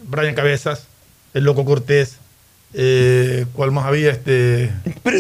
[0.04, 0.84] Brian Cabezas,
[1.32, 2.16] el Loco Cortés,
[2.74, 4.10] eh, ¿cuál más había?
[4.10, 4.70] Este,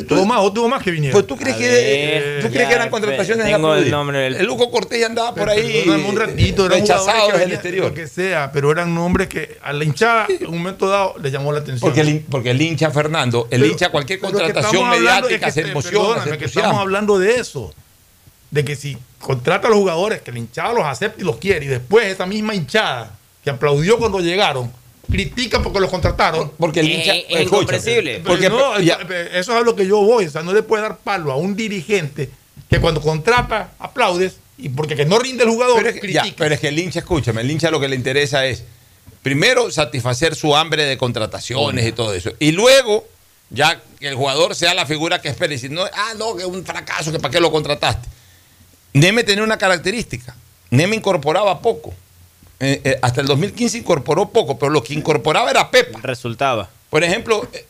[0.06, 1.14] tuvo más, o tuvo más que vinieron.
[1.14, 4.70] Pues tú crees que, ¿tú crees que eran contrataciones de el nombre del- El Luco
[4.70, 7.86] Cortés andaba por ahí Perdóname un ratito, eran rechazado jugadores que del exterior.
[7.88, 11.30] Lo que sea, pero eran nombres que a la hinchada en un momento dado le
[11.30, 11.80] llamó la atención.
[11.90, 15.28] Porque el, porque el hincha Fernando, el Pero- hincha cualquier pero que contratación estamos hablando
[15.28, 17.74] de mediática que se emociona, perdóname, se que estamos hablando de eso.
[18.50, 21.64] De que si contrata a los jugadores, que la hinchada los acepta y los quiere,
[21.64, 23.14] y después esa misma hinchada
[23.44, 24.70] que aplaudió cuando llegaron,
[25.10, 26.52] critica porque los contrataron.
[26.58, 28.20] Porque el hincha- Eh, es incomprensible.
[28.20, 28.98] Porque no, ya.
[29.32, 30.26] eso es a lo que yo voy.
[30.26, 32.30] O sea, no le puede dar palo a un dirigente
[32.68, 36.26] que cuando contrata aplaudes y porque que no rinde el jugador, Pero es, que, ya,
[36.36, 38.64] pero es que el hincha, escúchame, el hincha lo que le interesa es,
[39.22, 42.32] primero, satisfacer su hambre de contrataciones y todo eso.
[42.38, 43.06] Y luego,
[43.50, 45.54] ya que el jugador sea la figura que espera.
[45.54, 48.08] Y si no, ah, no, que es un fracaso, que para qué lo contrataste.
[48.92, 50.34] Neme tenía una característica.
[50.70, 51.94] Neme incorporaba poco.
[52.60, 56.00] Eh, eh, hasta el 2015 incorporó poco, pero lo que incorporaba era Pepa.
[56.02, 56.68] Resultaba.
[56.90, 57.66] Por ejemplo, eh,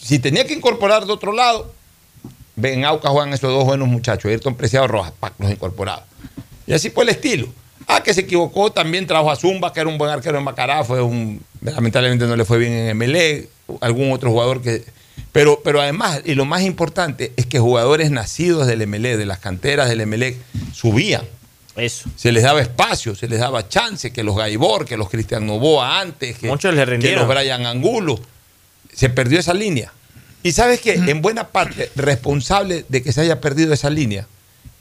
[0.00, 1.72] si tenía que incorporar de otro lado,
[2.56, 6.04] ven Auca juegan esos dos buenos muchachos, Ayrton Preciado Rojas, pac, los incorporaba.
[6.66, 7.48] Y así fue el estilo.
[7.86, 10.82] Ah, que se equivocó, también trajo a Zumba, que era un buen arquero en Macará,
[10.82, 11.40] fue un.
[11.60, 13.48] Lamentablemente no le fue bien en MLE,
[13.80, 14.84] algún otro jugador que.
[15.30, 19.38] Pero, pero además, y lo más importante, es que jugadores nacidos del MLE, de las
[19.38, 20.36] canteras del MLE,
[20.72, 21.22] subían.
[21.76, 22.08] Eso.
[22.16, 26.00] Se les daba espacio, se les daba chance, que los Gaibor, que los Cristian Novoa
[26.00, 28.18] antes, que, Muchos le que los Brian Angulo.
[28.92, 29.92] Se perdió esa línea.
[30.42, 34.26] Y sabes que en buena parte, responsable de que se haya perdido esa línea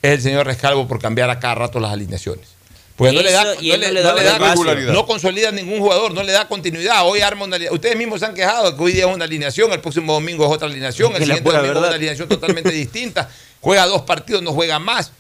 [0.02, 2.56] es el señor Rescalvo por cambiar a cada rato las alineaciones.
[2.96, 4.94] Porque no le da, no él le, no le no da le da regularidad.
[4.94, 7.06] no consolida ningún jugador, no le da continuidad.
[7.06, 9.82] Hoy arma una Ustedes mismos se han quejado que hoy día es una alineación, el
[9.82, 13.30] próximo domingo es otra alineación, el siguiente domingo es una alineación totalmente distinta.
[13.60, 15.12] Juega dos partidos, no juega más.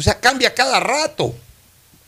[0.00, 1.34] O sea, cambia cada rato.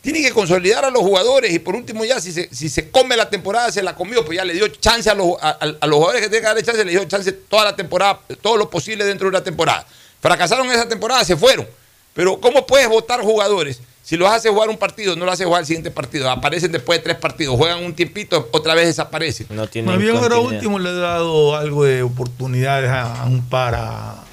[0.01, 3.15] Tiene que consolidar a los jugadores y por último ya, si se, si se come
[3.15, 6.23] la temporada, se la comió, pues ya le dio chance a los, a, los jugadores
[6.23, 9.27] que tienen que darle chance, le dio chance toda la temporada, todo lo posible dentro
[9.27, 9.85] de una temporada.
[10.19, 11.67] Fracasaron esa temporada, se fueron.
[12.15, 13.79] Pero ¿cómo puedes votar jugadores?
[14.01, 16.29] Si los haces jugar un partido, no los haces jugar el siguiente partido.
[16.29, 19.47] Aparecen después de tres partidos, juegan un tiempito, otra vez desaparecen.
[19.51, 23.47] No tiene Más bien ahora último le he dado algo de oportunidades a, a un
[23.47, 24.23] par a,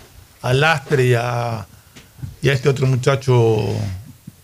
[0.41, 1.67] a Lastre y a,
[2.43, 3.59] y a este otro muchacho.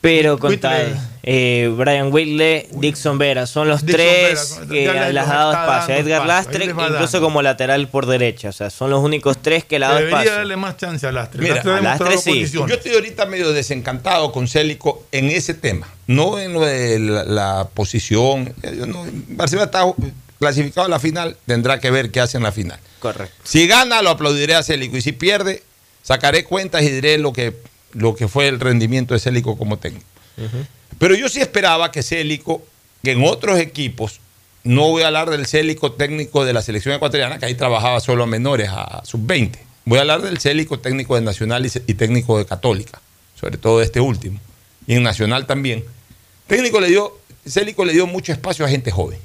[0.00, 5.22] Pero con tal, eh, Brian Whitley, Dixon Vera, son los Dixon tres Vera, que les
[5.24, 5.94] ha dado espacio.
[5.96, 7.20] dando Edgar Lastre, incluso dando.
[7.22, 8.50] como lateral por derecha.
[8.50, 10.38] O sea, son los únicos tres que le ha dado Debería espacio.
[10.38, 11.42] darle más chance a Lastre.
[11.42, 12.46] Mira, Lastre a sí.
[12.52, 17.24] Yo estoy ahorita medio desencantado con Célico en ese tema, no en lo de la,
[17.24, 18.54] la posición.
[18.62, 19.84] Yo no- Barcelona está
[20.38, 22.78] clasificado a la final, tendrá que ver qué hace en la final.
[23.00, 23.34] Correcto.
[23.42, 25.64] Si gana, lo aplaudiré a Célico y si pierde,
[26.02, 27.54] sacaré cuentas y diré lo que,
[27.96, 30.06] lo que fue el rendimiento de Célico como técnico.
[30.98, 32.62] Pero yo sí esperaba que Célico,
[33.02, 34.20] que en otros equipos,
[34.64, 38.24] no voy a hablar del Célico técnico de la selección ecuatoriana, que ahí trabajaba solo
[38.24, 39.58] a menores, a sub-20.
[39.84, 43.00] Voy a hablar del Célico técnico de Nacional y, y técnico de Católica,
[43.38, 44.40] sobre todo este último.
[44.86, 45.84] Y en Nacional también.
[46.46, 49.18] Técnico le dio, Célico le dio mucho espacio a gente joven.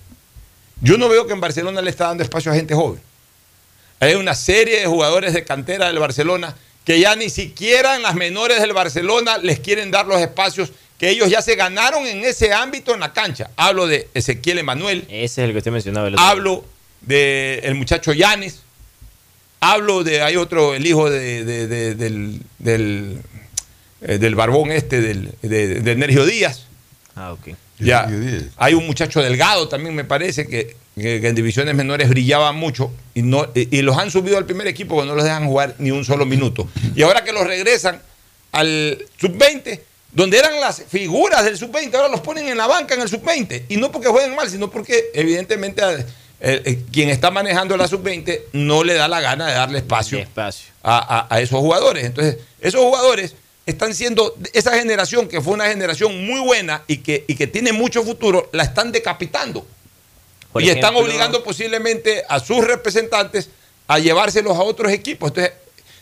[0.82, 3.02] Yo no veo que en Barcelona le está dando espacio a gente joven.
[4.00, 8.16] Hay una serie de jugadores de cantera del Barcelona que ya ni siquiera en las
[8.16, 12.54] menores del Barcelona les quieren dar los espacios que ellos ya se ganaron en ese
[12.54, 13.50] ámbito en la cancha.
[13.56, 16.08] Hablo de Ezequiel Emanuel, Ese es el que usted mencionaba.
[16.08, 16.66] el otro hablo
[17.02, 18.60] del muchacho Yanes,
[19.60, 23.22] hablo de, hay otro, el hijo de- de- de- del, del,
[24.02, 26.66] eh, del barbón este, del, de, de Nergio Díaz.
[27.16, 27.56] Ah, ok.
[27.86, 28.08] Ya,
[28.58, 32.92] hay un muchacho delgado también, me parece, que, que- que en divisiones menores brillaba mucho
[33.14, 35.76] y, no, y, y los han subido al primer equipo, pero no los dejan jugar
[35.80, 36.68] ni un solo minuto.
[36.96, 38.02] Y ahora que los regresan
[38.52, 39.80] al sub-20,
[40.12, 43.64] donde eran las figuras del sub-20, ahora los ponen en la banca en el sub-20.
[43.70, 45.82] Y no porque jueguen mal, sino porque evidentemente
[46.42, 50.18] eh, eh, quien está manejando la sub-20 no le da la gana de darle espacio,
[50.20, 50.68] Espacio.
[50.84, 50.98] a,
[51.30, 52.04] a- a esos jugadores.
[52.04, 53.36] Entonces, esos jugadores
[53.66, 57.74] están siendo, esa generación que fue una generación muy buena y que, y que tiene
[57.74, 59.66] mucho futuro, la están decapitando.
[60.52, 63.50] Por y están obligando posiblemente a sus representantes
[63.88, 65.30] a llevárselos a otros equipos.
[65.30, 65.54] Entonces,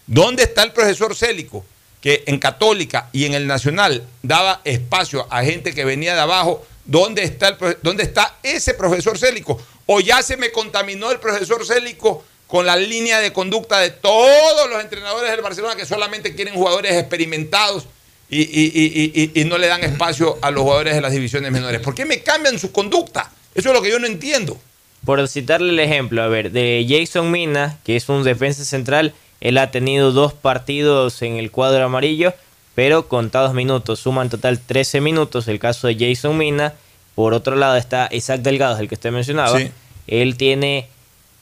[0.08, 1.66] ¿dónde está el profesor Célico?
[2.02, 6.66] Que en Católica y en el Nacional daba espacio a gente que venía de abajo.
[6.86, 9.62] ¿Dónde está, el, dónde está ese profesor Célico?
[9.86, 14.70] O ya se me contaminó el profesor Célico con la línea de conducta de todos
[14.70, 17.86] los entrenadores del Barcelona que solamente quieren jugadores experimentados
[18.30, 21.52] y, y- y- y- y no le dan espacio a los jugadores de las divisiones
[21.52, 21.80] menores.
[21.80, 23.32] ¿Por qué me cambian su conducta?
[23.54, 24.58] Eso es lo que yo no entiendo.
[25.06, 29.58] Por citarle el ejemplo, a ver, de Jason Mina, que es un defensa central, él
[29.60, 32.34] ha tenido dos partidos en el cuadro amarillo,
[32.76, 36.74] pero contados minutos, suma en total 13 minutos el caso de Jason Mina.
[37.16, 39.58] Por otro lado está Isaac Delgado, el que usted mencionaba.
[39.60, 39.70] Sí.
[40.08, 40.88] Él tiene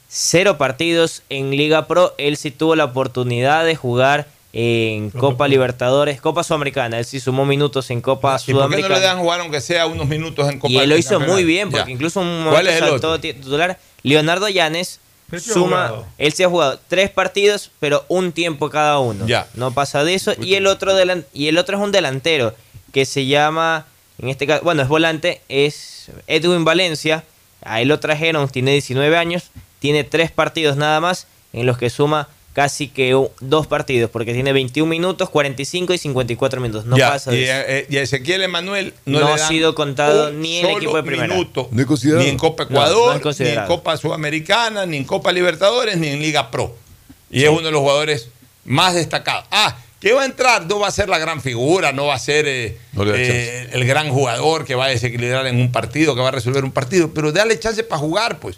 [0.07, 2.13] cero partidos en Liga Pro.
[2.17, 6.97] Él sí tuvo la oportunidad de jugar en Copa Libertadores, Copa Sudamericana.
[6.99, 8.95] Él sí sumó minutos en Copa ¿Y por qué no Sudamericana.
[8.95, 11.69] le dan jugar aunque sea unos minutos en Copa Y él lo hizo muy bien,
[11.69, 11.93] porque Ya.
[11.93, 13.77] incluso un ¿Cuál momento saltó titular.
[14.03, 14.99] Leonardo Llanes
[15.39, 16.05] suma, jugado.
[16.17, 19.27] él se ha jugado tres partidos, pero un tiempo cada uno.
[19.27, 19.47] Ya.
[19.55, 20.33] No pasa de eso.
[20.41, 22.55] Y el otro delan- y el otro es un delantero
[22.93, 23.85] que se llama,
[24.19, 27.25] en este caso, bueno, es volante, es Edwin Valencia.
[27.61, 29.49] A él lo trajeron, tiene 19 años,
[29.79, 34.51] tiene tres partidos nada más, en los que suma casi que dos partidos, porque tiene
[34.51, 36.85] 21 minutos, 45 y 54 minutos.
[36.85, 37.53] No Ya, pasa de y, eso.
[37.67, 40.95] eh, y a Ezequiel Emanuel no, No le ha sido contado ni en el equipo
[40.95, 41.27] de primera.
[41.35, 42.23] minuto, No es considerado.
[42.23, 42.89] ni en Copa No, no es
[43.19, 43.65] Ecuador, ni en.
[43.67, 46.75] Copa Sudamericana, ni en Copa Libertadores, ni en Liga Pro.
[47.29, 48.29] Y es uno de los jugadores
[48.65, 49.45] más destacados.
[49.51, 52.19] Ah, que va a entrar, no va a ser la gran figura, no va a
[52.19, 56.29] ser eh, eh, el gran jugador que va a desequilibrar en un partido, que va
[56.29, 58.57] a resolver un partido, pero dale chance para jugar, pues.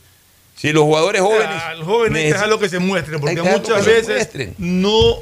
[0.59, 1.63] Si los jugadores jóvenes.
[1.63, 4.55] Al joven hay que dejarlo que se muestre, Hay porque muchas veces muestren.
[4.57, 5.15] no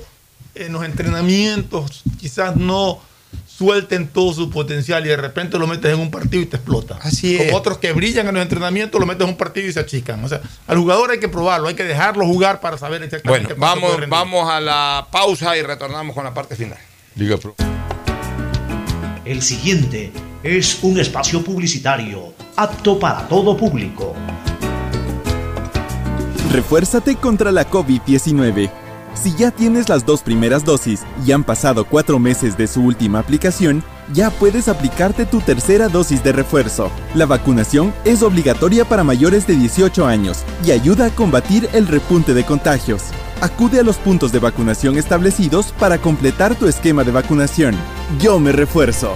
[0.56, 3.00] en los entrenamientos quizás no
[3.46, 6.98] suelten todo su potencial y de repente lo metes en un partido y te explota.
[7.04, 7.56] Así Como es.
[7.56, 10.24] otros que brillan en los entrenamientos, lo metes en un partido y se achican.
[10.24, 13.82] O sea, al jugador hay que probarlo, hay que dejarlo jugar para saber exactamente Bueno,
[13.84, 16.80] vamos, vamos a la pausa y retornamos con la parte final.
[17.16, 17.54] Liga Pro.
[19.26, 20.12] El siguiente
[20.42, 24.16] es un espacio publicitario apto para todo público.
[26.52, 28.72] Refuérzate contra la COVID-19.
[29.14, 33.20] Si ya tienes las dos primeras dosis y han pasado cuatro meses de su última
[33.20, 33.84] aplicación,
[34.14, 36.90] ya puedes aplicarte tu tercera dosis de refuerzo.
[37.16, 42.34] La vacunación es obligatoria para mayores de 18 años y ayuda a combatir el repunte
[42.34, 43.04] de contagios.
[43.42, 47.76] Acude a los puntos de vacunación establecidos para completar tu esquema de vacunación.
[48.20, 49.16] Yo me refuerzo.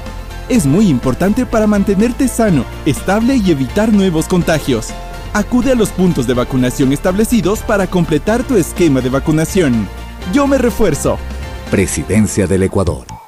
[0.48, 4.88] Es muy importante para mantenerte sano, estable y evitar nuevos contagios.
[5.34, 9.88] Acude a los puntos de vacunación establecidos para completar tu esquema de vacunación.
[10.32, 11.18] Yo me refuerzo.
[11.70, 13.17] Presidencia del Ecuador.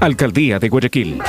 [0.00, 1.22] Alcaldía de Guayaquil.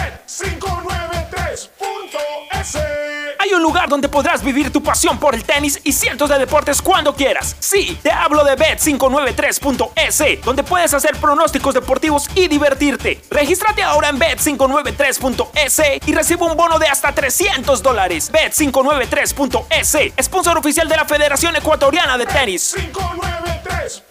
[3.40, 6.82] Hay un lugar donde podrás vivir tu pasión por el tenis y cientos de deportes
[6.82, 7.56] cuando quieras.
[7.60, 13.22] Sí, te hablo de bet593.es, donde puedes hacer pronósticos deportivos y divertirte.
[13.30, 18.32] Regístrate ahora en bet593.es y recibe un bono de hasta 300 dólares.
[18.32, 22.76] Bet593.es, sponsor oficial de la Federación Ecuatoriana de Tenis.
[22.76, 24.04] Bet593.es.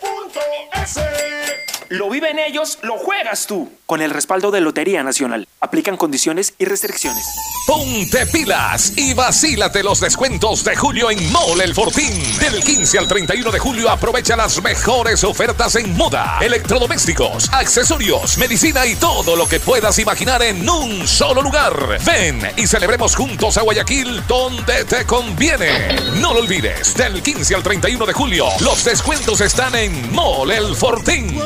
[1.91, 3.71] Lo viven ellos, lo juegas tú.
[3.87, 5.47] Con el respaldo de Lotería Nacional.
[5.61, 7.27] Aplican condiciones y restricciones.
[7.67, 12.13] Ponte pilas y vacílate los descuentos de julio en Mole El Fortín.
[12.39, 18.87] Del 15 al 31 de julio aprovecha las mejores ofertas en moda, electrodomésticos, accesorios, medicina
[18.87, 21.99] y todo lo que puedas imaginar en un solo lugar.
[22.05, 25.97] Ven y celebremos juntos a Guayaquil donde te conviene.
[26.21, 30.75] No lo olvides, del 15 al 31 de julio los descuentos están en Mole El
[30.75, 31.39] Fortín.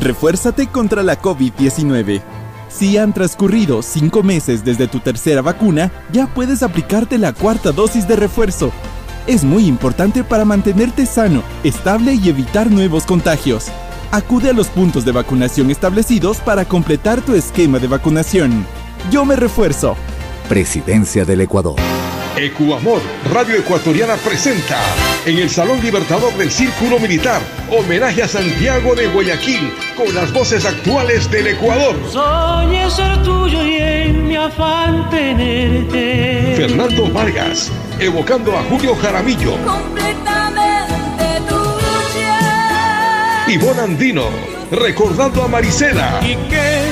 [0.00, 2.22] Refuérzate contra la COVID-19.
[2.68, 8.06] Si han transcurrido cinco meses desde tu tercera vacuna, ya puedes aplicarte la cuarta dosis
[8.06, 8.70] de refuerzo.
[9.26, 13.68] Es muy importante para mantenerte sano, estable y evitar nuevos contagios.
[14.12, 18.66] Acude a los puntos de vacunación establecidos para completar tu esquema de vacunación.
[19.10, 19.96] Yo me refuerzo.
[20.48, 21.76] Presidencia del Ecuador.
[22.36, 23.00] Ecuamor,
[23.32, 24.78] Radio Ecuatoriana presenta
[25.24, 27.40] en el Salón Libertador del Círculo Militar,
[27.70, 31.96] homenaje a Santiago de Guayaquil con las voces actuales del Ecuador.
[32.12, 36.54] Soñé ser tuyo y en mi afán tenerte.
[36.56, 39.56] Fernando Vargas, evocando a Julio Jaramillo.
[39.64, 43.46] Completamente tuya.
[43.48, 44.24] Ivonne Andino,
[44.70, 46.20] recordando a Marisela.
[46.22, 46.85] ¿Y qué?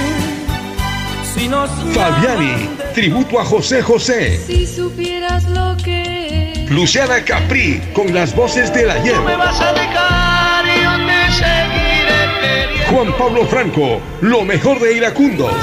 [1.51, 4.41] Fabiani, tributo a José José.
[4.47, 9.21] Si supieras lo que Luciana Capri, con las voces del ayer.
[9.21, 12.97] me vas a dejar y yo te seguiré queriendo.
[12.97, 15.55] Juan Pablo Franco, lo mejor de Iracundos.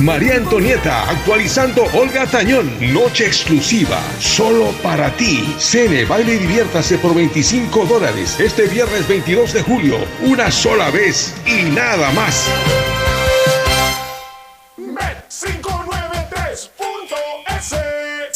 [0.00, 2.70] María Antonieta, actualizando Olga Tañón.
[2.92, 5.54] Noche exclusiva, solo para ti.
[5.58, 8.40] Cene, baile y diviértase por 25 dólares.
[8.40, 12.48] Este viernes 22 de julio, una sola vez y nada más.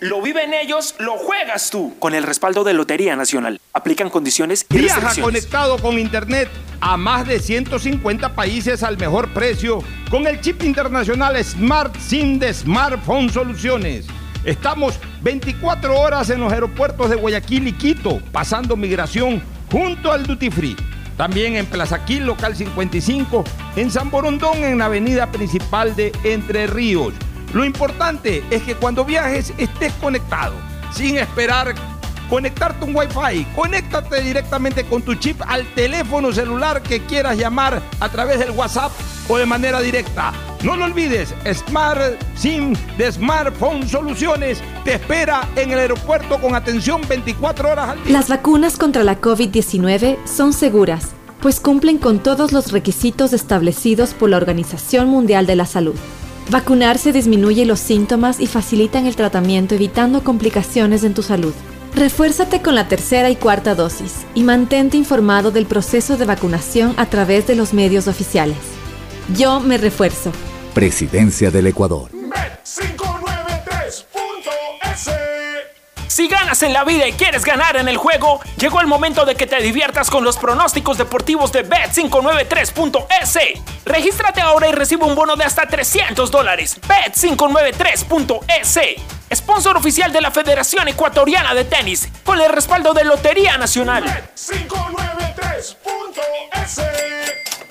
[0.00, 1.96] Lo viven ellos, lo juegas tú.
[1.98, 3.60] Con el respaldo de Lotería Nacional.
[3.72, 6.48] Aplican condiciones y Viaja conectado con Internet
[6.80, 12.54] a más de 150 países al mejor precio con el chip internacional Smart SIM de
[12.54, 14.06] Smartphone Soluciones.
[14.44, 19.42] Estamos 24 horas en los aeropuertos de Guayaquil y Quito, pasando migración
[19.72, 20.76] junto al Duty Free.
[21.16, 23.42] También en Plaza Quil, local 55,
[23.74, 27.12] en San Borondón, en la avenida principal de Entre Ríos.
[27.52, 30.54] Lo importante es que cuando viajes estés conectado,
[30.92, 31.74] sin esperar
[32.28, 33.46] conectarte un Wi-Fi.
[33.54, 38.92] Conéctate directamente con tu chip al teléfono celular que quieras llamar a través del WhatsApp
[39.28, 40.32] o de manera directa.
[40.62, 47.00] No lo olvides, Smart SIM de Smartphone Soluciones te espera en el aeropuerto con atención
[47.08, 48.12] 24 horas al día.
[48.12, 51.10] Las vacunas contra la COVID-19 son seguras,
[51.40, 55.94] pues cumplen con todos los requisitos establecidos por la Organización Mundial de la Salud.
[56.50, 61.52] Vacunarse disminuye los síntomas y facilitan el tratamiento evitando complicaciones en tu salud.
[61.94, 67.06] Refuérzate con la tercera y cuarta dosis y mantente informado del proceso de vacunación a
[67.06, 68.56] través de los medios oficiales.
[69.36, 70.32] Yo me refuerzo.
[70.72, 72.10] Presidencia del Ecuador.
[76.18, 79.36] Si ganas en la vida y quieres ganar en el juego, llegó el momento de
[79.36, 83.38] que te diviertas con los pronósticos deportivos de Bet593.es.
[83.84, 86.80] Regístrate ahora y recibe un bono de hasta 300 dólares.
[86.80, 88.80] Bet593.es.
[89.32, 94.02] Sponsor oficial de la Federación Ecuatoriana de Tenis, con el respaldo de Lotería Nacional.
[94.02, 95.76] Bet593.es.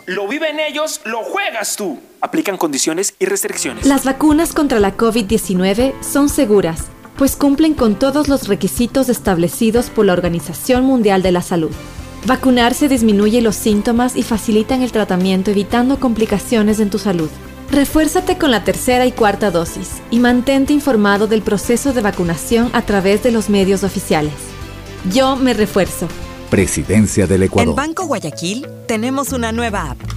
[0.06, 2.02] lo viven ellos, lo juegas tú.
[2.22, 3.86] Aplican condiciones y restricciones.
[3.86, 6.86] Las vacunas contra la COVID-19 son seguras,
[7.18, 11.72] pues cumplen con todos los requisitos establecidos por la Organización Mundial de la Salud.
[12.26, 17.30] Vacunarse disminuye los síntomas y facilitan el tratamiento evitando complicaciones en tu salud.
[17.72, 22.82] Refuérzate con la tercera y cuarta dosis y mantente informado del proceso de vacunación a
[22.84, 24.34] través de los medios oficiales.
[25.12, 26.08] Yo me refuerzo.
[26.50, 27.76] Presidencia del En Ecuador.
[27.76, 30.17] Banco Guayaquil tenemos una nueva app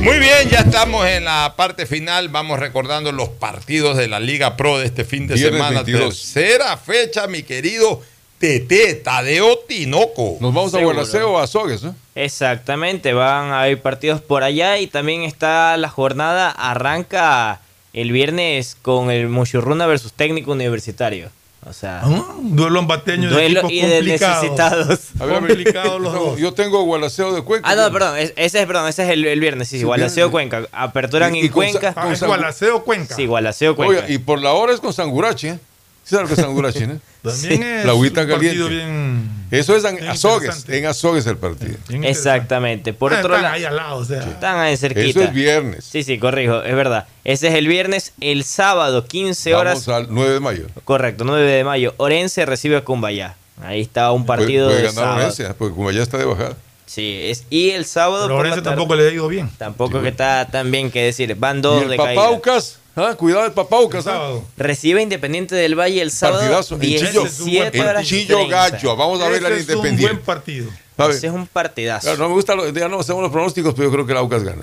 [0.00, 2.28] Muy bien, ya estamos en la parte final.
[2.28, 5.82] Vamos recordando los partidos de la Liga Pro de este fin de Viernes semana.
[5.82, 6.32] 22.
[6.32, 8.00] Tercera fecha, mi querido
[8.38, 10.38] Tete, Tadeo Tinoco.
[10.40, 10.94] Nos vamos a Seguro.
[10.94, 11.96] Gualaceo o a Sogues, ¿no?
[12.14, 17.60] Exactamente, van a haber partidos por allá y también está la jornada, arranca
[17.92, 21.30] el viernes con el Muchurruna versus técnico universitario.
[21.66, 24.42] O sea, Un duelo ambateño de Duelo equipos y de complicados.
[24.42, 25.00] necesitados.
[25.20, 25.38] A ver.
[25.38, 26.38] Complicados los No.
[26.38, 27.68] Yo tengo Gualaceo de Cuenca.
[27.68, 30.30] Ah, no, perdón, es- ese es, perdón, ese es el, el viernes, sí, sí, Gualaceo.
[30.30, 30.62] Cuenca.
[30.72, 31.92] Aperturan Y- en y Cuenca.
[31.94, 33.14] con Ah, es Gualaceo Cuenca.
[33.16, 33.96] Sí, Gualaceo Cuenca.
[34.04, 35.58] Oiga, y por la hora es con Sangurachi, ¿eh?
[36.08, 37.00] ¿Sí sabes lo que es Sangurachi, no?
[37.22, 38.74] También es La agüita un partido caliente.
[38.86, 40.36] bien, Eso es en bien Azogues.
[40.44, 40.78] interesante.
[40.78, 41.66] En Azogues el partido.
[41.88, 42.08] bien interesante.
[42.08, 42.92] Exactamente.
[42.94, 44.20] Por Ah, otro están lado, ahí al lado, o sea.
[44.20, 45.06] están ahí cerquita.
[45.08, 45.84] Eso es viernes.
[45.84, 47.06] Sí, sí, corrijo, es verdad.
[47.24, 49.84] Ese es el viernes, el sábado, 15 horas.
[49.86, 50.66] Vamos al 9 de mayo.
[50.84, 51.92] Correcto, 9 de mayo.
[51.98, 53.36] Orense recibe a Cumbayá.
[53.62, 55.24] Ahí está un partido puede, de puede ganar sábado.
[55.26, 56.56] Orense, porque como ya está de bajada.
[56.86, 59.50] Sí, es, y el sábado Pero por la Orense tarde- tampoco le ha ido bien.
[59.58, 61.34] Tampoco que está tan bien que decir.
[61.34, 62.14] Van Y dos el de caída.
[62.22, 63.14] Papaucas, ¿ah?
[63.16, 64.06] cuidado el Papaucas.
[64.06, 64.10] ¿ah?
[64.12, 64.44] Sábado.
[64.56, 66.40] Recibe Independiente del Valle el sábado.
[66.40, 66.74] Partidazo.
[66.76, 67.22] En Chillo.
[67.22, 68.06] 17 En horas.
[68.06, 68.70] Chillo 30.
[68.70, 68.96] Gallo.
[68.96, 70.12] Vamos a ver Ese al es un Independiente.
[70.14, 70.70] buen partido.
[71.10, 72.02] Ese es un partidazo.
[72.06, 74.18] claro, no me gusta, lo- ya no hacemos los pronósticos, pero yo creo que el
[74.18, 74.62] Aucas gana.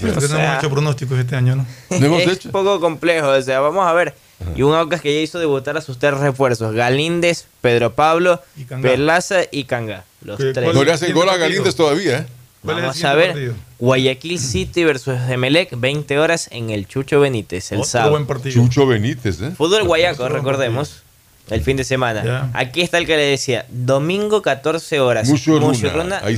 [0.00, 1.66] Pero no sea- hemos hecho pronósticos este año, ¿no?
[1.90, 2.48] ¿No hemos es hecho?
[2.48, 4.14] un poco complejo, o sea, vamos a ver.
[4.56, 8.64] Y un Aucas que ya hizo debutar a sus tres refuerzos: Galíndez, Pedro Pablo, Y
[8.64, 8.88] Cangá.
[8.90, 10.04] Perlaza y Canga.
[10.22, 10.72] Los ¿Qué- tres.
[10.74, 11.36] No le hacen gol a?
[11.36, 12.26] Galíndez todavía, ¿eh?
[12.64, 13.32] ¿Cuál es el Vamos a ver.
[13.32, 13.54] partido?
[13.78, 18.10] Guayaquil City versus Emelec, 20 horas en el Chucho Benítez, el Otro sábado.
[18.12, 18.54] buen partido.
[18.54, 19.50] Chucho Benítez, ¿eh?
[19.56, 21.02] Fútbol guayaco, recordemos.
[21.50, 22.24] El fin de semana.
[22.24, 22.50] Ya.
[22.54, 23.66] Aquí está el que le decía.
[23.68, 25.28] Domingo 14 horas.
[25.28, 25.34] Sí,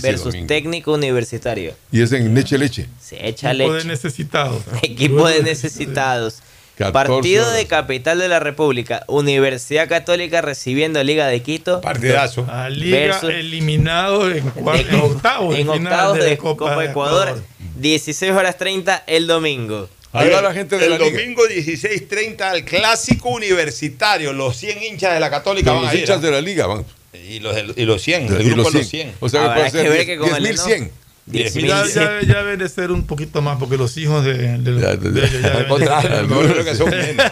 [0.03, 0.47] versus domingo.
[0.49, 1.75] técnico universitario.
[1.93, 2.89] Y es en Leche Leche.
[3.01, 3.89] Se echa Equipo de leche.
[3.89, 4.63] necesitados.
[4.83, 6.41] Equipo de necesitados.
[6.77, 9.03] 14 Partido de capital de la República.
[9.09, 11.81] Universidad Católica recibiendo Liga de Quito.
[11.81, 12.47] Partidazo.
[12.51, 15.55] A Liga eliminado en, de- en octavos.
[15.55, 17.43] de en octavos de, la Copa, Ecuador.
[17.77, 19.89] 16 horas 30 el domingo.
[20.13, 24.33] Ahí va la gente de el la domingo 16.30 al clásico universitario.
[24.33, 26.01] Los 100 hinchas de la Católica van los a ir.
[26.01, 26.85] hinchas de la liga van.
[27.29, 29.07] Y los, de- y los 100, el Y grupo los de los 100.
[29.09, 29.15] 100.
[29.21, 30.89] O sea que puede ser que ver
[31.27, 31.87] 10, que con el 10.100.
[31.87, 31.95] 10.000.
[31.95, 32.21] Ya, 10.000.
[32.27, 35.21] ya, ya debe de ser un poquito más porque los hijos de, de- Ya, de
[35.21, 35.27] ya.
[35.27, 37.27] ellos ya Al deben- contrario, yo creo que son menos.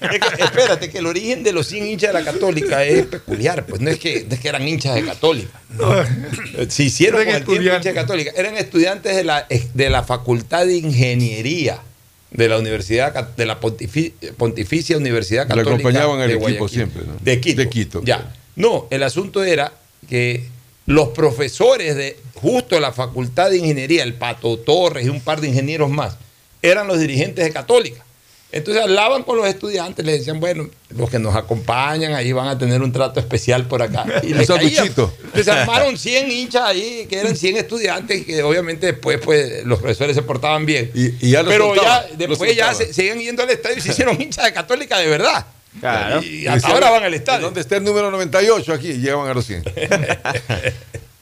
[0.00, 3.66] Es que, espérate, que el origen de los 100 hinchas de la Católica es peculiar.
[3.66, 5.60] Pues no es que, no es que eran hinchas de Católica.
[6.68, 8.30] Se hicieron Eran con el tiempo hinchas de Católica.
[8.36, 11.80] Eran estudiantes de la, de la Facultad de Ingeniería
[12.30, 15.70] de la Universidad de la Pontifi- Pontificia Universidad Le Católica.
[15.74, 17.16] acompañaban al de equipo siempre, ¿no?
[17.20, 17.60] De Quito.
[17.60, 18.32] De Quito, Ya.
[18.56, 19.72] No, el asunto era
[20.08, 20.44] que
[20.90, 25.46] los profesores de justo la Facultad de Ingeniería, el Pato Torres y un par de
[25.46, 26.16] ingenieros más,
[26.62, 28.04] eran los dirigentes de Católica.
[28.50, 32.58] Entonces hablaban con los estudiantes, les decían, bueno, los que nos acompañan ahí van a
[32.58, 34.04] tener un trato especial por acá.
[34.24, 34.68] Y Un le caía.
[34.68, 35.14] sanduchito.
[35.44, 40.16] Se armaron 100 hinchas ahí, que eran 100 estudiantes, que obviamente después pues, los profesores
[40.16, 40.90] se portaban bien.
[40.92, 43.80] Y ya los Pero soltaban, ya los después ya se, seguían yendo al estadio y
[43.80, 45.46] se hicieron hinchas de católica de verdad.
[45.78, 46.22] Claro.
[46.22, 47.46] Y hasta ahora van al estadio.
[47.46, 48.94] ¿Dónde está el número 98 aquí?
[48.94, 49.62] Llegan a los 100.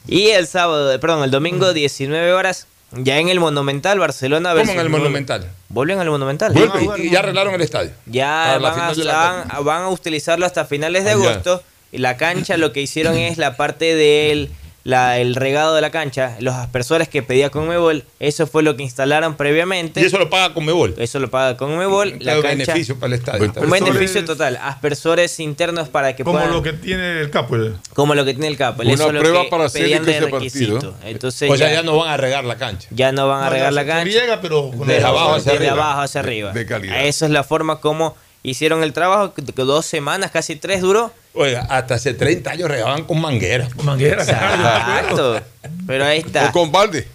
[0.07, 4.79] Y el sábado, perdón, el domingo 19 horas, ya en el Monumental, Barcelona ¿Cómo en
[4.79, 5.47] el Monumental?
[5.67, 6.51] Vuelven al Monumental.
[6.51, 7.91] Vuelve, y, y ya arreglaron el estadio.
[8.07, 11.29] Ya van a, van, van a utilizarlo hasta finales de Ah, ya.
[11.29, 11.63] agosto.
[11.91, 14.49] Y la cancha lo que hicieron es la parte del
[14.89, 18.83] la, el regado de la cancha, los aspersores que pedía Conmebol, eso fue lo que
[18.83, 20.01] instalaron previamente.
[20.01, 20.95] Y eso lo paga Conmebol.
[20.97, 22.15] Eso lo paga Conmebol.
[22.19, 23.53] La Un cancha, beneficio para el estadio.
[23.55, 24.57] un beneficio total.
[24.61, 26.51] Aspersores internos para que Como puedan...
[26.53, 27.55] lo que tiene el capo.
[27.55, 28.81] el- como lo que tiene el capo.
[28.81, 30.73] Una eso es lo prueba que para hacer pedían que de ese requisito.
[30.73, 30.95] partido.
[31.05, 32.87] Entonces o sea, ya no van a regar la cancha.
[32.91, 34.03] ya no van a No, regar ya la cancha.
[34.03, 35.83] riega, pero con Desde el- abajo hacia Desde arriba.
[35.85, 36.51] abajo hacia arriba.
[36.51, 37.05] De calidad.
[37.05, 41.13] Esa es la forma como hicieron el trabajo, dos semanas, casi tres duró.
[41.33, 43.67] Oiga, hasta hace 30 años regaban con manguera.
[43.75, 45.41] Con manguera, Exacto.
[45.87, 46.49] Pero ahí está.
[46.49, 47.07] O con balde.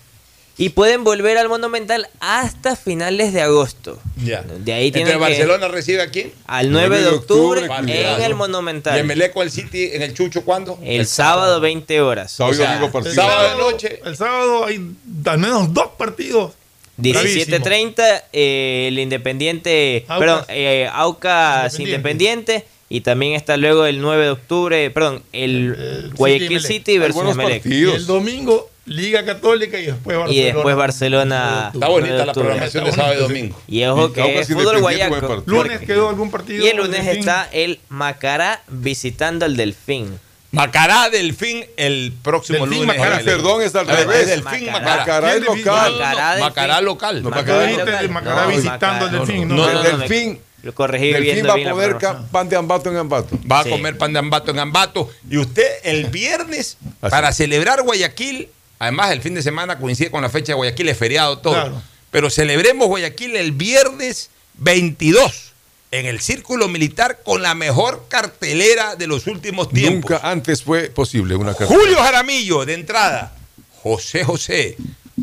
[0.56, 3.98] Y pueden volver al Monumental hasta finales de agosto.
[4.22, 4.42] Ya.
[4.42, 6.32] De ahí tienen Entonces, que- Barcelona recibe a quién?
[6.46, 8.96] Al 9 de octubre en el Y Monumental.
[8.96, 10.78] en Meleco al City en el Chucho, ¿cuándo?
[10.84, 12.30] El sábado 20 horas.
[12.30, 13.14] Sábado y O sea, domingo partido.
[13.16, 14.00] sábado de noche.
[14.04, 14.94] El sábado hay
[15.26, 16.52] al menos dos partidos.
[16.98, 20.18] 17.30 eh, el Independiente, Aucas.
[20.18, 22.52] perdón, eh, Aucas Independiente.
[22.54, 22.74] Independiente.
[22.90, 27.64] Y también está luego el 9 de octubre, perdón, el, Guayaquil City versus Emelec.
[27.66, 30.32] Y el domingo, Liga Católica y después Barcelona.
[30.32, 31.70] Y después Barcelona.
[31.74, 33.62] Está 9 bonita la programación de sábado y domingo.
[33.66, 35.42] Y ojo que es fútbol guayaco.
[35.46, 36.64] Lunes quedó algún partido.
[36.64, 40.20] Y el lunes está el Macará visitando al Delfín.
[40.54, 42.98] Macará Delfín el próximo Delfín, lunes.
[42.98, 44.20] Macará, perdón, es al revés.
[44.20, 44.96] es Delfín Macará.
[44.96, 44.98] Macará.
[44.98, 45.92] Macará es ¿Quién local.
[45.92, 46.40] Macará Delfín.
[46.44, 47.22] Macará local.
[47.22, 48.48] No, Macará local.
[48.48, 49.04] visitando Macará.
[49.04, 49.48] al Delfín.
[49.48, 52.56] No, No, no, El no, Delfín, Lo corregí Delfín viendo va a ca- pan de
[52.56, 53.38] ambato en ambato.
[53.50, 55.10] Va a comer pan de ambato en ambato.
[55.28, 58.48] Y usted el viernes, para celebrar Guayaquil,
[58.78, 61.54] además el fin de semana coincide con la fecha de Guayaquil, es feriado todo.
[61.54, 61.82] Claro.
[62.10, 65.52] Pero celebremos Guayaquil el viernes 22
[65.94, 70.10] en el Círculo Militar con la mejor cartelera de los últimos tiempos.
[70.10, 71.80] Nunca antes fue posible una carrera.
[71.80, 73.32] Julio Jaramillo, de entrada.
[73.80, 74.76] José José.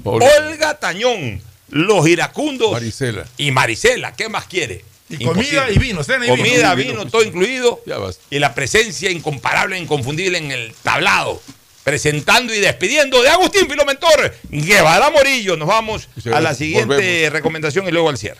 [0.03, 0.27] Olga.
[0.38, 1.41] Olga Tañón.
[1.69, 2.72] Los iracundos.
[2.72, 3.26] Maricela.
[3.38, 4.14] Y Marisela.
[4.15, 4.85] ¿Qué más quiere?
[5.10, 5.57] Y Imposible.
[5.57, 6.38] comida y vino, cena y vino.
[6.38, 6.91] Comida, vino.
[6.99, 7.81] vino, todo incluido.
[7.85, 8.23] Ya basta.
[8.30, 11.41] Y la presencia incomparable, inconfundible en el tablado.
[11.84, 15.57] Presentando y despidiendo de Agustín Filomentor, Guevara Morillo.
[15.57, 17.34] Nos vamos a la siguiente Volvemos.
[17.34, 18.39] recomendación y luego al cierre.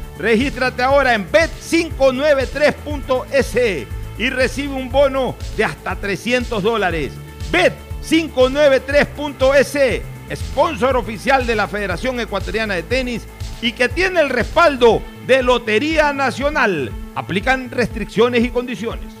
[0.21, 3.87] Regístrate ahora en Bet593.es
[4.19, 7.13] y recibe un bono de hasta 300 dólares.
[7.51, 10.03] Bet593.es,
[10.37, 13.23] sponsor oficial de la Federación Ecuatoriana de Tenis
[13.63, 16.91] y que tiene el respaldo de Lotería Nacional.
[17.15, 19.20] Aplican restricciones y condiciones.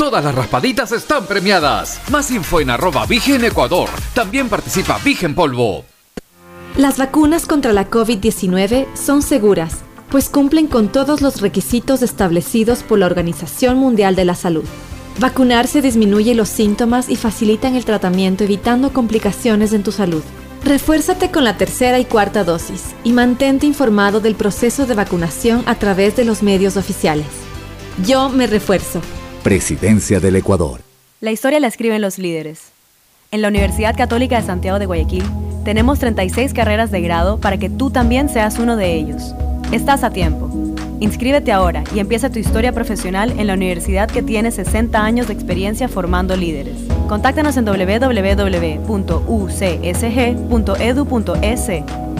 [0.00, 2.00] Todas las raspaditas están premiadas.
[2.10, 3.90] Más info en arroba Vigen Ecuador.
[4.14, 5.84] También participa Vigen Polvo.
[6.78, 12.98] Las vacunas contra la COVID-19 son seguras, pues cumplen con todos los requisitos establecidos por
[12.98, 14.64] la Organización Mundial de la Salud.
[15.18, 20.22] Vacunarse disminuye los síntomas y facilitan el tratamiento evitando complicaciones en tu salud.
[20.64, 25.74] Refuérzate con la tercera y cuarta dosis y mantente informado del proceso de vacunación a
[25.74, 27.26] través de los medios oficiales.
[28.02, 29.02] Yo me refuerzo.
[29.42, 30.82] Presidencia del Ecuador.
[31.22, 32.72] La historia la escriben los líderes.
[33.30, 35.24] En la Universidad Católica de Santiago de Guayaquil
[35.64, 39.34] tenemos 36 carreras de grado para que tú también seas uno de ellos.
[39.72, 40.50] Estás a tiempo.
[41.00, 45.32] Inscríbete ahora y empieza tu historia profesional en la universidad que tiene 60 años de
[45.32, 46.76] experiencia formando líderes.
[47.08, 48.50] Contáctanos en www.ucsg.edu.es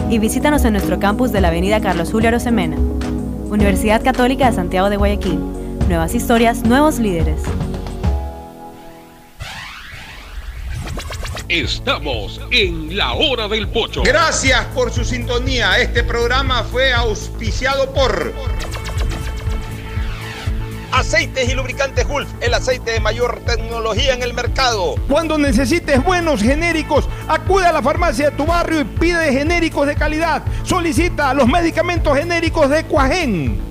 [0.09, 2.77] y visítanos en nuestro campus de la Avenida Carlos Julio Arosemena.
[3.51, 5.60] Universidad Católica de Santiago de Guayaquil.
[5.91, 7.41] Nuevas historias, nuevos líderes.
[11.49, 14.01] Estamos en la hora del pocho.
[14.01, 15.79] Gracias por su sintonía.
[15.79, 18.33] Este programa fue auspiciado por
[20.93, 24.95] Aceites y lubricantes Gulf, el aceite de mayor tecnología en el mercado.
[25.09, 29.95] Cuando necesites buenos genéricos, acude a la farmacia de tu barrio y pide genéricos de
[29.95, 30.41] calidad.
[30.63, 33.70] Solicita los medicamentos genéricos de Cuajén.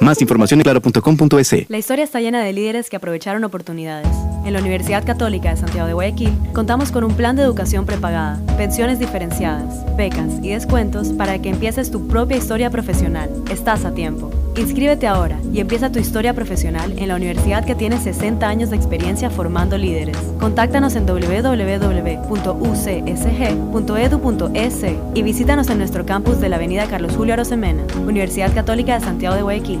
[0.00, 1.68] Más información en claro.com.es.
[1.68, 4.08] La historia está llena de líderes que aprovecharon oportunidades.
[4.44, 8.38] En la Universidad Católica de Santiago de Guayaquil contamos con un plan de educación prepagada,
[8.58, 13.30] pensiones diferenciadas, becas y descuentos para que empieces tu propia historia profesional.
[13.50, 14.30] Estás a tiempo.
[14.56, 18.76] Inscríbete ahora y empieza tu historia profesional en la universidad que tiene 60 años de
[18.76, 20.16] experiencia formando líderes.
[20.38, 21.64] Contáctanos en www.ucsg.edu.es
[25.14, 29.34] y visítanos en nuestro campus de la Avenida Carlos Julio Arosemena, Universidad Católica de Santiago
[29.34, 29.80] de Guayaquil.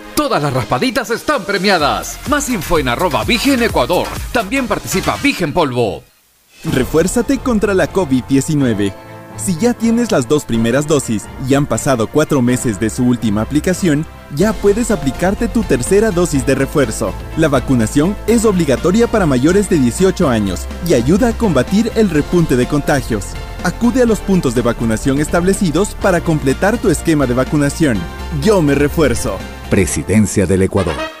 [0.15, 2.19] Todas las raspaditas están premiadas.
[2.29, 4.07] Más info en arroba Vigen Ecuador.
[4.31, 6.03] También participa Vigen Polvo.
[6.63, 9.10] Refuérzate contra la COVID-19.
[9.43, 13.41] Si ya tienes las dos primeras dosis y han pasado cuatro meses de su última
[13.41, 14.05] aplicación,
[14.35, 17.11] ya puedes aplicarte tu tercera dosis de refuerzo.
[17.37, 22.55] La vacunación es obligatoria para mayores de 18 años y ayuda a combatir el repunte
[22.55, 23.25] de contagios.
[23.63, 27.97] Acude a los puntos de vacunación establecidos para completar tu esquema de vacunación.
[28.43, 29.37] Yo me refuerzo.
[29.71, 31.20] Presidencia del Ecuador.